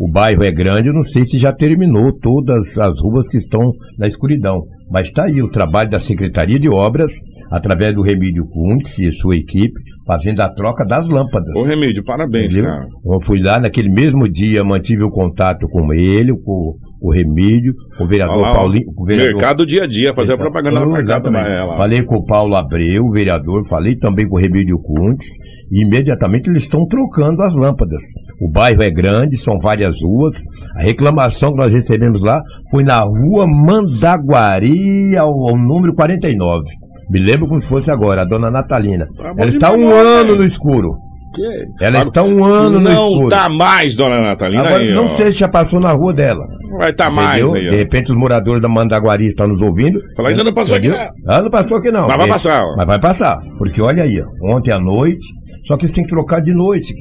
o 0.00 0.10
bairro 0.10 0.44
é 0.44 0.52
grande, 0.52 0.88
eu 0.88 0.94
não 0.94 1.02
sei 1.02 1.24
se 1.24 1.38
já 1.38 1.52
terminou 1.52 2.12
todas 2.20 2.78
as 2.78 3.00
ruas 3.00 3.28
que 3.28 3.36
estão 3.36 3.60
na 3.98 4.06
escuridão. 4.06 4.62
Mas 4.90 5.08
está 5.08 5.24
aí 5.24 5.42
o 5.42 5.50
trabalho 5.50 5.90
da 5.90 5.98
Secretaria 5.98 6.58
de 6.58 6.68
Obras, 6.68 7.12
através 7.50 7.94
do 7.94 8.02
Remídio 8.02 8.44
Kuntz 8.46 8.98
e 9.00 9.12
sua 9.12 9.36
equipe, 9.36 9.74
fazendo 10.06 10.40
a 10.40 10.48
troca 10.54 10.84
das 10.86 11.08
lâmpadas. 11.08 11.52
Ô, 11.60 11.64
Remídio, 11.64 12.02
parabéns, 12.04 12.52
Entendeu? 12.54 12.70
cara. 12.70 12.86
Eu 13.04 13.20
fui 13.22 13.42
lá 13.42 13.58
naquele 13.60 13.90
mesmo 13.90 14.26
dia, 14.28 14.64
mantive 14.64 15.02
o 15.04 15.10
contato 15.10 15.68
com 15.68 15.92
ele, 15.92 16.32
com 16.42 16.74
o 17.00 17.12
Remídio, 17.12 17.74
com 17.98 18.04
o 18.04 18.08
vereador 18.08 18.36
Olha 18.36 18.42
lá, 18.46 18.52
ó. 18.52 18.56
Paulinho. 18.60 18.86
Com 18.94 19.02
o 19.02 19.06
vereador, 19.06 19.34
Mercado 19.34 19.66
dia 19.66 19.82
a 19.82 19.86
dia, 19.86 20.14
fazer 20.14 20.32
a 20.32 20.38
propaganda 20.38 20.80
Oh, 20.80 20.86
mercado 20.86 21.28
exatamente. 21.28 21.48
lá. 21.68 21.76
Falei 21.76 22.02
com 22.02 22.16
o 22.16 22.24
Paulo 22.24 22.54
Abreu, 22.56 23.04
o 23.04 23.10
vereador, 23.12 23.68
falei 23.68 23.96
também 23.96 24.26
com 24.26 24.36
o 24.36 24.40
Remídio 24.40 24.78
Kuntz, 24.78 25.26
e 25.70 25.84
imediatamente 25.84 26.48
eles 26.48 26.62
estão 26.62 26.86
trocando 26.86 27.42
as 27.42 27.54
lâmpadas. 27.56 28.02
O 28.40 28.50
bairro 28.50 28.82
é 28.82 28.90
grande, 28.90 29.36
são 29.36 29.58
várias 29.62 29.96
ruas. 30.02 30.36
A 30.76 30.82
reclamação 30.82 31.50
que 31.52 31.58
nós 31.58 31.72
recebemos 31.72 32.22
lá 32.22 32.40
foi 32.70 32.82
na 32.84 33.00
rua 33.00 33.46
Mandaguari, 33.46 35.16
ao, 35.16 35.28
ao 35.48 35.56
número 35.56 35.94
49. 35.94 36.62
Me 37.10 37.20
lembro 37.20 37.48
como 37.48 37.60
se 37.60 37.68
fosse 37.68 37.90
agora, 37.90 38.22
a 38.22 38.24
dona 38.24 38.50
Natalina. 38.50 39.06
Tá 39.16 39.32
bom 39.34 39.40
Ela 39.40 39.48
está 39.48 39.72
um 39.72 39.88
ano 39.90 40.36
no 40.36 40.44
escuro. 40.44 40.90
Que- 41.34 41.84
Ela 41.84 41.98
está 42.00 42.22
um 42.22 42.42
ano 42.42 42.80
no 42.80 42.80
Não 42.80 42.90
escuro. 43.12 43.28
tá 43.28 43.48
mais, 43.50 43.94
dona 43.94 44.20
Natalina. 44.20 44.62
Agora, 44.62 44.82
aí, 44.82 44.94
não 44.94 45.08
sei 45.08 45.30
se 45.30 45.38
já 45.40 45.48
passou 45.48 45.78
na 45.78 45.92
rua 45.92 46.12
dela. 46.12 46.42
Vai 46.78 46.92
tá 46.94 47.10
mais 47.10 47.40
entendeu? 47.42 47.56
aí, 47.56 47.68
De 47.70 47.76
ó. 47.76 47.78
repente 47.78 48.10
os 48.10 48.16
moradores 48.16 48.62
da 48.62 48.68
Mandaguari 48.68 49.26
estão 49.26 49.46
nos 49.46 49.60
ouvindo. 49.62 49.98
Fala, 50.16 50.30
ainda 50.30 50.44
não 50.44 50.52
passou 50.54 50.76
aqui, 50.76 50.88
Entendeu? 50.88 51.06
não. 51.24 51.34
Ah, 51.34 51.42
não 51.42 51.50
passou 51.50 51.76
aqui 51.78 51.90
não. 51.90 52.06
Mas 52.06 52.16
vai 52.16 52.28
passar, 52.28 52.62
ó. 52.64 52.76
Mas 52.76 52.86
vai 52.86 53.00
passar. 53.00 53.38
Porque 53.58 53.80
olha 53.80 54.02
aí, 54.04 54.20
ó, 54.22 54.56
ontem 54.56 54.70
à 54.72 54.78
noite, 54.78 55.26
só 55.68 55.76
que 55.76 55.82
eles 55.82 55.92
têm 55.92 56.02
que 56.02 56.08
trocar 56.08 56.40
de 56.40 56.54
noite. 56.54 56.94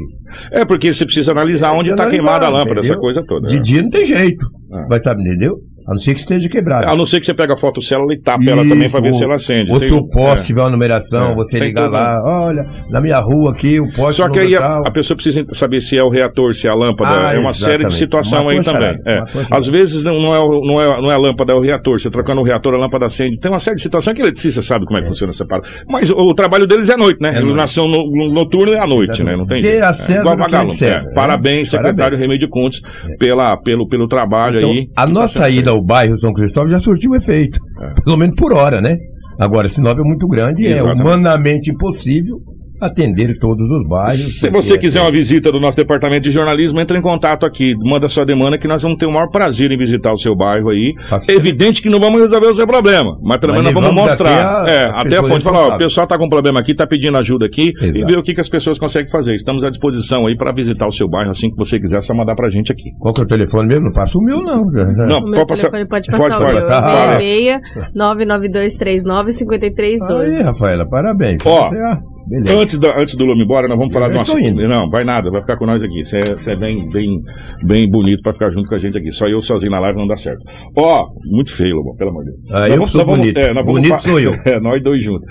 É 0.51 0.65
porque 0.65 0.93
você 0.93 1.05
precisa 1.05 1.31
analisar 1.31 1.71
onde 1.71 1.87
Tem 1.87 1.95
tá 1.95 2.03
que 2.03 2.11
queimada 2.11 2.47
a 2.47 2.49
lâmpada, 2.49 2.81
entendeu? 2.81 2.91
essa 2.91 2.99
coisa 2.99 3.23
toda. 3.25 3.47
De 3.47 3.55
é. 3.55 3.59
dia 3.61 3.81
não 3.81 3.89
tem 3.89 4.03
jeito. 4.03 4.45
É. 4.73 4.87
Vai 4.89 4.99
saber, 4.99 5.21
entendeu? 5.21 5.55
A 5.87 5.91
não 5.91 5.97
ser 5.99 6.13
que 6.13 6.19
esteja 6.19 6.49
quebrado. 6.49 6.87
A 6.87 6.95
não 6.95 7.05
ser 7.05 7.19
que 7.21 7.25
você 7.25 7.33
pega 7.33 7.53
a 7.53 7.57
fotocélula 7.57 8.13
e 8.13 8.19
tapa 8.21 8.43
ela 8.45 8.67
também 8.67 8.89
pra 8.89 8.99
ver 8.99 9.13
se 9.13 9.23
ela 9.23 9.35
acende. 9.35 9.71
Ou 9.71 9.79
se 9.79 9.93
o 9.93 10.05
poste 10.09 10.39
é. 10.41 10.43
tiver 10.47 10.61
uma 10.61 10.69
numeração, 10.69 11.31
É, 11.31 11.35
você 11.35 11.59
ligar 11.59 11.89
lá, 11.89 12.21
olha, 12.25 12.65
na 12.89 12.99
minha 12.99 13.19
rua 13.19 13.51
aqui, 13.51 13.79
o 13.79 13.85
poste 13.93 14.21
Só 14.21 14.29
que 14.29 14.39
aí 14.39 14.55
a, 14.55 14.79
a 14.85 14.91
pessoa 14.91 15.15
precisa 15.15 15.43
saber 15.53 15.79
se 15.79 15.97
é 15.97 16.03
o 16.03 16.09
reator, 16.09 16.53
se 16.53 16.67
é 16.67 16.71
a 16.71 16.73
lâmpada. 16.75 17.29
Ah, 17.29 17.33
é 17.33 17.39
uma 17.39 17.53
série 17.53 17.85
de 17.85 17.85
exatamente. 17.85 17.93
situação 17.95 18.41
Uma 18.43 18.51
aí 18.51 18.61
também. 18.61 18.95
É. 19.05 19.21
Às 19.49 19.67
vezes 19.67 20.03
não, 20.03 20.15
não 20.19 20.35
é, 20.35 20.39
não, 20.67 20.81
é, 20.81 21.01
não 21.01 21.11
é 21.11 21.15
a 21.15 21.17
lâmpada, 21.17 21.53
é 21.53 21.55
o 21.55 21.61
reator. 21.61 21.99
Você 21.99 22.09
trocando 22.09 22.41
o 22.41 22.43
reator, 22.43 22.73
a 22.73 22.77
lâmpada 22.77 23.05
acende. 23.05 23.39
Tem 23.39 23.49
uma 23.49 23.59
série 23.59 23.77
de 23.77 23.81
situações 23.83 24.13
que 24.13 24.21
a 24.21 24.25
eletricista 24.25 24.61
sabe 24.61 24.85
como 24.85 24.97
é 24.99 25.01
que 25.03 25.07
funciona 25.07 25.31
essa 25.31 25.45
parada. 25.45 25.69
Mas 25.89 26.11
o, 26.11 26.15
o 26.17 26.33
trabalho 26.33 26.67
deles 26.67 26.89
é 26.89 26.95
à 26.95 26.97
noite, 26.97 27.19
né? 27.21 27.33
É 27.33 27.37
Iluminação 27.39 27.87
no, 27.87 28.03
no- 28.11 28.33
noturna 28.33 28.75
é 28.75 28.79
à 28.83 28.87
noite, 28.87 29.23
né? 29.23 29.37
Não 29.37 29.45
tem 29.45 29.61
jeito. 29.61 29.83
É, 29.83 30.11
igual 30.19 30.33
é 30.33 30.37
vagalume. 30.37 30.73
É. 30.81 30.89
né? 30.89 30.97
Parabéns, 31.15 31.69
secretário. 31.69 32.17
Remédio 32.17 32.49
Contes, 32.49 32.81
pela, 33.17 33.55
pelo, 33.57 33.87
pelo 33.87 34.07
trabalho 34.07 34.57
Então, 34.57 34.71
aí. 34.71 34.87
a 34.95 35.05
nossa 35.05 35.49
ida 35.49 35.76
ao 35.77 35.85
bairro 35.85 36.17
São 36.17 36.33
Cristóvão 36.33 36.69
já 36.69 36.79
surtiu 36.79 37.15
efeito. 37.15 37.59
Pelo 38.03 38.17
menos 38.17 38.35
por 38.35 38.53
hora, 38.53 38.81
né? 38.81 38.97
Agora, 39.39 39.67
Sinop 39.67 39.97
é 39.97 40.03
muito 40.03 40.27
grande 40.27 40.63
e 40.63 40.67
é 40.67 40.71
Exatamente. 40.71 41.01
humanamente 41.01 41.71
impossível 41.71 42.37
atender 42.81 43.37
todos 43.39 43.69
os 43.69 43.87
bairros. 43.87 44.39
Se 44.39 44.49
você 44.49 44.77
quiser 44.77 45.01
uma 45.01 45.11
visita 45.11 45.51
do 45.51 45.59
nosso 45.59 45.77
departamento 45.77 46.23
de 46.23 46.31
jornalismo, 46.31 46.79
entre 46.79 46.97
em 46.97 47.01
contato 47.01 47.45
aqui, 47.45 47.73
manda 47.83 48.07
sua 48.09 48.25
demanda 48.25 48.57
que 48.57 48.67
nós 48.67 48.81
vamos 48.83 48.97
ter 48.97 49.05
o 49.05 49.11
maior 49.11 49.29
prazer 49.29 49.71
em 49.71 49.77
visitar 49.77 50.11
o 50.11 50.17
seu 50.17 50.35
bairro 50.35 50.69
aí. 50.69 50.93
É 51.29 51.33
evidente 51.33 51.81
que 51.81 51.89
não 51.89 51.99
vamos 51.99 52.21
resolver 52.21 52.47
o 52.47 52.53
seu 52.53 52.67
problema, 52.67 53.17
mas 53.23 53.39
pelo 53.39 53.53
menos 53.53 53.73
nós 53.73 53.73
vamos 53.83 53.95
mostrar. 53.95 54.27
até 54.61 54.71
a- 54.71 54.73
é, 54.75 54.85
as 54.89 54.95
até 54.97 55.17
a 55.17 55.23
fonte 55.23 55.43
falar, 55.43 55.59
ó, 55.67 55.75
o 55.75 55.77
pessoal 55.77 56.07
tá 56.07 56.17
com 56.17 56.27
problema 56.29 56.59
aqui, 56.59 56.73
tá 56.75 56.85
pedindo 56.87 57.17
ajuda 57.17 57.45
aqui 57.45 57.71
e 57.81 57.85
Exato. 57.85 58.05
ver 58.05 58.17
o 58.17 58.23
que, 58.23 58.33
que 58.33 58.41
as 58.41 58.49
pessoas 58.49 58.77
conseguem 58.79 59.09
fazer. 59.09 59.35
Estamos 59.35 59.63
à 59.63 59.69
disposição 59.69 60.27
aí 60.27 60.35
para 60.35 60.51
visitar 60.53 60.87
o 60.87 60.91
seu 60.91 61.07
bairro 61.09 61.31
assim 61.31 61.49
que 61.49 61.55
você 61.57 61.79
quiser, 61.79 61.97
é 61.97 62.01
só 62.01 62.13
mandar 62.13 62.35
pra 62.35 62.49
gente 62.49 62.71
aqui. 62.71 62.91
Qual 62.99 63.13
que 63.13 63.21
é 63.21 63.23
o 63.23 63.27
telefone 63.27 63.67
mesmo? 63.67 63.85
Não 63.85 63.91
passa 63.93 64.17
o 64.17 64.21
meu, 64.21 64.37
não. 64.41 64.65
Não, 64.65 65.19
O 65.19 65.23
meu 65.29 65.45
pode 65.45 65.47
passar. 65.47 65.69
telefone 65.71 65.87
pode 65.87 66.07
passar 66.11 66.37
pode, 66.39 66.43
o 66.43 66.53
meu. 66.53 66.61
passar. 66.61 66.81
Fala. 66.81 67.19
66 67.19 67.61
99239 67.95 69.25
Aí, 69.27 69.31
5312. 69.33 70.43
Rafaela, 70.43 70.87
parabéns. 70.89 71.45
Ó, 71.45 71.67
Você, 71.67 71.77
ah, 71.77 71.97
beleza. 72.29 72.59
Antes, 72.59 72.77
da, 72.77 72.99
antes 73.01 73.15
do 73.15 73.25
Lume 73.25 73.43
embora, 73.43 73.67
nós 73.67 73.77
vamos 73.77 73.93
falar 73.93 74.07
Eu 74.07 74.11
de 74.11 74.17
uma 74.17 74.23
estou 74.23 74.39
indo. 74.39 74.67
Não, 74.67 74.89
vai 74.89 75.03
nada, 75.03 75.29
vai 75.29 75.41
ficar 75.41 75.57
com 75.57 75.65
nós 75.65 75.83
aqui. 75.83 76.03
Você 76.03 76.17
é, 76.17 76.51
é 76.53 76.55
bem, 76.55 76.89
bem, 76.89 77.21
bem 77.65 77.89
bonito 77.89 78.21
pra 78.21 78.33
ficar 78.33 78.49
junto 78.51 78.67
com 78.67 78.75
a 78.75 78.77
gente 78.77 78.97
aqui. 78.97 79.11
Só 79.11 79.27
eu 79.27 79.41
sozinho 79.41 79.71
na 79.71 79.79
live 79.79 79.97
não 79.97 80.07
dá 80.07 80.15
certo. 80.15 80.39
Ó, 80.77 81.05
muito 81.31 81.51
feio, 81.51 81.75
Lobão, 81.77 81.95
pelo 81.95 82.09
amor 82.11 82.23
de 82.25 82.31
Deus. 82.31 82.43
Ah, 82.51 82.59
Nós 82.59 82.69
eu 82.69 82.75
vamos- 82.75 82.91
sou 82.91 83.05
vamos- 83.05 83.19
bonito. 83.19 83.37
é, 83.37 83.53
nós 83.53 83.65
Bonito 83.65 83.99
sou 84.01 84.19
eu. 84.19 84.31
É, 84.45 84.59
nós 84.59 84.81
dois 84.83 85.03
juntos. 85.03 85.27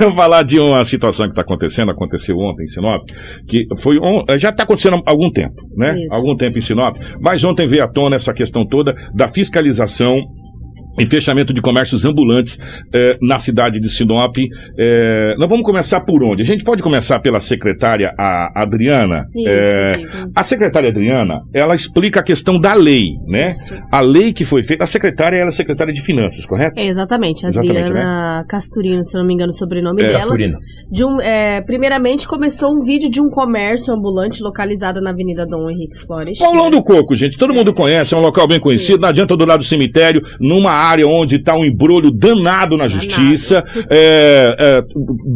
Vamos 0.00 0.14
falar 0.16 0.42
de 0.42 0.58
uma 0.58 0.84
situação 0.84 1.26
que 1.26 1.32
está 1.32 1.42
acontecendo, 1.42 1.90
aconteceu 1.90 2.36
ontem 2.36 2.64
em 2.64 2.68
Sinop, 2.68 3.02
que 3.48 3.64
foi 3.78 3.98
on- 3.98 4.24
já 4.38 4.50
está 4.50 4.62
acontecendo 4.64 4.96
há 5.06 5.10
algum 5.10 5.30
tempo, 5.30 5.54
né? 5.76 5.94
Isso. 6.04 6.16
Algum 6.16 6.36
tempo 6.36 6.58
em 6.58 6.60
Sinop. 6.62 6.96
Mas 7.20 7.42
ontem 7.44 7.66
veio 7.66 7.84
à 7.84 7.88
tona 7.88 8.16
essa 8.16 8.32
questão 8.32 8.66
toda 8.66 8.94
da 9.14 9.28
fiscalização 9.28 10.16
e 10.98 11.06
fechamento 11.06 11.52
de 11.52 11.60
comércios 11.60 12.04
ambulantes 12.04 12.58
eh, 12.92 13.16
na 13.22 13.38
cidade 13.38 13.80
de 13.80 13.88
Sinop. 13.88 14.36
Eh, 14.78 15.34
nós 15.38 15.48
vamos 15.48 15.64
começar 15.64 16.00
por 16.00 16.22
onde? 16.22 16.42
A 16.42 16.44
gente 16.44 16.64
pode 16.64 16.82
começar 16.82 17.20
pela 17.20 17.40
secretária 17.40 18.12
a 18.18 18.62
Adriana. 18.62 19.24
Isso, 19.34 19.80
Eh, 19.80 20.02
a 20.34 20.42
secretária 20.42 20.88
Adriana, 20.90 21.40
ela 21.54 21.74
explica 21.74 22.20
a 22.20 22.22
questão 22.22 22.58
da 22.60 22.74
lei, 22.74 23.08
né? 23.26 23.48
Isso. 23.48 23.74
A 23.90 24.00
lei 24.00 24.32
que 24.32 24.44
foi 24.44 24.62
feita. 24.62 24.84
A 24.84 24.86
secretária 24.86 25.36
ela 25.36 25.48
é 25.48 25.52
secretária 25.52 25.92
de 25.92 26.00
finanças, 26.00 26.44
correto? 26.46 26.78
É, 26.80 26.86
exatamente, 26.86 27.44
a 27.44 27.48
Exatamente, 27.48 27.78
Adriana 27.80 28.44
Casturino, 28.48 29.04
se 29.04 29.16
eu 29.16 29.20
não 29.20 29.26
me 29.26 29.34
engano 29.34 29.50
o 29.50 29.52
sobrenome 29.52 30.02
É, 30.02 30.06
dela. 30.08 30.20
Casturino. 30.20 30.58
De 30.90 31.04
um, 31.04 31.20
é, 31.20 31.60
primeiramente 31.62 32.26
começou 32.26 32.70
um 32.72 32.82
vídeo 32.84 33.10
de 33.10 33.20
um 33.20 33.28
comércio 33.28 33.92
ambulante 33.94 34.42
localizado 34.42 35.00
na 35.00 35.10
Avenida 35.10 35.46
Dom 35.46 35.68
Henrique 35.70 35.96
Flores. 35.98 36.38
Paulão 36.38 36.70
do 36.70 36.82
Coco, 36.82 37.14
gente, 37.14 37.36
todo 37.38 37.52
mundo 37.54 37.72
conhece, 37.72 38.14
é 38.14 38.16
um 38.16 38.20
local 38.20 38.46
bem 38.46 38.60
conhecido, 38.60 39.00
não 39.02 39.08
adianta 39.08 39.36
do 39.36 39.44
lado 39.44 39.60
do 39.60 39.64
cemitério, 39.64 40.22
numa 40.40 40.70
área 40.88 41.06
onde 41.06 41.36
está 41.36 41.56
um 41.56 41.64
embrulho 41.64 42.10
danado 42.10 42.76
na 42.76 42.88
justiça. 42.88 43.62
É, 43.90 44.56
é, 44.58 44.82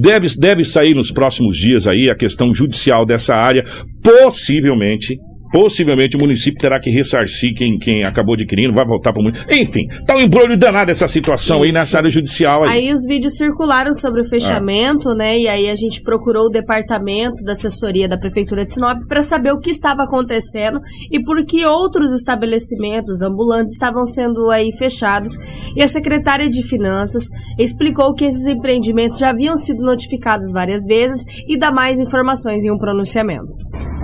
deve, 0.01 0.27
deve 0.39 0.65
sair 0.65 0.95
nos 0.95 1.11
próximos 1.11 1.57
dias 1.57 1.87
aí 1.87 2.11
a 2.11 2.15
questão 2.15 2.55
judicial 2.55 3.05
dessa 3.07 3.35
área, 3.35 3.65
possivelmente. 4.03 5.17
Possivelmente 5.53 6.17
o 6.17 6.21
município 6.21 6.59
terá 6.59 6.81
que 6.81 6.91
ressarcir 6.91 7.55
quem, 7.55 7.79
quem 7.79 8.05
acabou 8.05 8.35
adquirindo, 8.35 8.73
vai 8.73 8.87
voltar 8.87 9.13
para 9.13 9.21
o 9.21 9.25
município. 9.25 9.55
Enfim, 9.55 9.87
tá 10.07 10.17
um 10.17 10.21
embrulho 10.21 10.57
danado 10.57 10.91
essa 10.91 11.07
situação 11.07 11.63
aí 11.63 11.69
Isso. 11.69 11.79
nessa 11.79 11.99
área 11.99 12.09
judicial 12.09 12.65
aí. 12.65 12.71
Aí 12.71 12.93
os 12.93 13.05
vídeos 13.07 13.37
circularam 13.37 13.93
sobre 13.93 14.23
o 14.23 14.25
fechamento, 14.25 15.15
né? 15.15 15.39
E 15.39 15.49
aí 15.49 15.69
a 15.69 15.75
gente 15.75 16.01
procurou 16.03 16.47
o 16.47 16.51
departamento 16.51 17.45
da 17.45 17.53
assessoria 17.53 18.09
da 18.09 18.17
prefeitura 18.19 18.65
de 18.65 18.73
Sinop 18.73 19.07
para 19.07 19.21
saber 19.21 19.53
o 19.53 19.59
que 19.59 19.71
estava 19.71 20.05
acontecendo 20.05 20.81
e 21.11 21.23
por 21.23 21.45
que 21.45 21.67
outros 21.67 22.13
estabelecimentos 22.13 23.21
ambulantes 23.23 23.75
estavam 23.75 24.05
sendo 24.05 24.51
aí 24.51 24.71
fechados. 24.77 25.37
E 25.77 25.83
a 25.83 25.87
secretária 25.87 26.49
de 26.49 26.63
finanças 26.63 27.29
explicou 27.59 28.15
que 28.15 28.25
esses 28.25 28.47
empreendimentos 28.47 29.19
já 29.19 29.31
haviam 29.31 29.57
sido 29.57 29.83
notificados 29.83 30.51
várias 30.51 30.85
vezes 30.85 31.25
e 31.47 31.59
dá 31.59 31.71
mais 31.71 32.01
informações 32.01 32.65
em 32.65 32.71
um 32.71 32.79
pronunciamento. 32.79 33.53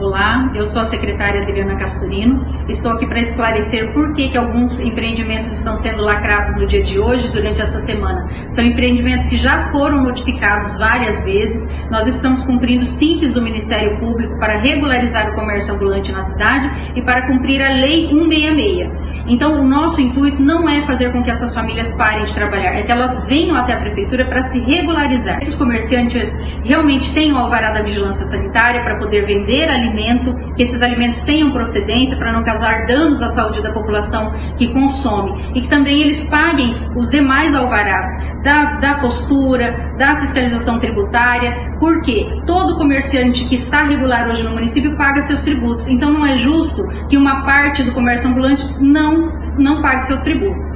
Olá, 0.01 0.53
eu 0.55 0.65
sou 0.65 0.83
a 0.83 0.85
secretária 0.85 1.43
Adriana 1.43 1.77
Casturino. 1.77 2.47
Estou 2.69 2.93
aqui 2.93 3.05
para 3.05 3.19
esclarecer 3.19 3.93
por 3.93 4.15
que, 4.15 4.29
que 4.29 4.39
alguns 4.39 4.79
empreendimentos 4.79 5.51
estão 5.51 5.77
sendo 5.77 6.03
lacrados 6.03 6.55
no 6.55 6.69
dia 6.69 6.85
de 6.85 7.01
hoje, 7.01 7.33
durante 7.33 7.61
essa 7.61 7.81
semana. 7.81 8.29
São 8.49 8.65
empreendimentos 8.65 9.27
que 9.27 9.37
já 9.37 9.73
foram 9.73 10.05
notificados 10.05 10.79
várias 10.79 11.25
vezes. 11.25 11.69
Nós 11.91 12.07
estamos 12.07 12.45
cumprindo 12.45 12.87
simples 12.87 13.35
do 13.35 13.43
Ministério 13.43 13.99
Público 13.99 14.39
para 14.39 14.61
regularizar 14.61 15.33
o 15.33 15.35
comércio 15.35 15.75
ambulante 15.75 16.13
na 16.13 16.23
cidade 16.23 16.93
e 16.95 17.03
para 17.03 17.27
cumprir 17.27 17.61
a 17.61 17.73
Lei 17.73 18.07
166. 18.07 19.09
Então, 19.27 19.61
o 19.61 19.65
nosso 19.65 20.01
intuito 20.01 20.41
não 20.41 20.69
é 20.69 20.87
fazer 20.87 21.13
com 21.13 21.23
que 21.23 21.31
essas 21.31 21.53
famílias 21.53 21.93
parem 21.97 22.25
de 22.25 22.33
trabalhar, 22.33 22.73
é 22.73 22.83
que 22.83 22.93
elas 22.93 23.27
venham 23.27 23.57
até 23.57 23.75
a 23.75 23.81
prefeitura 23.81 24.25
para 24.27 24.43
se 24.43 24.61
regularizar. 24.61 25.39
Esses 25.39 25.55
comerciantes 25.55 26.33
realmente 26.65 27.13
tenham 27.13 27.37
o 27.37 27.41
alvará 27.41 27.73
da 27.73 27.83
vigilância 27.83 28.25
sanitária 28.25 28.83
para 28.83 28.99
poder 28.99 29.27
vender 29.27 29.69
alimento, 29.89 30.35
que 30.57 30.63
esses 30.63 30.81
alimentos 30.83 31.23
tenham 31.23 31.51
procedência 31.51 32.17
para 32.17 32.33
não 32.33 32.45
causar 32.45 32.87
danos 32.87 33.21
à 33.23 33.29
saúde 33.29 33.63
da 33.63 33.73
população 33.73 34.33
que 34.57 34.73
consome 34.73 35.53
e 35.55 35.63
que 35.63 35.69
também 35.69 36.01
eles 36.01 36.29
paguem 36.29 36.75
os 36.97 37.11
demais 37.11 37.55
alvarás 37.55 38.07
da, 38.43 38.79
da 38.79 39.01
postura, 39.01 39.95
da 39.99 40.21
fiscalização 40.21 40.79
tributária, 40.79 41.77
porque 41.81 42.27
todo 42.47 42.77
comerciante 42.77 43.49
que 43.49 43.57
está 43.57 43.85
regular 43.85 44.29
hoje 44.29 44.45
no 44.45 44.51
município 44.51 44.97
paga 44.97 45.21
seus 45.21 45.43
tributos. 45.43 45.89
Então 45.89 46.13
não 46.13 46.25
é 46.25 46.37
justo 46.37 46.83
que 47.09 47.17
uma 47.17 47.45
parte 47.45 47.83
do 47.83 47.93
comércio 47.93 48.31
ambulante 48.31 48.67
não, 48.81 49.29
não 49.59 49.83
pague 49.83 50.03
seus 50.03 50.23
tributos. 50.23 50.67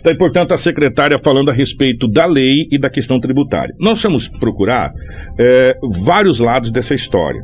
Então, 0.00 0.16
portanto, 0.16 0.52
a 0.52 0.56
secretária 0.56 1.18
falando 1.18 1.50
a 1.50 1.54
respeito 1.54 2.06
da 2.08 2.24
lei 2.24 2.66
e 2.70 2.78
da 2.78 2.88
questão 2.88 3.18
tributária. 3.18 3.74
Nós 3.78 4.02
vamos 4.02 4.28
procurar 4.28 4.92
é, 5.38 5.74
vários 6.04 6.38
lados 6.38 6.70
dessa 6.70 6.94
história. 6.94 7.40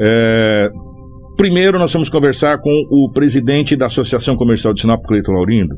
É, 0.00 0.68
Primeiro, 1.36 1.78
nós 1.80 1.92
vamos 1.92 2.08
conversar 2.08 2.58
com 2.58 2.70
o 2.90 3.10
presidente 3.12 3.76
da 3.76 3.86
Associação 3.86 4.36
Comercial 4.36 4.72
de 4.72 4.80
Sinop, 4.80 5.02
Cleiton 5.04 5.32
Laurindo, 5.32 5.74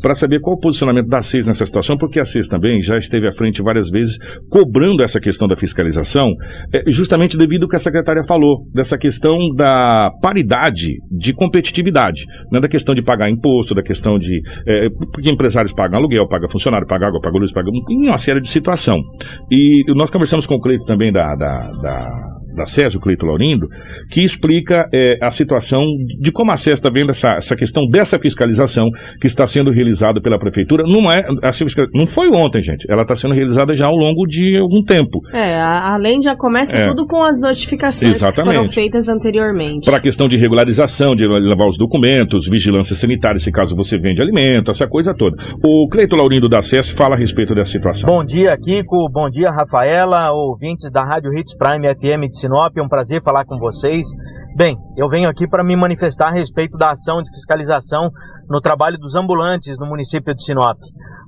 para 0.00 0.14
saber 0.14 0.40
qual 0.40 0.54
o 0.54 0.60
posicionamento 0.60 1.08
da 1.08 1.20
CES 1.20 1.46
nessa 1.46 1.66
situação, 1.66 1.96
porque 1.96 2.20
a 2.20 2.24
CES 2.24 2.46
também 2.46 2.80
já 2.80 2.96
esteve 2.96 3.26
à 3.26 3.32
frente 3.32 3.60
várias 3.62 3.90
vezes 3.90 4.16
cobrando 4.48 5.02
essa 5.02 5.18
questão 5.18 5.48
da 5.48 5.56
fiscalização, 5.56 6.30
é, 6.72 6.88
justamente 6.88 7.36
devido 7.36 7.64
ao 7.64 7.68
que 7.68 7.74
a 7.74 7.80
secretária 7.80 8.22
falou, 8.22 8.64
dessa 8.72 8.96
questão 8.96 9.36
da 9.56 10.10
paridade 10.22 10.98
de 11.10 11.32
competitividade, 11.34 12.24
né, 12.52 12.60
da 12.60 12.68
questão 12.68 12.94
de 12.94 13.02
pagar 13.02 13.28
imposto, 13.28 13.74
da 13.74 13.82
questão 13.82 14.18
de. 14.18 14.40
É, 14.68 14.88
porque 15.12 15.30
empresários 15.30 15.72
pagam 15.72 15.98
aluguel, 15.98 16.28
pagam 16.28 16.48
funcionário, 16.48 16.86
pagam 16.86 17.08
água, 17.08 17.20
pagam 17.20 17.40
luz, 17.40 17.52
pagam. 17.52 17.72
em 17.90 18.08
uma 18.08 18.18
série 18.18 18.40
de 18.40 18.48
situação. 18.48 18.98
E 19.50 19.82
nós 19.96 20.12
conversamos 20.12 20.46
com 20.46 20.54
o 20.54 20.60
Cleiton 20.60 20.84
também 20.84 21.12
da, 21.12 21.34
da, 21.34 21.70
da 21.82 22.32
da 22.54 22.66
SES, 22.66 22.94
o 22.94 23.00
Cleito 23.00 23.26
Laurindo, 23.26 23.68
que 24.10 24.22
explica 24.22 24.88
é, 24.92 25.18
a 25.20 25.30
situação 25.30 25.84
de 26.20 26.30
como 26.30 26.50
a 26.50 26.56
SES 26.56 26.74
está 26.74 26.90
vendo 26.90 27.10
essa, 27.10 27.34
essa 27.34 27.56
questão 27.56 27.86
dessa 27.86 28.18
fiscalização 28.18 28.88
que 29.20 29.26
está 29.26 29.46
sendo 29.46 29.70
realizada 29.70 30.20
pela 30.20 30.38
Prefeitura. 30.38 30.84
Não, 30.86 31.10
é, 31.10 31.24
não 31.94 32.06
foi 32.06 32.30
ontem, 32.30 32.62
gente. 32.62 32.90
Ela 32.90 33.02
está 33.02 33.14
sendo 33.14 33.34
realizada 33.34 33.74
já 33.74 33.86
ao 33.86 33.96
longo 33.96 34.26
de 34.26 34.56
algum 34.58 34.82
tempo. 34.82 35.20
É, 35.32 35.60
além 35.60 36.22
já 36.22 36.36
começa 36.36 36.76
é. 36.76 36.88
tudo 36.88 37.06
com 37.06 37.22
as 37.22 37.40
notificações 37.40 38.16
Exatamente. 38.16 38.50
que 38.50 38.56
foram 38.56 38.72
feitas 38.72 39.08
anteriormente. 39.08 39.86
Para 39.86 39.98
a 39.98 40.00
questão 40.00 40.28
de 40.28 40.36
regularização, 40.36 41.14
de 41.14 41.26
levar 41.26 41.66
os 41.66 41.76
documentos, 41.76 42.48
vigilância 42.48 42.94
sanitária, 42.94 43.38
se 43.38 43.50
caso 43.50 43.74
você 43.76 43.98
vende 43.98 44.20
alimento, 44.20 44.70
essa 44.70 44.86
coisa 44.86 45.14
toda. 45.14 45.36
O 45.62 45.88
Cleito 45.90 46.16
Laurindo 46.16 46.48
da 46.48 46.60
SES 46.62 46.90
fala 46.90 47.14
a 47.14 47.18
respeito 47.18 47.54
dessa 47.54 47.72
situação. 47.72 48.08
Bom 48.08 48.24
dia, 48.24 48.56
Kiko. 48.56 49.08
Bom 49.10 49.28
dia, 49.28 49.50
Rafaela, 49.50 50.30
ouvintes 50.32 50.90
da 50.90 51.04
Rádio 51.04 51.32
Hits 51.32 51.54
Prime 51.56 51.86
FM 51.94 52.28
de 52.28 52.38
Sinop, 52.42 52.76
é 52.76 52.82
um 52.82 52.88
prazer 52.88 53.22
falar 53.22 53.44
com 53.44 53.56
vocês. 53.56 54.04
Bem, 54.56 54.76
eu 54.96 55.08
venho 55.08 55.28
aqui 55.28 55.46
para 55.46 55.62
me 55.62 55.76
manifestar 55.76 56.28
a 56.28 56.32
respeito 56.32 56.76
da 56.76 56.90
ação 56.90 57.22
de 57.22 57.30
fiscalização 57.30 58.10
no 58.50 58.60
trabalho 58.60 58.98
dos 58.98 59.14
ambulantes 59.14 59.78
no 59.78 59.86
município 59.86 60.34
de 60.34 60.42
Sinop. 60.42 60.76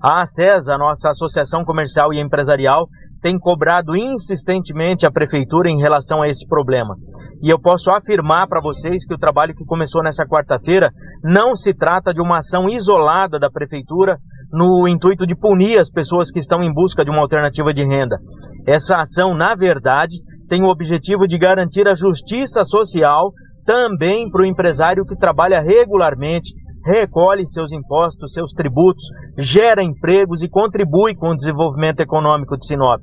A 0.02 0.22
ACESA, 0.22 0.74
a 0.74 0.78
nossa 0.78 1.10
Associação 1.10 1.64
Comercial 1.64 2.12
e 2.12 2.20
Empresarial, 2.20 2.88
tem 3.22 3.38
cobrado 3.38 3.96
insistentemente 3.96 5.06
a 5.06 5.10
prefeitura 5.10 5.70
em 5.70 5.80
relação 5.80 6.20
a 6.20 6.28
esse 6.28 6.46
problema. 6.48 6.96
E 7.40 7.48
eu 7.48 7.60
posso 7.60 7.92
afirmar 7.92 8.48
para 8.48 8.60
vocês 8.60 9.06
que 9.06 9.14
o 9.14 9.18
trabalho 9.18 9.54
que 9.54 9.64
começou 9.64 10.02
nessa 10.02 10.26
quarta-feira 10.26 10.90
não 11.22 11.54
se 11.54 11.72
trata 11.72 12.12
de 12.12 12.20
uma 12.20 12.38
ação 12.38 12.68
isolada 12.68 13.38
da 13.38 13.48
prefeitura 13.48 14.18
no 14.52 14.86
intuito 14.88 15.26
de 15.26 15.34
punir 15.34 15.78
as 15.78 15.90
pessoas 15.90 16.30
que 16.30 16.38
estão 16.38 16.62
em 16.62 16.72
busca 16.74 17.04
de 17.04 17.10
uma 17.10 17.20
alternativa 17.20 17.72
de 17.72 17.84
renda. 17.84 18.18
Essa 18.66 18.98
ação, 18.98 19.34
na 19.34 19.54
verdade, 19.54 20.16
tem 20.54 20.62
o 20.62 20.70
objetivo 20.70 21.26
de 21.26 21.36
garantir 21.36 21.88
a 21.88 21.96
justiça 21.96 22.62
social 22.62 23.32
também 23.66 24.30
para 24.30 24.42
o 24.42 24.46
empresário 24.46 25.04
que 25.04 25.16
trabalha 25.16 25.60
regularmente, 25.60 26.54
recolhe 26.86 27.44
seus 27.44 27.72
impostos, 27.72 28.32
seus 28.32 28.52
tributos, 28.52 29.02
gera 29.36 29.82
empregos 29.82 30.44
e 30.44 30.48
contribui 30.48 31.16
com 31.16 31.30
o 31.30 31.34
desenvolvimento 31.34 31.98
econômico 31.98 32.56
de 32.56 32.68
Sinop. 32.68 33.00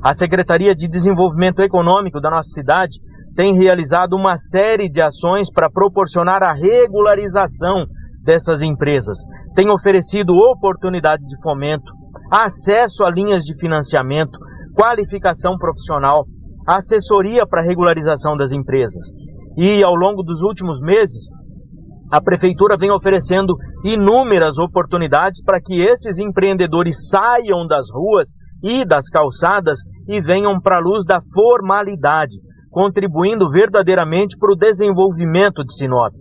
A 0.00 0.14
Secretaria 0.14 0.76
de 0.76 0.86
Desenvolvimento 0.86 1.60
Econômico 1.60 2.20
da 2.20 2.30
nossa 2.30 2.50
cidade 2.50 3.00
tem 3.34 3.58
realizado 3.58 4.14
uma 4.14 4.38
série 4.38 4.88
de 4.88 5.02
ações 5.02 5.50
para 5.52 5.68
proporcionar 5.68 6.44
a 6.44 6.52
regularização 6.52 7.84
dessas 8.22 8.62
empresas. 8.62 9.18
Tem 9.56 9.68
oferecido 9.70 10.36
oportunidade 10.36 11.26
de 11.26 11.36
fomento, 11.42 11.90
acesso 12.30 13.02
a 13.02 13.10
linhas 13.10 13.42
de 13.42 13.58
financiamento, 13.58 14.38
qualificação 14.72 15.56
profissional, 15.58 16.26
assessoria 16.66 17.46
para 17.46 17.62
regularização 17.62 18.36
das 18.36 18.52
empresas. 18.52 19.04
E 19.56 19.82
ao 19.84 19.94
longo 19.94 20.22
dos 20.22 20.42
últimos 20.42 20.80
meses, 20.80 21.30
a 22.10 22.20
prefeitura 22.20 22.76
vem 22.76 22.90
oferecendo 22.90 23.54
inúmeras 23.84 24.58
oportunidades 24.58 25.42
para 25.42 25.60
que 25.60 25.74
esses 25.80 26.18
empreendedores 26.18 27.08
saiam 27.08 27.66
das 27.66 27.86
ruas 27.92 28.28
e 28.62 28.84
das 28.84 29.08
calçadas 29.08 29.78
e 30.08 30.20
venham 30.20 30.60
para 30.60 30.76
a 30.76 30.80
luz 30.80 31.04
da 31.04 31.20
formalidade, 31.34 32.36
contribuindo 32.70 33.50
verdadeiramente 33.50 34.36
para 34.38 34.52
o 34.52 34.56
desenvolvimento 34.56 35.64
de 35.64 35.74
Sinop. 35.74 36.12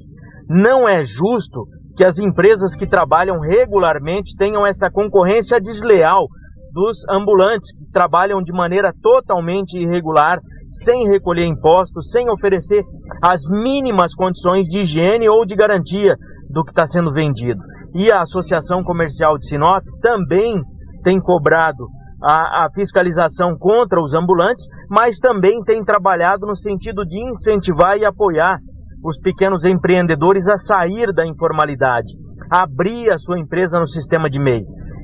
Não 0.50 0.88
é 0.88 1.04
justo 1.04 1.66
que 1.96 2.04
as 2.04 2.20
empresas 2.20 2.76
que 2.76 2.88
trabalham 2.88 3.40
regularmente 3.40 4.36
tenham 4.38 4.66
essa 4.66 4.90
concorrência 4.90 5.60
desleal 5.60 6.28
dos 6.76 6.98
ambulantes 7.10 7.72
que 7.72 7.90
trabalham 7.90 8.44
de 8.44 8.52
maneira 8.52 8.92
totalmente 9.02 9.80
irregular, 9.80 10.42
sem 10.68 11.08
recolher 11.08 11.46
impostos, 11.46 12.12
sem 12.12 12.30
oferecer 12.30 12.84
as 13.24 13.44
mínimas 13.50 14.14
condições 14.14 14.68
de 14.68 14.80
higiene 14.80 15.30
ou 15.30 15.46
de 15.46 15.56
garantia 15.56 16.18
do 16.50 16.66
que 16.66 16.72
está 16.72 16.86
sendo 16.86 17.14
vendido. 17.14 17.62
E 17.96 18.12
a 18.12 18.24
Associação 18.24 18.84
Comercial 18.84 19.38
de 19.38 19.48
Sinop 19.48 19.86
também 20.02 20.62
tem 21.02 21.18
cobrado 21.18 21.88
a, 22.22 22.66
a, 22.66 22.70
fiscalização 22.76 23.56
contra 23.58 24.02
os 24.02 24.14
ambulantes, 24.14 24.66
mas 24.90 25.18
também 25.18 25.64
tem 25.64 25.82
trabalhado 25.82 26.46
no 26.46 26.58
sentido 26.58 27.06
de 27.06 27.24
incentivar 27.24 27.98
e 27.98 28.06
apoiar 28.06 28.58
os 29.02 29.18
pequenos 29.20 29.64
empreendedores 29.64 30.50
a 30.50 30.58
sair 30.58 31.14
da 31.14 31.26
informalidade, 31.26 32.12
abrir 32.52 33.12
a 33.12 33.18
sua 33.18 33.40
empresa 33.40 33.80
no 33.80 33.88
sistema 33.88 34.30
de 34.30 34.40
MEI. 34.40 34.64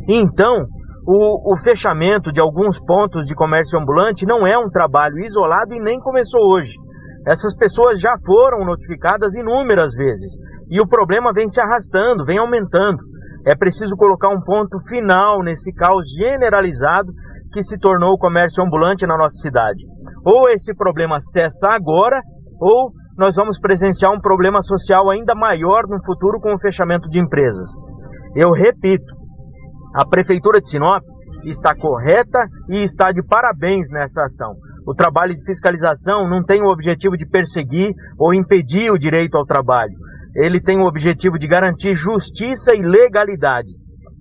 Então, 0.09 0.65
o, 1.14 1.53
o, 1.53 1.57
fechamento 1.57 2.32
de 2.32 2.39
alguns 2.39 2.80
pontos 2.80 3.28
de 3.28 3.36
comércio 3.36 3.78
ambulante 3.78 4.26
não 4.26 4.47
é 4.47 4.57
um 4.57 4.70
trabalho 4.70 5.20
isolado 5.20 5.74
e 5.74 5.80
nem 5.82 5.99
começou 5.99 6.39
hoje. 6.39 6.74
Essas 7.28 7.53
pessoas 7.53 7.99
já 7.99 8.16
foram 8.26 8.64
notificadas 8.64 9.36
inúmeras 9.36 9.93
vezes 9.93 10.38
e 10.70 10.80
o 10.80 10.88
problema 10.88 11.34
vem 11.34 11.49
se 11.49 11.62
arrastando, 11.62 12.24
vem 12.24 12.38
aumentando. 12.38 12.99
É 13.45 13.53
preciso 13.53 13.97
colocar 13.97 14.30
um 14.30 14.41
ponto 14.41 14.80
final 14.88 15.43
nesse 15.43 15.74
caos 15.74 16.07
generalizado 16.18 17.12
que 17.51 17.62
se 17.62 17.78
tornou 17.78 18.14
o 18.14 18.18
comércio 18.18 18.64
ambulante 18.64 19.05
na 19.05 19.18
nossa 19.18 19.38
cidade. 19.41 19.84
Ou 20.26 20.47
esse 20.47 20.74
problema 20.74 21.20
cessa 21.20 21.72
agora, 21.72 22.22
ou 22.57 22.91
nós 23.18 23.36
vamos 23.36 23.59
presenciar 23.59 24.14
um 24.14 24.22
problema 24.22 24.62
social 24.62 25.09
ainda 25.09 25.36
maior 25.36 25.84
no 25.89 26.01
futuro 26.05 26.39
com 26.39 26.53
o 26.53 26.59
fechamento 26.59 27.09
de 27.09 27.20
empresas. 27.20 27.68
Eu 28.34 28.51
repito, 28.51 29.20
a 29.94 30.06
Prefeitura 30.06 30.62
de 30.62 30.70
Sinop 30.70 31.04
está 31.44 31.76
correta 31.76 32.39
e 32.70 32.84
está 32.84 33.12
de 33.12 33.22
parabéns 33.24 33.89
nessa 33.89 34.24
ação. 34.24 34.54
O 34.86 34.94
trabalho 34.94 35.36
de 35.36 35.44
fiscalização 35.44 36.28
não 36.30 36.44
tem 36.44 36.62
o 36.62 36.72
objetivo 36.72 37.18
de 37.18 37.26
perseguir 37.26 37.94
ou 38.18 38.34
impedir 38.34 38.92
o 38.92 38.98
direito 38.98 39.38
ao 39.38 39.46
trabalho. 39.46 39.94
Ele 40.36 40.62
tem 40.62 40.80
o 40.80 40.88
objetivo 40.88 41.38
de 41.38 41.48
garantir 41.48 41.94
justiça 41.94 42.74
e 42.74 42.82
legalidade. 42.82 43.70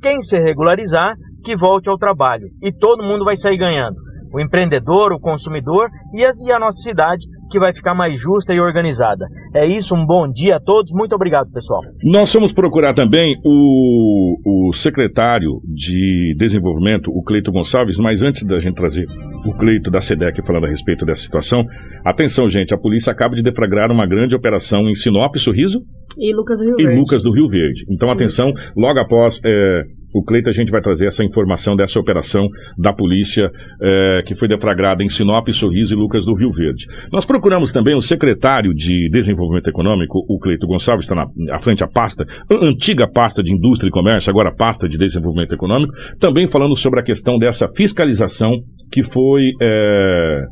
Quem 0.03 0.21
se 0.23 0.39
regularizar, 0.39 1.15
que 1.45 1.57
volte 1.57 1.89
ao 1.89 1.99
trabalho. 1.99 2.49
E 2.63 2.73
todo 2.73 3.05
mundo 3.05 3.25
vai 3.25 3.37
sair 3.37 3.57
ganhando. 3.57 3.97
O 4.33 4.41
empreendedor, 4.41 5.13
o 5.13 5.21
consumidor 5.21 5.89
e 6.15 6.25
a, 6.25 6.33
e 6.47 6.53
a 6.53 6.59
nossa 6.59 6.81
cidade, 6.83 7.27
que 7.51 7.59
vai 7.59 7.73
ficar 7.75 7.95
mais 7.95 8.19
justa 8.19 8.55
e 8.55 8.61
organizada. 8.61 9.27
É 9.55 9.67
isso, 9.67 9.95
um 9.95 10.07
bom 10.07 10.29
dia 10.31 10.57
a 10.57 10.61
todos. 10.61 10.93
Muito 10.93 11.15
obrigado, 11.15 11.51
pessoal. 11.51 11.81
Nós 12.05 12.33
vamos 12.33 12.53
procurar 12.53 12.95
também 12.95 13.37
o, 13.45 14.69
o 14.69 14.73
secretário 14.73 15.61
de 15.65 16.35
Desenvolvimento, 16.39 17.11
o 17.11 17.23
Cleito 17.23 17.51
Gonçalves, 17.51 17.99
mas 17.99 18.23
antes 18.23 18.45
da 18.45 18.59
gente 18.61 18.75
trazer 18.75 19.07
o 19.45 19.53
Cleito 19.55 19.91
da 19.91 20.01
SEDEC 20.01 20.47
falando 20.47 20.67
a 20.67 20.69
respeito 20.69 21.05
dessa 21.05 21.23
situação, 21.23 21.65
atenção, 22.05 22.49
gente, 22.49 22.73
a 22.73 22.79
polícia 22.79 23.13
acaba 23.13 23.35
de 23.35 23.43
deflagrar 23.43 23.91
uma 23.91 24.07
grande 24.07 24.37
operação 24.37 24.83
em 24.89 24.95
Sinop, 24.95 25.37
Sorriso, 25.37 25.81
e 26.19 26.35
Lucas 26.35 26.61
do 26.61 26.67
Rio 26.67 26.77
e 26.79 26.85
Verde. 26.85 26.99
Lucas 26.99 27.23
do 27.23 27.33
Rio 27.33 27.49
Verde. 27.49 27.85
Então, 27.89 28.11
atenção, 28.11 28.49
Isso. 28.49 28.73
logo 28.77 28.99
após 28.99 29.41
é, 29.45 29.83
o 30.13 30.25
Cleito, 30.25 30.51
a 30.51 30.53
gente 30.53 30.71
vai 30.71 30.81
trazer 30.81 31.07
essa 31.07 31.25
informação 31.25 31.77
dessa 31.77 32.01
operação 32.01 32.49
da 32.77 32.93
polícia 32.93 33.51
é, 33.81 34.23
que 34.27 34.35
foi 34.35 34.49
deflagrada 34.49 35.05
em 35.05 35.09
Sinop, 35.09 35.49
Sorriso 35.53 35.95
e 35.95 35.97
Lucas 35.97 36.25
do 36.25 36.35
Rio 36.35 36.51
Verde. 36.51 36.87
Nós 37.13 37.25
procuramos 37.25 37.71
também 37.73 37.95
o 37.95 38.03
secretário 38.03 38.75
de 38.75 39.09
Desenvolvimento 39.11 39.69
Econômico, 39.69 40.19
o 40.29 40.39
Cleito 40.39 40.67
Gonçalves, 40.67 41.05
está 41.05 41.15
na, 41.15 41.55
à 41.55 41.59
frente 41.59 41.85
a 41.85 41.89
pasta, 41.89 42.25
antiga 42.51 43.09
pasta 43.09 43.43
de 43.43 43.53
Indústria 43.53 43.89
e 43.89 43.93
Comércio, 43.93 44.31
agora 44.31 44.55
pasta 44.55 44.89
de 44.89 44.99
Desenvolvimento 44.99 45.55
Econômico, 45.55 45.93
também 46.19 46.47
falando 46.47 46.77
sobre 46.77 47.01
a 47.01 47.05
questão 47.05 47.39
dessa 47.39 47.69
fiscalização 47.69 48.51
que 48.91 49.03
foi 49.03 49.53
é, 49.61 50.43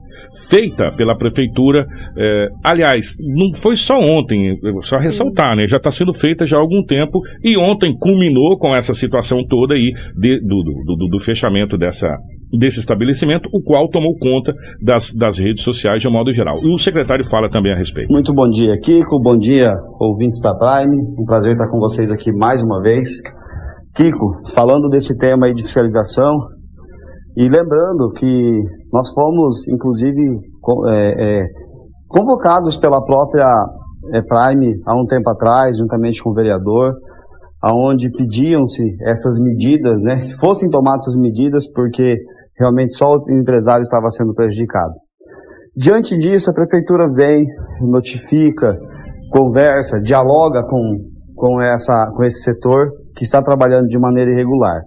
feita 0.49 0.93
pela 0.97 1.17
prefeitura. 1.17 1.87
É, 2.17 2.47
aliás, 2.65 3.17
não 3.19 3.53
foi 3.55 3.77
só 3.77 3.99
ontem, 3.99 4.57
só 4.83 4.97
Sim. 4.97 5.07
ressaltar, 5.07 5.57
né? 5.57 5.67
Já 5.67 5.77
está 5.77 5.91
sendo 5.91 6.13
feita 6.15 6.47
já 6.47 6.57
há 6.57 6.61
algum 6.61 6.85
tempo 6.85 7.21
e 7.45 7.57
ontem 7.57 7.97
culminou 7.99 8.59
com 8.59 8.75
essa 8.75 8.95
situação 8.95 9.39
toda 9.49 9.75
aí 9.75 9.93
de, 10.17 10.41
do, 10.41 10.63
do, 10.63 10.97
do, 10.97 11.09
do 11.09 11.21
fechamento 11.21 11.77
dessa, 11.77 12.09
desse 12.59 12.79
estabelecimento, 12.79 13.49
o 13.53 13.61
qual 13.61 13.89
tomou 13.89 14.17
conta 14.19 14.53
das, 14.83 15.13
das 15.13 15.39
redes 15.39 15.63
sociais 15.63 16.01
de 16.01 16.09
um 16.09 16.13
modo 16.13 16.33
geral. 16.33 16.59
E 16.63 16.73
o 16.73 16.79
secretário 16.79 17.25
fala 17.25 17.49
também 17.49 17.73
a 17.73 17.77
respeito. 17.77 18.11
Muito 18.11 18.33
bom 18.33 18.49
dia, 18.49 18.79
Kiko. 18.81 19.21
Bom 19.21 19.37
dia, 19.37 19.75
ouvintes 19.99 20.41
da 20.41 20.55
Prime. 20.55 20.97
Um 21.19 21.25
prazer 21.25 21.53
estar 21.53 21.69
com 21.69 21.79
vocês 21.79 22.11
aqui 22.13 22.33
mais 22.33 22.63
uma 22.63 22.81
vez. 22.81 23.09
Kiko, 23.95 24.53
falando 24.55 24.89
desse 24.89 25.17
tema 25.19 25.47
aí 25.47 25.55
de 25.55 25.63
fiscalização, 25.63 26.39
e 27.39 27.49
lembrando 27.49 28.11
que 28.15 28.65
nós 28.93 29.13
fomos, 29.15 29.69
inclusive, 29.69 30.21
é, 30.89 31.39
é, 31.39 31.43
convocados 32.09 32.77
pela 32.77 33.01
própria 33.01 33.47
é, 34.13 34.21
Prime 34.23 34.83
há 34.85 35.01
um 35.01 35.07
tempo 35.07 35.31
atrás, 35.31 35.79
juntamente 35.79 36.21
com 36.21 36.31
o 36.31 36.35
vereador, 36.35 36.95
aonde 37.63 38.11
pediam-se 38.11 38.83
essas 39.03 39.39
medidas, 39.39 40.03
né, 40.03 40.17
que 40.17 40.41
fossem 40.41 40.69
tomadas 40.69 41.05
essas 41.05 41.17
medidas, 41.17 41.73
porque 41.73 42.17
realmente 42.59 42.97
só 42.97 43.15
o 43.15 43.31
empresário 43.31 43.83
estava 43.83 44.11
sendo 44.11 44.35
prejudicado. 44.35 44.95
Diante 45.77 46.19
disso, 46.19 46.51
a 46.51 46.55
prefeitura 46.55 47.09
vem, 47.09 47.47
notifica, 47.83 48.77
conversa, 49.31 50.01
dialoga 50.01 50.65
com, 50.65 51.05
com, 51.37 51.61
essa, 51.61 52.11
com 52.17 52.25
esse 52.25 52.43
setor 52.43 52.91
que 53.15 53.23
está 53.23 53.41
trabalhando 53.41 53.87
de 53.87 53.97
maneira 53.97 54.33
irregular. 54.33 54.81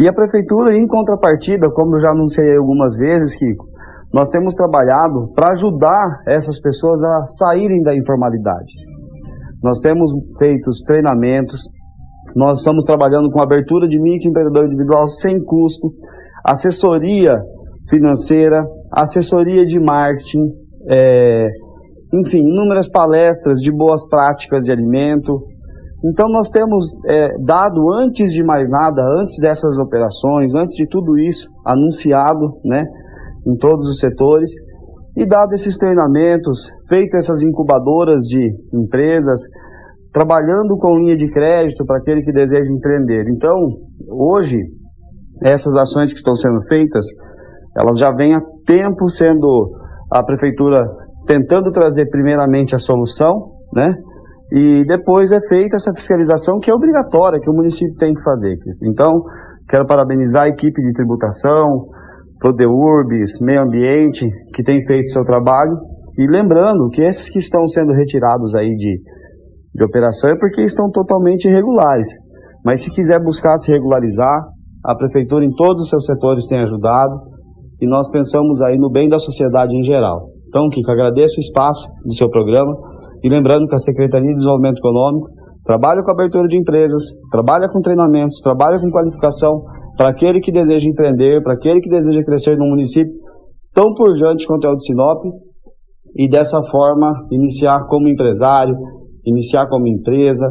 E 0.00 0.08
a 0.08 0.12
prefeitura, 0.12 0.74
em 0.76 0.86
contrapartida, 0.86 1.68
como 1.70 1.96
eu 1.96 2.00
já 2.00 2.10
anunciei 2.10 2.56
algumas 2.56 2.96
vezes, 2.96 3.36
Kiko, 3.36 3.66
nós 4.12 4.30
temos 4.30 4.54
trabalhado 4.54 5.32
para 5.34 5.50
ajudar 5.50 6.22
essas 6.26 6.60
pessoas 6.60 7.02
a 7.02 7.24
saírem 7.26 7.82
da 7.82 7.94
informalidade. 7.96 8.72
Nós 9.62 9.80
temos 9.80 10.12
feito 10.38 10.70
treinamentos, 10.86 11.62
nós 12.34 12.58
estamos 12.58 12.84
trabalhando 12.84 13.30
com 13.30 13.42
abertura 13.42 13.88
de 13.88 14.00
microempreendedor 14.00 14.66
individual 14.66 15.08
sem 15.08 15.42
custo, 15.42 15.90
assessoria 16.44 17.36
financeira, 17.90 18.64
assessoria 18.92 19.66
de 19.66 19.80
marketing, 19.80 20.44
é, 20.88 21.48
enfim, 22.14 22.38
inúmeras 22.38 22.88
palestras 22.88 23.58
de 23.58 23.72
boas 23.72 24.06
práticas 24.08 24.64
de 24.64 24.72
alimento. 24.72 25.42
Então 26.04 26.28
nós 26.28 26.48
temos 26.50 26.94
é, 27.06 27.36
dado, 27.44 27.92
antes 27.92 28.32
de 28.32 28.44
mais 28.44 28.68
nada, 28.68 29.02
antes 29.20 29.36
dessas 29.40 29.78
operações, 29.78 30.54
antes 30.54 30.74
de 30.74 30.86
tudo 30.88 31.18
isso, 31.18 31.48
anunciado 31.66 32.60
né, 32.64 32.84
em 33.46 33.56
todos 33.56 33.88
os 33.88 33.98
setores, 33.98 34.52
e 35.16 35.26
dado 35.26 35.52
esses 35.52 35.76
treinamentos, 35.76 36.70
feito 36.88 37.16
essas 37.16 37.42
incubadoras 37.42 38.20
de 38.20 38.54
empresas, 38.72 39.40
trabalhando 40.12 40.76
com 40.78 40.96
linha 40.96 41.16
de 41.16 41.28
crédito 41.28 41.84
para 41.84 41.98
aquele 41.98 42.22
que 42.22 42.32
deseja 42.32 42.72
empreender. 42.72 43.24
Então, 43.28 43.56
hoje, 44.08 44.58
essas 45.42 45.76
ações 45.76 46.12
que 46.12 46.18
estão 46.18 46.34
sendo 46.34 46.62
feitas, 46.68 47.04
elas 47.76 47.98
já 47.98 48.12
vêm 48.12 48.34
há 48.34 48.40
tempo 48.64 49.10
sendo 49.10 49.72
a 50.10 50.22
prefeitura 50.22 50.86
tentando 51.26 51.70
trazer 51.70 52.06
primeiramente 52.08 52.74
a 52.74 52.78
solução, 52.78 53.52
né? 53.74 53.94
E 54.50 54.84
depois 54.86 55.30
é 55.30 55.40
feita 55.46 55.76
essa 55.76 55.92
fiscalização 55.94 56.58
que 56.58 56.70
é 56.70 56.74
obrigatória, 56.74 57.38
que 57.40 57.50
o 57.50 57.54
município 57.54 57.94
tem 57.96 58.14
que 58.14 58.22
fazer. 58.22 58.56
Então, 58.82 59.22
quero 59.68 59.86
parabenizar 59.86 60.44
a 60.44 60.48
equipe 60.48 60.80
de 60.80 60.92
tributação, 60.92 61.86
Prodeurbis, 62.38 63.40
Meio 63.42 63.62
Ambiente, 63.62 64.26
que 64.54 64.62
tem 64.62 64.82
feito 64.86 65.10
seu 65.10 65.22
trabalho. 65.22 65.76
E 66.16 66.26
lembrando 66.26 66.88
que 66.88 67.02
esses 67.02 67.28
que 67.28 67.38
estão 67.38 67.66
sendo 67.66 67.92
retirados 67.92 68.54
aí 68.54 68.74
de, 68.74 68.98
de 69.74 69.84
operação 69.84 70.30
é 70.30 70.38
porque 70.38 70.62
estão 70.62 70.90
totalmente 70.90 71.46
irregulares. 71.46 72.08
Mas 72.64 72.80
se 72.80 72.90
quiser 72.90 73.22
buscar 73.22 73.56
se 73.58 73.70
regularizar, 73.70 74.48
a 74.84 74.96
prefeitura 74.96 75.44
em 75.44 75.52
todos 75.54 75.82
os 75.82 75.90
seus 75.90 76.06
setores 76.06 76.46
tem 76.46 76.60
ajudado 76.60 77.12
e 77.80 77.86
nós 77.86 78.10
pensamos 78.10 78.62
aí 78.62 78.78
no 78.78 78.90
bem 78.90 79.08
da 79.08 79.18
sociedade 79.18 79.76
em 79.76 79.84
geral. 79.84 80.28
Então, 80.48 80.68
Kiko, 80.70 80.90
agradeço 80.90 81.36
o 81.36 81.40
espaço 81.40 81.88
do 82.04 82.14
seu 82.14 82.30
programa 82.30 82.74
e 83.22 83.28
lembrando 83.28 83.66
que 83.66 83.74
a 83.74 83.78
Secretaria 83.78 84.28
de 84.28 84.34
Desenvolvimento 84.34 84.78
Econômico 84.78 85.28
trabalha 85.64 86.02
com 86.02 86.10
abertura 86.10 86.48
de 86.48 86.56
empresas, 86.56 87.02
trabalha 87.30 87.68
com 87.68 87.80
treinamentos, 87.80 88.40
trabalha 88.40 88.80
com 88.80 88.90
qualificação 88.90 89.62
para 89.96 90.10
aquele 90.10 90.40
que 90.40 90.52
deseja 90.52 90.88
empreender, 90.88 91.42
para 91.42 91.54
aquele 91.54 91.80
que 91.80 91.88
deseja 91.88 92.22
crescer 92.24 92.56
no 92.56 92.66
município 92.66 93.12
tão 93.74 93.92
pujante 93.94 94.46
quanto 94.46 94.66
é 94.66 94.70
o 94.70 94.74
de 94.74 94.84
Sinop 94.84 95.24
e 96.16 96.28
dessa 96.28 96.62
forma 96.70 97.12
iniciar 97.30 97.86
como 97.88 98.08
empresário, 98.08 98.74
iniciar 99.26 99.68
como 99.68 99.86
empresa 99.86 100.46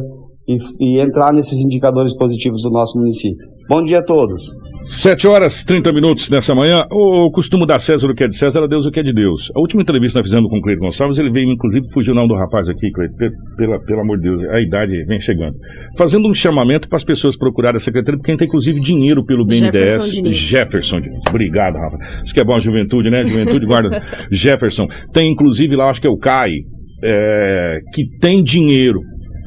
e, 0.46 0.56
e 0.78 1.00
entrar 1.00 1.32
nesses 1.32 1.58
indicadores 1.64 2.16
positivos 2.16 2.62
do 2.62 2.70
nosso 2.70 2.98
município. 2.98 3.46
Bom 3.68 3.82
dia 3.82 3.98
a 3.98 4.04
todos. 4.04 4.42
7 4.82 5.26
horas 5.26 5.64
30 5.64 5.92
minutos 5.92 6.30
nessa 6.30 6.54
manhã. 6.54 6.84
O 6.90 7.30
costume 7.30 7.66
dar 7.66 7.78
César 7.78 8.08
o 8.08 8.14
que 8.14 8.24
é 8.24 8.28
de 8.28 8.36
César, 8.36 8.62
a 8.62 8.66
Deus 8.66 8.86
o 8.86 8.90
que 8.90 9.00
é 9.00 9.02
de 9.02 9.12
Deus. 9.12 9.50
A 9.54 9.60
última 9.60 9.82
entrevista 9.82 10.18
que 10.18 10.24
nós 10.24 10.28
fizemos 10.28 10.50
com 10.50 10.58
o 10.58 10.62
Cleito 10.62 10.80
Gonçalves, 10.80 11.18
ele 11.18 11.30
veio, 11.30 11.50
inclusive, 11.50 11.86
fugiu 11.92 12.12
o 12.12 12.16
nome 12.16 12.28
do 12.28 12.34
rapaz 12.34 12.68
aqui, 12.68 12.90
Cleito, 12.90 13.14
pela, 13.56 13.80
pelo 13.80 14.00
amor 14.00 14.18
de 14.18 14.24
Deus, 14.24 14.44
a 14.50 14.60
idade 14.60 15.04
vem 15.06 15.20
chegando. 15.20 15.56
Fazendo 15.96 16.28
um 16.28 16.34
chamamento 16.34 16.88
para 16.88 16.96
as 16.96 17.04
pessoas 17.04 17.36
procurarem 17.36 17.76
a 17.76 17.80
secretaria, 17.80 18.18
porque 18.18 18.36
tem, 18.36 18.46
inclusive, 18.46 18.80
dinheiro 18.80 19.24
pelo 19.24 19.44
BNDES. 19.44 19.70
Jefferson 19.70 20.22
Diniz. 20.22 20.36
Jefferson 20.36 21.00
Diniz. 21.00 21.20
Obrigado, 21.28 21.74
Rafa. 21.74 22.22
Isso 22.24 22.32
que 22.32 22.40
é 22.40 22.44
bom 22.44 22.54
a 22.54 22.60
juventude, 22.60 23.10
né? 23.10 23.24
Juventude 23.24 23.66
guarda. 23.66 24.00
Jefferson. 24.30 24.86
Tem, 25.12 25.30
inclusive, 25.30 25.74
lá, 25.76 25.90
acho 25.90 26.00
que 26.00 26.06
é 26.06 26.10
o 26.10 26.16
CAI, 26.16 26.52
é, 27.02 27.78
que 27.92 28.04
tem 28.20 28.42
dinheiro, 28.42 29.00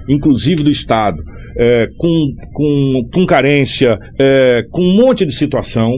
inclusive 0.09 0.63
do 0.63 0.69
Estado 0.69 1.17
é, 1.57 1.87
com, 1.97 2.27
com, 2.53 3.09
com 3.13 3.25
carência, 3.25 3.97
é, 4.19 4.61
com 4.71 4.81
um 4.81 4.95
monte 5.05 5.25
de 5.25 5.33
situação 5.33 5.91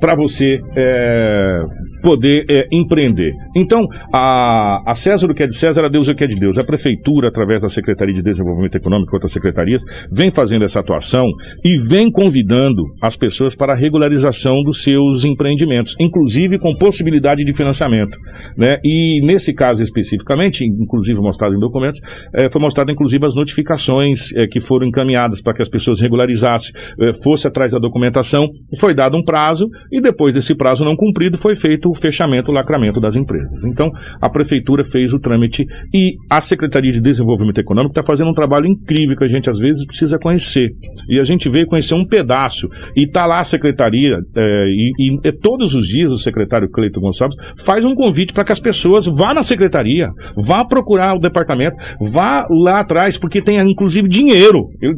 para 0.00 0.14
você 0.14 0.58
é, 0.76 1.60
poder 2.08 2.46
é, 2.48 2.66
empreender. 2.72 3.34
Então, 3.54 3.86
a, 4.14 4.78
a 4.86 4.94
César 4.94 5.30
o 5.30 5.34
que 5.34 5.42
é 5.42 5.46
de 5.46 5.54
César, 5.54 5.84
a 5.84 5.88
Deus 5.90 6.08
o 6.08 6.14
que 6.14 6.24
é 6.24 6.26
de 6.26 6.40
Deus. 6.40 6.58
A 6.58 6.64
Prefeitura, 6.64 7.28
através 7.28 7.60
da 7.60 7.68
Secretaria 7.68 8.14
de 8.14 8.22
Desenvolvimento 8.22 8.76
Econômico 8.76 9.12
e 9.12 9.16
outras 9.16 9.30
secretarias, 9.30 9.82
vem 10.10 10.30
fazendo 10.30 10.64
essa 10.64 10.80
atuação 10.80 11.26
e 11.62 11.76
vem 11.78 12.10
convidando 12.10 12.80
as 13.02 13.14
pessoas 13.14 13.54
para 13.54 13.74
a 13.74 13.76
regularização 13.76 14.62
dos 14.64 14.82
seus 14.82 15.22
empreendimentos, 15.22 15.94
inclusive 16.00 16.58
com 16.58 16.74
possibilidade 16.78 17.44
de 17.44 17.52
financiamento. 17.52 18.16
Né? 18.56 18.78
E 18.82 19.20
nesse 19.26 19.52
caso 19.52 19.82
especificamente, 19.82 20.64
inclusive 20.64 21.20
mostrado 21.20 21.54
em 21.54 21.60
documentos, 21.60 22.00
é, 22.34 22.48
foi 22.50 22.62
mostrado 22.62 22.90
inclusive 22.90 23.26
as 23.26 23.34
notificações 23.34 24.32
é, 24.34 24.46
que 24.46 24.62
foram 24.62 24.86
encaminhadas 24.86 25.42
para 25.42 25.52
que 25.52 25.60
as 25.60 25.68
pessoas 25.68 26.00
regularizassem, 26.00 26.72
é, 27.02 27.12
fosse 27.22 27.46
atrás 27.46 27.72
da 27.72 27.78
documentação, 27.78 28.48
foi 28.80 28.94
dado 28.94 29.14
um 29.14 29.22
prazo 29.22 29.68
e 29.92 30.00
depois 30.00 30.32
desse 30.32 30.54
prazo 30.54 30.84
não 30.84 30.96
cumprido 30.96 31.36
foi 31.36 31.54
feito 31.54 31.90
o 31.90 31.97
fechamento, 32.00 32.50
o 32.50 32.54
lacramento 32.54 33.00
das 33.00 33.16
empresas. 33.16 33.64
Então, 33.64 33.90
a 34.20 34.28
prefeitura 34.28 34.84
fez 34.84 35.12
o 35.12 35.18
trâmite 35.18 35.64
e 35.94 36.14
a 36.30 36.40
Secretaria 36.40 36.92
de 36.92 37.00
Desenvolvimento 37.00 37.58
Econômico 37.58 37.92
está 37.92 38.02
fazendo 38.02 38.30
um 38.30 38.34
trabalho 38.34 38.66
incrível 38.66 39.16
que 39.16 39.24
a 39.24 39.28
gente 39.28 39.48
às 39.50 39.58
vezes 39.58 39.86
precisa 39.86 40.18
conhecer. 40.18 40.70
E 41.08 41.18
a 41.18 41.24
gente 41.24 41.48
veio 41.48 41.66
conhecer 41.66 41.94
um 41.94 42.06
pedaço 42.06 42.68
e 42.96 43.04
está 43.04 43.26
lá 43.26 43.40
a 43.40 43.44
secretaria 43.44 44.16
é, 44.36 44.64
e, 44.68 45.28
e, 45.28 45.32
todos 45.32 45.74
os 45.74 45.86
dias 45.86 46.12
o 46.12 46.16
secretário 46.16 46.70
Cleito 46.70 47.00
Gonçalves 47.00 47.36
faz 47.64 47.84
um 47.84 47.94
convite 47.94 48.32
para 48.32 48.44
que 48.44 48.52
as 48.52 48.60
pessoas 48.60 49.06
vá 49.06 49.34
na 49.34 49.42
secretaria, 49.42 50.10
vá 50.36 50.64
procurar 50.64 51.14
o 51.14 51.18
departamento, 51.18 51.76
vá 52.00 52.46
lá 52.50 52.80
atrás, 52.80 53.18
porque 53.18 53.42
tem 53.42 53.58
inclusive 53.58 54.08
dinheiro. 54.08 54.68
Eu, 54.80 54.92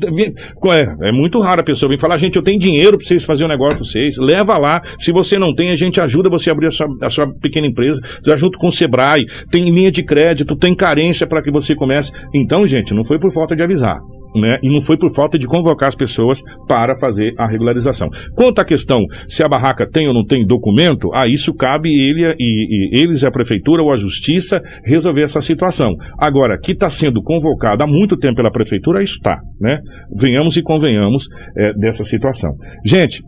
é, 0.72 1.09
é, 1.09 1.12
muito 1.12 1.40
raro 1.40 1.61
a 1.61 1.64
pessoa 1.64 1.90
vir 1.90 1.98
falar, 1.98 2.16
gente, 2.16 2.36
eu 2.36 2.42
tenho 2.42 2.59
dinheiro 2.59 2.96
para 2.96 3.07
vocês 3.07 3.24
fazerem 3.24 3.48
um 3.48 3.57
negócio 3.57 3.78
para 3.78 3.86
vocês, 3.86 4.16
leva 4.18 4.59
lá. 4.59 4.80
Se 4.98 5.12
você 5.12 5.38
não 5.38 5.55
tem, 5.55 5.70
a 5.70 5.76
gente 5.76 6.01
ajuda 6.01 6.28
você 6.28 6.51
a 6.51 6.53
abrir 6.53 6.66
a 6.66 6.70
sua, 6.70 6.79
a 7.02 7.08
sua 7.08 7.26
pequena 7.40 7.66
empresa, 7.66 8.00
já 8.24 8.36
junto 8.36 8.58
com 8.58 8.68
o 8.68 8.72
Sebrae, 8.72 9.26
tem 9.50 9.64
linha 9.64 9.90
de 9.90 10.04
crédito, 10.04 10.56
tem 10.56 10.74
carência 10.74 11.26
para 11.26 11.42
que 11.42 11.50
você 11.50 11.74
comece. 11.74 12.12
Então, 12.34 12.66
gente, 12.66 12.94
não 12.94 13.04
foi 13.04 13.18
por 13.18 13.32
falta 13.32 13.54
de 13.54 13.62
avisar. 13.62 13.98
Né? 14.34 14.58
E 14.62 14.68
não 14.68 14.80
foi 14.80 14.96
por 14.96 15.12
falta 15.12 15.36
de 15.36 15.46
convocar 15.46 15.88
as 15.88 15.96
pessoas 15.96 16.40
para 16.68 16.96
fazer 17.00 17.32
a 17.36 17.48
regularização. 17.48 18.08
Quanto 18.36 18.60
à 18.60 18.64
questão 18.64 19.00
se 19.26 19.42
a 19.42 19.48
barraca 19.48 19.88
tem 19.90 20.06
ou 20.06 20.14
não 20.14 20.24
tem 20.24 20.46
documento, 20.46 21.12
a 21.12 21.26
isso 21.26 21.52
cabe 21.52 21.90
ele 21.90 22.22
e, 22.38 22.94
e 22.94 23.00
eles, 23.00 23.24
a 23.24 23.30
prefeitura 23.30 23.82
ou 23.82 23.92
a 23.92 23.96
justiça, 23.96 24.62
resolver 24.84 25.22
essa 25.22 25.40
situação. 25.40 25.96
Agora, 26.16 26.56
que 26.62 26.72
está 26.72 26.88
sendo 26.88 27.20
convocado 27.22 27.82
há 27.82 27.86
muito 27.88 28.16
tempo 28.16 28.36
pela 28.36 28.52
prefeitura, 28.52 29.02
isso 29.02 29.16
está, 29.16 29.40
né? 29.60 29.80
Venhamos 30.16 30.56
e 30.56 30.62
convenhamos 30.62 31.26
é, 31.56 31.72
dessa 31.74 32.04
situação. 32.04 32.52
Gente, 32.86 33.22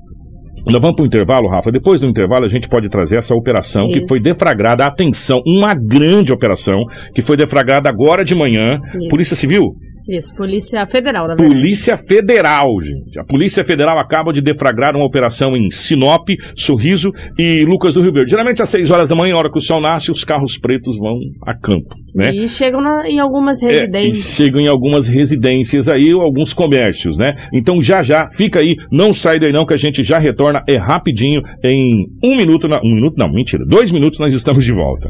nós 0.67 0.81
vamos 0.81 0.97
para 0.97 1.03
o 1.03 1.07
intervalo, 1.07 1.49
Rafa. 1.49 1.71
Depois 1.71 2.01
do 2.01 2.07
intervalo, 2.07 2.45
a 2.45 2.49
gente 2.49 2.69
pode 2.69 2.89
trazer 2.89 3.17
essa 3.17 3.35
operação 3.35 3.87
Isso. 3.87 4.01
que 4.01 4.09
foi 4.09 4.21
deflagrada. 4.21 4.85
Atenção, 4.85 5.41
uma 5.47 5.75
grande 5.75 6.33
operação 6.33 6.85
que 7.15 7.23
foi 7.23 7.37
deflagrada 7.37 7.89
agora 7.89 8.25
de 8.25 8.35
manhã. 8.35 8.79
Isso. 8.95 9.09
Polícia 9.09 9.37
Civil 9.37 9.63
isso, 10.09 10.34
Polícia 10.34 10.84
Federal, 10.86 11.28
na 11.28 11.34
verdade. 11.34 11.61
Polícia 11.61 11.96
Federal, 11.96 12.68
gente. 12.82 13.18
A 13.18 13.24
Polícia 13.24 13.64
Federal 13.64 13.98
acaba 13.98 14.32
de 14.32 14.40
deflagrar 14.40 14.96
uma 14.96 15.05
operação 15.05 15.57
em 15.57 15.70
Sinop, 15.70 16.28
Sorriso 16.57 17.12
e 17.38 17.64
Lucas 17.64 17.94
do 17.94 18.03
Rio 18.03 18.12
Verde. 18.12 18.30
Geralmente 18.30 18.62
às 18.62 18.68
6 18.68 18.90
horas 18.90 19.09
da 19.09 19.14
manhã, 19.14 19.36
hora 19.36 19.50
que 19.50 19.59
o 19.59 19.61
sol 19.61 19.80
nasce, 19.80 20.11
os 20.11 20.24
carros 20.24 20.59
pretos 20.59 20.98
vão 20.98 21.16
a 21.46 21.55
campo, 21.55 21.94
né? 22.14 22.32
E 22.34 22.48
chegam 22.48 22.80
na, 22.80 23.09
em 23.09 23.18
algumas 23.18 23.62
residências. 23.62 24.40
É, 24.40 24.44
chegam 24.44 24.61
em 24.61 24.66
algumas 24.68 25.07
residências 25.07 25.88
aí, 25.88 26.12
ou 26.12 26.20
alguns 26.20 26.53
comércios, 26.53 27.16
né? 27.16 27.34
Então 27.53 27.82
já 27.82 28.03
já, 28.03 28.28
fica 28.32 28.61
aí, 28.61 28.76
não 28.90 29.14
sai 29.14 29.38
daí 29.38 29.53
não, 29.53 29.64
que 29.64 29.74
a 29.74 29.78
gente 29.78 30.03
já 30.03 30.18
retorna, 30.18 30.62
é 30.68 30.76
rapidinho, 30.76 31.42
em 31.64 32.07
um 32.24 32.36
minuto, 32.36 32.66
na, 32.66 32.78
um 32.78 32.94
minuto 32.94 33.14
não, 33.16 33.30
mentira, 33.30 33.64
dois 33.66 33.90
minutos 33.90 34.18
nós 34.18 34.34
estamos 34.34 34.64
de 34.64 34.72
volta. 34.72 35.09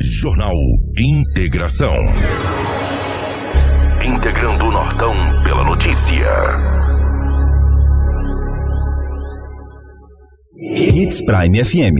Jornal 0.00 0.54
Integração 0.98 1.94
integrando 4.04 4.66
o 4.66 4.70
Nortão 4.70 5.14
pela 5.42 5.64
notícia. 5.64 6.83
Hits 10.72 11.20
Prime 11.20 11.62
FM. 11.62 11.94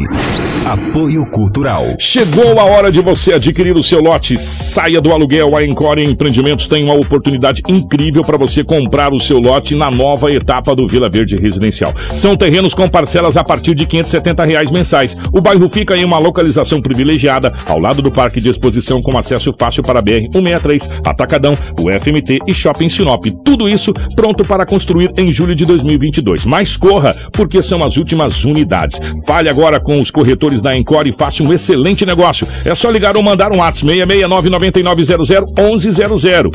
Apoio 0.65 1.27
Cultural. 1.31 1.85
Chegou 1.99 2.59
a 2.59 2.65
hora 2.65 2.91
de 2.91 2.99
você 2.99 3.35
adquirir 3.35 3.77
o 3.77 3.83
seu 3.83 4.01
lote. 4.01 4.39
Saia 4.39 5.03
do 5.03 5.13
aluguel. 5.13 5.55
A 5.55 5.63
Encore 5.63 6.03
Empreendimentos 6.03 6.67
tem 6.67 6.83
uma 6.83 6.95
oportunidade 6.95 7.61
incrível 7.69 8.23
para 8.23 8.39
você 8.39 8.65
comprar 8.65 9.13
o 9.13 9.19
seu 9.19 9.39
lote 9.39 9.75
na 9.75 9.91
nova 9.91 10.31
etapa 10.31 10.75
do 10.75 10.87
Vila 10.87 11.11
Verde 11.11 11.37
Residencial. 11.37 11.93
São 12.13 12.35
terrenos 12.35 12.73
com 12.73 12.89
parcelas 12.89 13.37
a 13.37 13.45
partir 13.45 13.75
de 13.75 13.85
570 13.85 14.45
reais 14.45 14.71
mensais. 14.71 15.15
O 15.31 15.43
bairro 15.43 15.69
fica 15.69 15.95
em 15.95 16.05
uma 16.05 16.19
localização 16.19 16.81
privilegiada, 16.81 17.53
ao 17.67 17.79
lado 17.79 18.01
do 18.01 18.11
Parque 18.11 18.41
de 18.41 18.49
Exposição, 18.49 19.03
com 19.03 19.19
acesso 19.19 19.53
fácil 19.53 19.83
para 19.83 19.99
a 19.99 20.03
BR-163, 20.03 21.03
Atacadão, 21.07 21.53
o 21.79 21.91
FMT 22.01 22.39
e 22.47 22.55
Shopping 22.55 22.89
Sinop. 22.89 23.27
Tudo 23.45 23.69
isso 23.69 23.93
pronto 24.17 24.43
para 24.43 24.65
construir 24.65 25.13
em 25.19 25.31
julho 25.31 25.55
de 25.55 25.67
2022. 25.67 26.47
Mas 26.47 26.79
corra, 26.79 27.15
porque 27.31 27.61
são 27.61 27.85
as 27.85 27.99
últimas 27.99 28.45
unidades. 28.55 29.01
Fale 29.27 29.49
agora 29.49 29.81
com 29.81 29.99
os 29.99 30.11
corretores 30.11 30.61
da 30.63 30.77
Encore 30.77 31.09
e 31.09 31.13
faça 31.13 31.43
um 31.43 31.53
excelente 31.53 32.07
negócio. 32.07 32.47
É 32.65 32.75
só 32.75 32.91
ligar 32.91 33.17
ou 33.17 33.23
mandar 33.23 33.53
um 33.53 33.59
WhatsApp 33.59 33.85
669-9900-1100. 33.85 36.51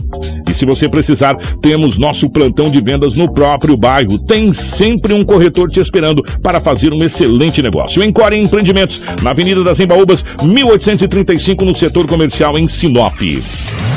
E 0.50 0.54
se 0.54 0.66
você 0.66 0.90
precisar, 0.90 1.36
temos 1.62 1.98
nosso 1.98 2.30
plantão 2.30 2.72
de 2.72 2.82
vendas 2.82 3.16
no 3.16 3.32
próprio 3.32 3.78
bairro. 3.78 4.18
Tem 4.18 4.52
sempre 4.52 5.14
um 5.14 5.24
corretor 5.24 5.70
te 5.70 5.80
esperando 5.80 6.24
para 6.42 6.60
fazer 6.60 6.92
um 6.94 7.04
excelente 7.04 7.62
negócio. 7.62 8.04
Encore 8.04 8.36
Empreendimentos, 8.36 9.02
na 9.22 9.30
Avenida 9.32 9.64
das 9.64 9.80
Embaúbas, 9.80 10.26
1835, 10.42 11.66
no 11.66 11.76
setor 11.76 12.08
comercial 12.08 12.58
em 12.58 12.68
Sinop. 12.68 13.20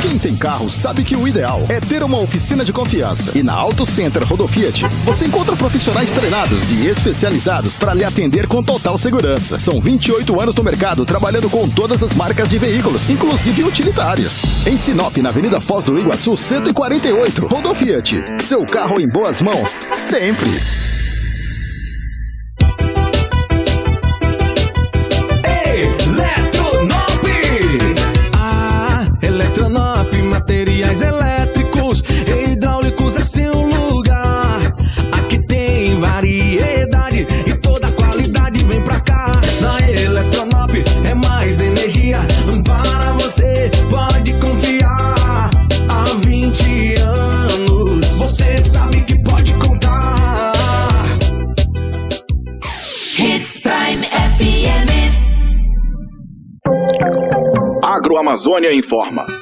Quem 0.03 0.19
tem 0.19 0.37
carro 0.37 0.69
sabe 0.69 1.05
que 1.05 1.17
o 1.17 1.29
ideal 1.29 1.63
é 1.69 1.79
ter 1.79 2.03
uma 2.03 2.19
oficina 2.19 2.65
de 2.65 2.73
confiança. 2.73 3.39
E 3.39 3.43
na 3.43 3.55
Auto 3.55 3.87
Center 3.87 4.25
Rodofiat, 4.25 4.85
você 5.05 5.27
encontra 5.27 5.55
profissionais 5.55 6.11
treinados 6.11 6.73
e 6.73 6.87
especializados 6.87 7.79
para 7.79 7.92
lhe 7.95 8.05
atender 8.05 8.47
com 8.47 8.63
total 8.63 8.97
segurança. 8.99 9.59
São 9.59 9.81
28 9.81 10.41
anos 10.41 10.55
no 10.55 10.65
mercado 10.65 11.05
trabalhando 11.05 11.49
com 11.51 11.69
todas 11.69 12.03
as 12.03 12.15
marcas 12.15 12.51
de 12.51 12.59
veículos, 12.59 13.09
inclusive 13.11 13.65
utilitários. 13.65 14.67
Em 14.67 14.77
Sinop, 14.77 15.17
na 15.19 15.29
Avenida 15.29 15.61
Foz 15.61 15.85
do 15.85 15.99
Iguaçu, 15.99 16.37
148, 16.37 17.47
Rodofiat. 17.47 18.23
Seu 18.41 18.65
carro 18.67 19.01
em 19.01 19.09
boas 19.09 19.43
mãos, 19.43 19.83
sempre. 19.91 20.51
Agroamazônia 58.23 58.73
informa. 58.73 59.42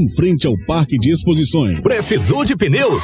frente 0.09 0.47
ao 0.47 0.57
Parque 0.57 0.97
de 0.97 1.11
Exposições. 1.11 1.79
Precisou 1.81 2.43
de 2.43 2.55
pneus? 2.55 3.03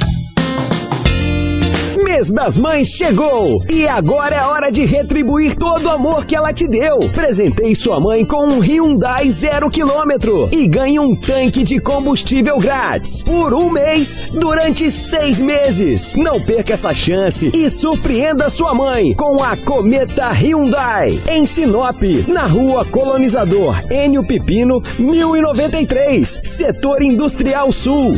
Mês 2.11 2.29
das 2.29 2.57
Mães 2.57 2.89
chegou 2.89 3.63
e 3.71 3.87
agora 3.87 4.35
é 4.35 4.41
hora 4.41 4.69
de 4.69 4.83
retribuir 4.83 5.55
todo 5.55 5.85
o 5.85 5.89
amor 5.89 6.25
que 6.25 6.35
ela 6.35 6.51
te 6.51 6.67
deu. 6.67 7.09
Presentei 7.13 7.73
sua 7.73 8.01
mãe 8.01 8.25
com 8.25 8.45
um 8.47 8.59
Hyundai 8.59 9.29
zero 9.29 9.69
quilômetro 9.69 10.49
e 10.51 10.67
ganhe 10.67 10.99
um 10.99 11.15
tanque 11.15 11.63
de 11.63 11.79
combustível 11.79 12.57
grátis 12.57 13.23
por 13.23 13.53
um 13.53 13.71
mês 13.71 14.19
durante 14.33 14.91
seis 14.91 15.39
meses. 15.39 16.13
Não 16.13 16.41
perca 16.41 16.73
essa 16.73 16.93
chance 16.93 17.49
e 17.53 17.69
surpreenda 17.69 18.49
sua 18.49 18.73
mãe 18.73 19.15
com 19.15 19.41
a 19.41 19.55
Cometa 19.55 20.33
Hyundai 20.33 21.23
em 21.29 21.45
Sinop, 21.45 22.01
na 22.27 22.45
Rua 22.45 22.83
Colonizador 22.83 23.81
Enio 23.89 24.27
Pipino 24.27 24.83
1093, 24.99 26.41
Setor 26.43 27.01
Industrial 27.01 27.71
Sul. 27.71 28.11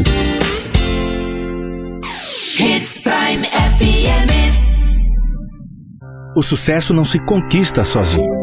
Hits 2.60 3.02
Prime 3.02 3.44
FM. 3.46 4.30
O 6.36 6.42
sucesso 6.44 6.94
não 6.94 7.04
se 7.04 7.18
conquista 7.26 7.84
sozinho. 7.84 8.43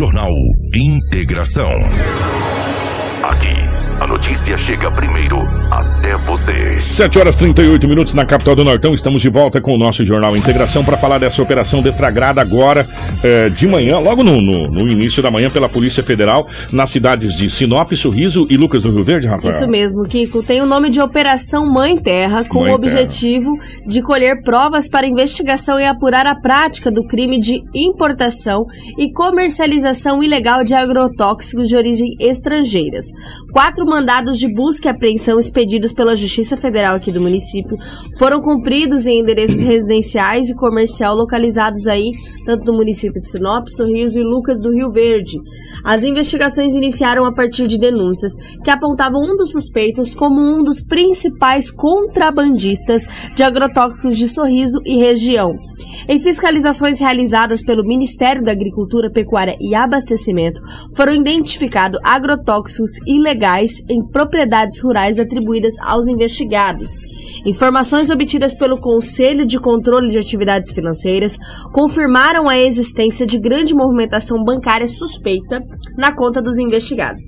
Jornal 0.00 0.32
Integração. 0.74 1.68
Aqui, 3.22 3.69
notícia 4.14 4.56
chega 4.56 4.90
primeiro 4.90 5.38
até 5.70 6.16
você. 6.26 6.76
7 6.76 7.16
horas 7.20 7.36
38 7.36 7.86
minutos 7.86 8.12
na 8.12 8.26
capital 8.26 8.56
do 8.56 8.64
Nortão. 8.64 8.92
Estamos 8.92 9.22
de 9.22 9.30
volta 9.30 9.60
com 9.60 9.72
o 9.72 9.78
nosso 9.78 10.04
Jornal 10.04 10.36
Integração 10.36 10.84
para 10.84 10.96
falar 10.96 11.18
dessa 11.18 11.40
operação 11.40 11.80
deflagrada 11.80 12.40
agora 12.40 12.84
eh, 13.22 13.48
de 13.50 13.68
manhã, 13.68 14.00
logo 14.00 14.24
no, 14.24 14.40
no- 14.40 14.68
no 14.68 14.88
início 14.88 15.22
da 15.22 15.30
manhã, 15.30 15.48
pela 15.48 15.68
Polícia 15.68 16.02
Federal, 16.02 16.44
nas 16.72 16.90
cidades 16.90 17.36
de 17.36 17.48
Sinop, 17.48 17.92
Sorriso 17.92 18.48
e 18.50 18.56
Lucas 18.56 18.82
do 18.82 18.90
Rio 18.90 19.04
Verde, 19.04 19.28
Rafael. 19.28 19.50
Isso 19.50 19.68
mesmo, 19.68 20.02
Kiko. 20.02 20.42
Tem 20.42 20.60
o 20.60 20.66
nome 20.66 20.90
de 20.90 21.00
Operação 21.00 21.64
Mãe 21.72 21.96
Terra, 21.96 22.42
com 22.44 22.62
Mãe 22.62 22.72
o 22.72 22.74
objetivo 22.74 23.52
de 23.86 24.02
colher 24.02 24.42
provas 24.42 24.88
para 24.88 25.06
investigação 25.06 25.78
e 25.78 25.84
apurar 25.84 26.26
a 26.26 26.34
prática 26.34 26.90
do 26.90 27.06
crime 27.06 27.38
de 27.38 27.62
importação 27.72 28.64
e 28.98 29.12
comercialização 29.12 30.20
ilegal 30.20 30.64
de 30.64 30.74
agrotóxicos 30.74 31.68
de 31.68 31.76
origem 31.76 32.16
estrangeiras. 32.18 33.04
Quatro 33.52 33.84
mandados 34.00 34.38
de 34.38 34.52
busca 34.54 34.88
e 34.88 34.90
apreensão 34.90 35.38
expedidos 35.38 35.92
pela 35.92 36.16
Justiça 36.16 36.56
Federal 36.56 36.96
aqui 36.96 37.12
do 37.12 37.20
município. 37.20 37.76
Foram 38.18 38.40
cumpridos 38.40 39.06
em 39.06 39.20
endereços 39.20 39.60
residenciais 39.60 40.48
e 40.48 40.54
comercial 40.54 41.14
localizados 41.14 41.86
aí, 41.86 42.10
tanto 42.50 42.72
no 42.72 42.78
município 42.78 43.20
de 43.20 43.30
Sinop, 43.30 43.68
Sorriso 43.68 44.18
e 44.18 44.24
Lucas 44.24 44.62
do 44.62 44.72
Rio 44.72 44.90
Verde. 44.90 45.38
As 45.84 46.02
investigações 46.02 46.74
iniciaram 46.74 47.24
a 47.24 47.32
partir 47.32 47.68
de 47.68 47.78
denúncias 47.78 48.32
que 48.64 48.70
apontavam 48.70 49.20
um 49.20 49.36
dos 49.36 49.52
suspeitos 49.52 50.16
como 50.16 50.40
um 50.40 50.64
dos 50.64 50.82
principais 50.82 51.70
contrabandistas 51.70 53.04
de 53.36 53.44
agrotóxicos 53.44 54.16
de 54.16 54.26
Sorriso 54.26 54.80
e 54.84 54.96
região. 54.98 55.54
Em 56.08 56.18
fiscalizações 56.18 56.98
realizadas 56.98 57.62
pelo 57.62 57.86
Ministério 57.86 58.42
da 58.42 58.50
Agricultura, 58.50 59.12
Pecuária 59.12 59.56
e 59.60 59.74
Abastecimento, 59.74 60.60
foram 60.96 61.14
identificados 61.14 62.00
agrotóxicos 62.02 62.98
ilegais 63.06 63.80
em 63.88 64.04
propriedades 64.04 64.80
rurais 64.80 65.20
atribuídas 65.20 65.74
aos 65.82 66.08
investigados. 66.08 66.98
Informações 67.46 68.10
obtidas 68.10 68.54
pelo 68.54 68.80
Conselho 68.80 69.46
de 69.46 69.58
Controle 69.58 70.08
de 70.08 70.18
Atividades 70.18 70.72
Financeiras 70.72 71.38
confirmaram 71.72 72.48
a 72.48 72.58
existência 72.58 73.26
de 73.26 73.38
grande 73.38 73.74
movimentação 73.74 74.42
bancária 74.44 74.86
suspeita 74.86 75.62
na 75.96 76.14
conta 76.14 76.42
dos 76.42 76.58
investigados. 76.58 77.22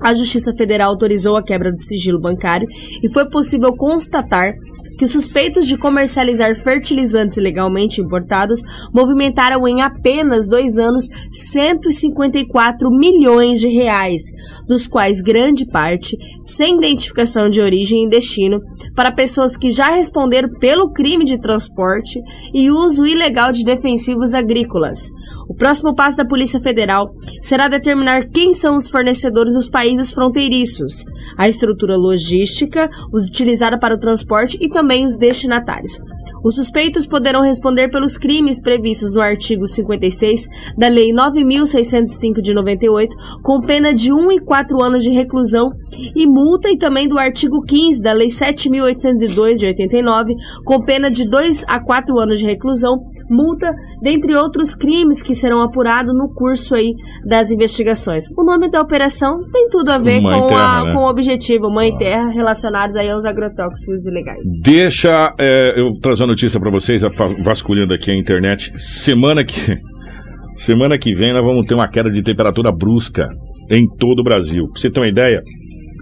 A 0.00 0.14
Justiça 0.14 0.54
Federal 0.54 0.90
autorizou 0.90 1.36
a 1.36 1.42
quebra 1.42 1.72
do 1.72 1.80
sigilo 1.80 2.20
bancário 2.20 2.68
e 3.02 3.12
foi 3.12 3.28
possível 3.28 3.74
constatar 3.76 4.52
que 4.98 5.04
os 5.04 5.12
suspeitos 5.12 5.66
de 5.66 5.78
comercializar 5.78 6.56
fertilizantes 6.56 7.36
ilegalmente 7.36 8.02
importados 8.02 8.60
movimentaram 8.92 9.66
em 9.66 9.80
apenas 9.80 10.48
dois 10.48 10.76
anos 10.76 11.06
154 11.30 12.90
milhões 12.90 13.60
de 13.60 13.68
reais, 13.68 14.22
dos 14.66 14.88
quais 14.88 15.22
grande 15.22 15.64
parte 15.66 16.16
sem 16.42 16.76
identificação 16.76 17.48
de 17.48 17.60
origem 17.60 18.04
e 18.04 18.08
destino, 18.08 18.60
para 18.94 19.12
pessoas 19.12 19.56
que 19.56 19.70
já 19.70 19.90
responderam 19.90 20.48
pelo 20.58 20.92
crime 20.92 21.24
de 21.24 21.40
transporte 21.40 22.20
e 22.52 22.70
uso 22.70 23.06
ilegal 23.06 23.52
de 23.52 23.64
defensivos 23.64 24.34
agrícolas. 24.34 25.08
O 25.48 25.54
próximo 25.54 25.94
passo 25.94 26.18
da 26.18 26.26
Polícia 26.26 26.60
Federal 26.60 27.10
será 27.40 27.68
determinar 27.68 28.28
quem 28.28 28.52
são 28.52 28.76
os 28.76 28.88
fornecedores 28.88 29.54
dos 29.54 29.68
países 29.70 30.12
fronteiriços, 30.12 31.04
a 31.38 31.48
estrutura 31.48 31.96
logística 31.96 32.90
os 33.12 33.28
utilizada 33.28 33.78
para 33.78 33.94
o 33.94 33.98
transporte 33.98 34.58
e 34.60 34.68
também 34.68 35.06
os 35.06 35.16
destinatários. 35.16 36.00
Os 36.44 36.54
suspeitos 36.54 37.06
poderão 37.06 37.42
responder 37.42 37.88
pelos 37.88 38.16
crimes 38.16 38.60
previstos 38.60 39.12
no 39.12 39.20
artigo 39.20 39.66
56 39.66 40.46
da 40.76 40.88
Lei 40.88 41.12
9.605 41.12 42.40
de 42.40 42.54
98, 42.54 43.14
com 43.42 43.60
pena 43.60 43.92
de 43.92 44.12
1 44.12 44.32
e 44.32 44.40
4 44.40 44.80
anos 44.82 45.02
de 45.02 45.10
reclusão 45.10 45.70
e 46.14 46.26
multa, 46.26 46.70
e 46.70 46.78
também 46.78 47.08
do 47.08 47.18
artigo 47.18 47.62
15 47.62 48.02
da 48.02 48.12
Lei 48.12 48.28
7.802 48.28 49.54
de 49.54 49.66
89, 49.66 50.34
com 50.64 50.84
pena 50.84 51.10
de 51.10 51.28
2 51.28 51.64
a 51.68 51.80
4 51.80 52.18
anos 52.20 52.38
de 52.38 52.46
reclusão, 52.46 52.96
multa, 53.30 53.72
dentre 54.02 54.34
outros 54.34 54.74
crimes 54.74 55.22
que 55.22 55.34
serão 55.34 55.60
apurados 55.60 56.14
no 56.14 56.32
curso 56.34 56.74
aí 56.74 56.94
das 57.26 57.50
investigações. 57.50 58.24
O 58.36 58.44
nome 58.44 58.70
da 58.70 58.80
operação 58.80 59.38
tem 59.52 59.68
tudo 59.68 59.90
a 59.90 59.98
ver 59.98 60.20
Mãe 60.20 60.40
com, 60.40 60.46
Terra, 60.48 60.80
a- 60.80 60.84
né? 60.84 60.92
com 60.94 60.98
o 61.00 61.08
objetivo 61.10 61.70
Mãe 61.70 61.96
Terra 61.96 62.28
relacionados 62.30 62.96
aí 62.96 63.10
aos 63.10 63.24
agrotóxicos 63.24 64.06
ilegais. 64.06 64.46
Deixa 64.62 65.32
é, 65.38 65.74
eu 65.80 65.90
trazer 66.00 66.22
uma 66.22 66.28
notícia 66.28 66.58
pra 66.60 66.70
vocês, 66.70 67.02
vasculhando 67.44 67.94
aqui 67.94 68.10
a 68.10 68.16
internet. 68.16 68.70
Semana 68.74 69.44
que 69.44 69.76
semana 70.54 70.98
que 70.98 71.14
vem 71.14 71.32
nós 71.32 71.44
vamos 71.44 71.66
ter 71.66 71.74
uma 71.74 71.88
queda 71.88 72.10
de 72.10 72.22
temperatura 72.22 72.72
brusca 72.72 73.28
em 73.70 73.86
todo 73.98 74.20
o 74.20 74.24
Brasil. 74.24 74.64
Pra 74.72 74.80
você 74.80 74.90
ter 74.90 75.00
uma 75.00 75.08
ideia, 75.08 75.40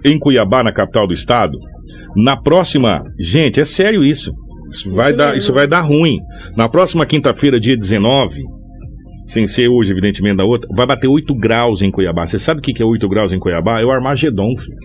em 0.05 0.17
Cuiabá, 0.17 0.63
na 0.63 0.73
capital 0.73 1.05
do 1.07 1.13
estado, 1.13 1.57
na 2.15 2.35
próxima, 2.41 3.01
gente, 3.19 3.59
é 3.59 3.65
sério 3.65 4.03
isso. 4.03 4.31
Isso 4.69 4.91
vai 4.91 5.07
Isso 5.09 5.17
dar, 5.17 5.25
mesmo. 5.25 5.37
isso 5.37 5.53
vai 5.53 5.67
dar 5.67 5.81
ruim. 5.81 6.17
Na 6.55 6.67
próxima 6.69 7.05
quinta-feira, 7.05 7.59
dia 7.59 7.75
19, 7.75 8.41
sem 9.25 9.45
ser 9.47 9.67
hoje, 9.69 9.91
evidentemente, 9.91 10.37
da 10.37 10.45
outra, 10.45 10.67
vai 10.75 10.85
bater 10.85 11.07
8 11.07 11.33
graus 11.35 11.81
em 11.81 11.91
Cuiabá. 11.91 12.25
Você 12.25 12.39
sabe 12.39 12.59
o 12.59 12.63
que 12.63 12.81
é 12.81 12.85
8 12.85 13.07
graus 13.09 13.31
em 13.33 13.39
Cuiabá? 13.39 13.79
É 13.81 13.85
o 13.85 13.91
Armagedon, 13.91 14.55
filho. 14.57 14.77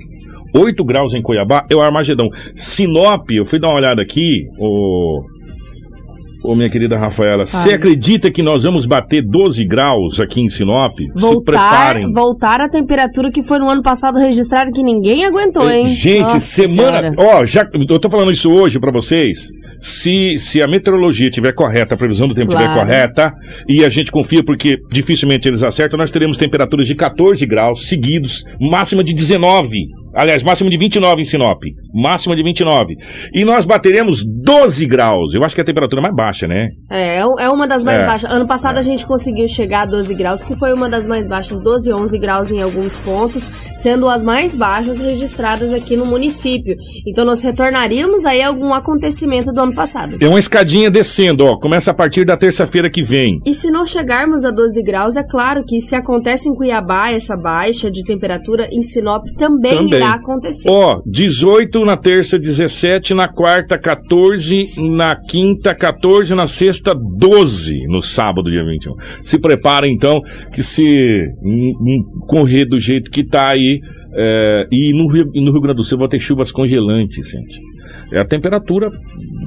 8 0.55 0.85
graus 0.85 1.15
em 1.15 1.23
Cuiabá 1.23 1.65
é 1.71 1.75
o 1.75 1.81
Armagedon. 1.81 2.29
Sinop, 2.55 3.31
eu 3.31 3.45
fui 3.47 3.59
dar 3.59 3.69
uma 3.69 3.77
olhada 3.77 4.03
aqui, 4.03 4.43
ô. 4.59 5.23
Ô, 6.45 6.57
minha 6.57 6.69
querida 6.69 6.99
Rafaela, 6.99 7.47
você 7.47 7.73
acredita 7.75 8.29
que 8.29 8.43
nós 8.43 8.65
vamos 8.65 8.85
bater 8.85 9.23
12 9.23 9.65
graus 9.65 10.19
aqui 10.19 10.41
em 10.41 10.49
Sinop? 10.49 10.91
Se 10.99 11.21
Voltar, 11.21 11.53
preparem. 11.53 12.13
voltar 12.13 12.61
à 12.61 12.69
temperatura 12.69 13.31
que 13.31 13.45
foi 13.45 13.61
no 13.61 13.69
ano 13.69 13.81
passado 13.81 14.19
registrada 14.19 14.73
que 14.73 14.83
ninguém 14.83 15.25
aguentou, 15.25 15.71
hein? 15.71 15.87
Gente, 15.87 16.23
Nossa 16.23 16.41
semana. 16.41 17.15
Senhora. 17.15 17.15
Ó, 17.17 17.45
já 17.45 17.65
eu 17.89 17.99
tô 18.01 18.11
falando 18.11 18.33
isso 18.33 18.51
hoje 18.51 18.81
pra 18.81 18.91
vocês. 18.91 19.51
Se, 19.85 20.39
se 20.39 20.63
a 20.63 20.69
meteorologia 20.69 21.29
estiver 21.29 21.53
correta, 21.53 21.97
a 21.97 21.99
previsão 21.99 22.29
do 22.29 22.35
tempo 22.35 22.51
estiver 22.51 22.73
Claro. 22.73 22.87
correta, 22.87 23.33
e 23.69 23.85
a 23.85 23.89
gente 23.89 24.13
confia 24.13 24.41
porque 24.45 24.79
dificilmente 24.93 25.49
eles 25.49 25.65
acertam, 25.65 25.99
nós 25.99 26.13
teremos 26.13 26.37
temperaturas 26.37 26.87
de 26.87 26.95
14 26.95 27.45
graus 27.47 27.89
seguidos, 27.89 28.45
máxima 28.61 29.03
de 29.03 29.13
19. 29.13 29.77
Aliás, 30.15 30.43
máxima 30.43 30.69
de 30.71 30.77
29 30.77 31.23
em 31.23 31.25
Sinop. 31.25 31.63
Máxima 31.95 32.35
de 32.37 32.43
29. 32.43 32.95
E 33.35 33.45
nós 33.45 33.65
bateremos 33.65 34.23
12 34.25 34.87
graus. 34.87 35.35
Eu 35.35 35.45
acho 35.45 35.55
que 35.55 35.61
é 35.61 35.63
a 35.63 35.67
temperatura 35.67 36.01
mais 36.03 36.15
baixa, 36.15 36.47
né? 36.47 36.69
É, 36.91 37.19
é 37.19 37.23
é 37.39 37.49
uma 37.51 37.67
das 37.67 37.83
mais 37.85 38.03
É. 38.03 38.07
baixas. 38.07 38.31
Ano 38.31 38.47
passado 38.47 38.79
a 38.79 38.83
gente 38.83 39.07
conseguiu 39.07 39.47
chegar 39.49 39.83
a 39.83 39.87
12 39.87 40.15
graus, 40.15 40.43
que 40.45 40.55
foi 40.55 40.73
uma 40.73 40.89
das 40.89 41.07
mais 41.07 41.29
baixas, 41.29 41.63
12, 41.63 41.93
11 41.93 42.19
graus 42.19 42.51
em 42.51 42.61
alguns 42.63 43.01
pontos, 43.01 43.45
sendo 43.77 44.09
as 44.09 44.23
mais 44.23 44.55
baixas 44.55 45.01
registradas 45.01 45.73
aqui 45.73 45.97
no 45.97 46.07
município. 46.07 46.75
Então 47.07 47.25
nós 47.25 47.43
retornaríamos 47.43 48.25
aí 48.25 48.43
a 48.43 48.49
algum 48.49 48.73
acontecimento 48.73 49.53
do 49.53 49.61
ano 49.61 49.75
passado. 49.75 50.19
Tem 50.19 50.29
uma 50.29 50.39
escadinha 50.39 50.91
descendo, 50.91 51.45
ó. 51.45 51.59
Começa 51.59 51.91
a 51.91 51.95
partir 51.95 52.25
da 52.25 52.37
terça-feira 52.37 52.91
que 52.91 53.03
vem. 53.03 53.39
E 53.47 53.53
se 53.55 53.71
não 53.71 53.85
chegarmos 53.87 54.45
a 54.45 54.51
12 54.51 54.83
graus, 54.83 55.17
é 55.17 55.23
claro 55.23 55.65
que 55.67 55.81
se 55.81 55.95
acontece 55.95 56.49
em 56.49 56.55
Cuiabá 56.55 57.11
essa 57.11 57.37
baixa 57.37 57.91
de 57.91 58.05
temperatura, 58.05 58.69
em 58.71 58.83
Sinop 58.83 59.25
também, 59.39 59.77
Também. 59.77 60.02
Irá 60.03 60.15
acontecer. 60.15 60.71
Ó, 60.71 61.01
18 61.07 61.81
na 61.81 61.97
terça, 61.97 62.39
17 62.39 63.15
na 63.15 63.29
quarta, 63.29 63.79
14 63.79 64.71
na 64.97 65.17
quinta, 65.17 65.75
14 65.75 66.35
na 66.35 66.47
sexta, 66.47 66.95
12 66.95 67.87
no 67.89 68.03
sábado, 68.03 68.51
dia 68.51 68.65
21. 68.65 68.95
Se 69.23 69.39
prepara 69.39 69.89
então 69.89 70.21
que 70.53 70.63
se 70.63 70.85
hum, 71.43 71.73
hum, 71.81 72.27
correr 72.27 72.65
do 72.65 72.79
jeito 72.79 73.11
que 73.11 73.25
tá 73.25 73.51
aí, 73.51 73.81
é, 74.15 74.67
e 74.71 74.93
no 74.93 75.11
Rio, 75.11 75.25
no 75.35 75.53
Rio 75.53 75.61
Grande 75.61 75.77
do 75.77 75.85
Sul 75.85 75.99
vai 75.99 76.09
ter 76.09 76.21
chuvas 76.21 76.53
congelantes, 76.53 77.31
gente. 77.31 77.61
É 78.13 78.21
a 78.21 78.25
temperatura 78.25 78.91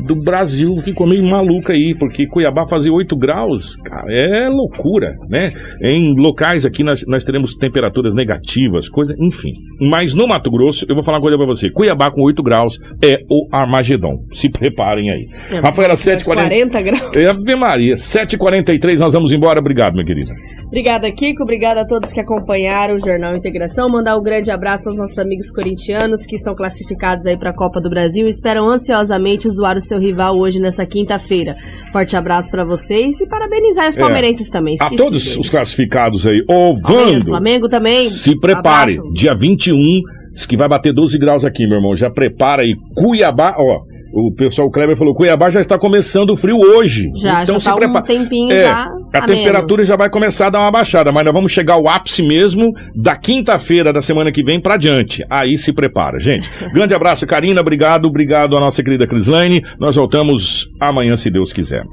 do 0.07 0.15
Brasil 0.15 0.75
ficou 0.81 1.07
meio 1.07 1.23
maluca 1.23 1.73
aí, 1.73 1.95
porque 1.97 2.27
Cuiabá 2.27 2.65
fazer 2.67 2.91
8 2.91 3.15
graus, 3.15 3.75
cara, 3.77 4.05
é 4.11 4.47
loucura, 4.49 5.11
né? 5.29 5.51
Em 5.81 6.15
locais 6.15 6.65
aqui 6.65 6.83
nós, 6.83 7.03
nós 7.07 7.23
teremos 7.23 7.53
temperaturas 7.53 8.13
negativas, 8.13 8.89
coisa, 8.89 9.13
enfim. 9.19 9.53
Mas 9.81 10.13
no 10.13 10.27
Mato 10.27 10.49
Grosso, 10.51 10.85
eu 10.87 10.95
vou 10.95 11.03
falar 11.03 11.17
uma 11.17 11.21
coisa 11.21 11.37
pra 11.37 11.45
você. 11.45 11.69
Cuiabá 11.69 12.11
com 12.11 12.21
8 12.21 12.41
graus 12.43 12.79
é 13.03 13.19
o 13.29 13.47
Armagedon. 13.51 14.25
Se 14.31 14.49
preparem 14.49 15.09
aí. 15.11 15.27
É, 15.51 15.59
Rafaela, 15.59 15.89
mas 15.93 15.99
7h40. 16.05 16.25
40 16.25 16.81
graus. 16.81 17.15
É, 17.15 17.29
Ave 17.29 17.55
Maria, 17.55 17.95
7h43, 17.95 18.97
nós 18.99 19.13
vamos 19.13 19.31
embora. 19.31 19.59
Obrigado, 19.59 19.93
minha 19.93 20.05
querida. 20.05 20.31
Obrigada, 20.67 21.11
Kiko. 21.11 21.43
Obrigada 21.43 21.81
a 21.81 21.85
todos 21.85 22.11
que 22.11 22.19
acompanharam 22.19 22.95
o 22.95 22.99
Jornal 22.99 23.35
Integração. 23.35 23.89
Mandar 23.89 24.17
um 24.17 24.23
grande 24.23 24.51
abraço 24.51 24.89
aos 24.89 24.97
nossos 24.97 25.17
amigos 25.19 25.51
corintianos 25.51 26.25
que 26.25 26.35
estão 26.35 26.55
classificados 26.55 27.25
aí 27.27 27.37
para 27.37 27.51
a 27.51 27.55
Copa 27.55 27.79
do 27.79 27.89
Brasil 27.89 28.25
e 28.25 28.29
esperam 28.29 28.67
ansiosamente 28.67 29.47
zoar 29.49 29.77
o 29.77 29.81
seu 29.81 29.99
rival 29.99 30.37
hoje 30.37 30.59
nessa 30.59 30.85
quinta-feira. 30.85 31.55
Forte 31.93 32.15
abraço 32.17 32.49
para 32.49 32.65
vocês 32.65 33.21
e 33.21 33.27
parabenizar 33.27 33.87
os 33.87 33.97
É. 33.97 34.01
palmeirenses 34.01 34.49
também. 34.49 34.73
A 34.79 34.85
esqueci 34.85 34.95
todos 35.03 35.23
deles. 35.23 35.37
os 35.39 35.49
classificados 35.49 36.27
aí. 36.27 36.43
Ô, 36.49 36.73
Vando, 36.75 37.21
Flamengo 37.25 37.69
também. 37.69 38.09
se 38.09 38.37
prepare. 38.37 38.93
Abraço. 38.93 39.13
Dia 39.13 39.33
21, 39.65 40.01
diz 40.33 40.45
que 40.45 40.57
vai 40.57 40.67
bater 40.67 40.93
12 40.93 41.17
graus 41.17 41.45
aqui, 41.45 41.65
meu 41.67 41.77
irmão. 41.77 41.95
Já 41.95 42.09
prepara 42.09 42.61
aí. 42.61 42.73
Cuiabá, 42.95 43.55
ó. 43.57 43.95
O 44.17 44.33
pessoal 44.33 44.69
o 44.69 44.71
Kleber 44.71 44.95
falou, 44.95 45.13
Cuiabá 45.13 45.49
já 45.49 45.59
está 45.59 45.77
começando 45.77 46.29
o 46.29 46.37
frio 46.37 46.55
hoje. 46.57 47.03
Já, 47.21 47.43
então 47.43 47.55
já 47.55 47.59
se 47.59 47.65
tá 47.65 47.75
um 47.75 47.79
prepara. 47.79 48.05
tempinho 48.05 48.49
É, 48.49 48.61
já 48.63 48.71
A 49.13 49.17
ameno. 49.17 49.25
temperatura 49.27 49.83
já 49.83 49.97
vai 49.97 50.09
começar 50.09 50.47
a 50.47 50.49
dar 50.51 50.59
uma 50.61 50.71
baixada, 50.71 51.11
mas 51.11 51.25
nós 51.25 51.33
vamos 51.33 51.51
chegar 51.51 51.73
ao 51.73 51.85
ápice 51.89 52.23
mesmo 52.23 52.71
da 52.95 53.17
quinta-feira 53.17 53.91
da 53.91 54.01
semana 54.01 54.31
que 54.31 54.41
vem 54.41 54.57
pra 54.57 54.77
diante. 54.77 55.21
Aí 55.29 55.57
se 55.57 55.73
prepara, 55.73 56.17
gente. 56.17 56.49
Grande 56.73 56.93
abraço, 56.93 57.27
Karina. 57.27 57.59
Obrigado, 57.59 58.05
obrigado 58.05 58.55
à 58.55 58.59
nossa 58.61 58.81
querida 58.81 59.05
Crislaine. 59.05 59.61
Nós 59.77 59.97
voltamos 59.97 60.69
amanhã, 60.79 61.17
se 61.17 61.29
Deus 61.29 61.51
quiser. 61.51 61.83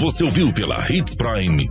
Você 0.00 0.24
ouviu 0.24 0.52
pela 0.52 0.84
Hits 0.90 1.14
Prime 1.14 1.68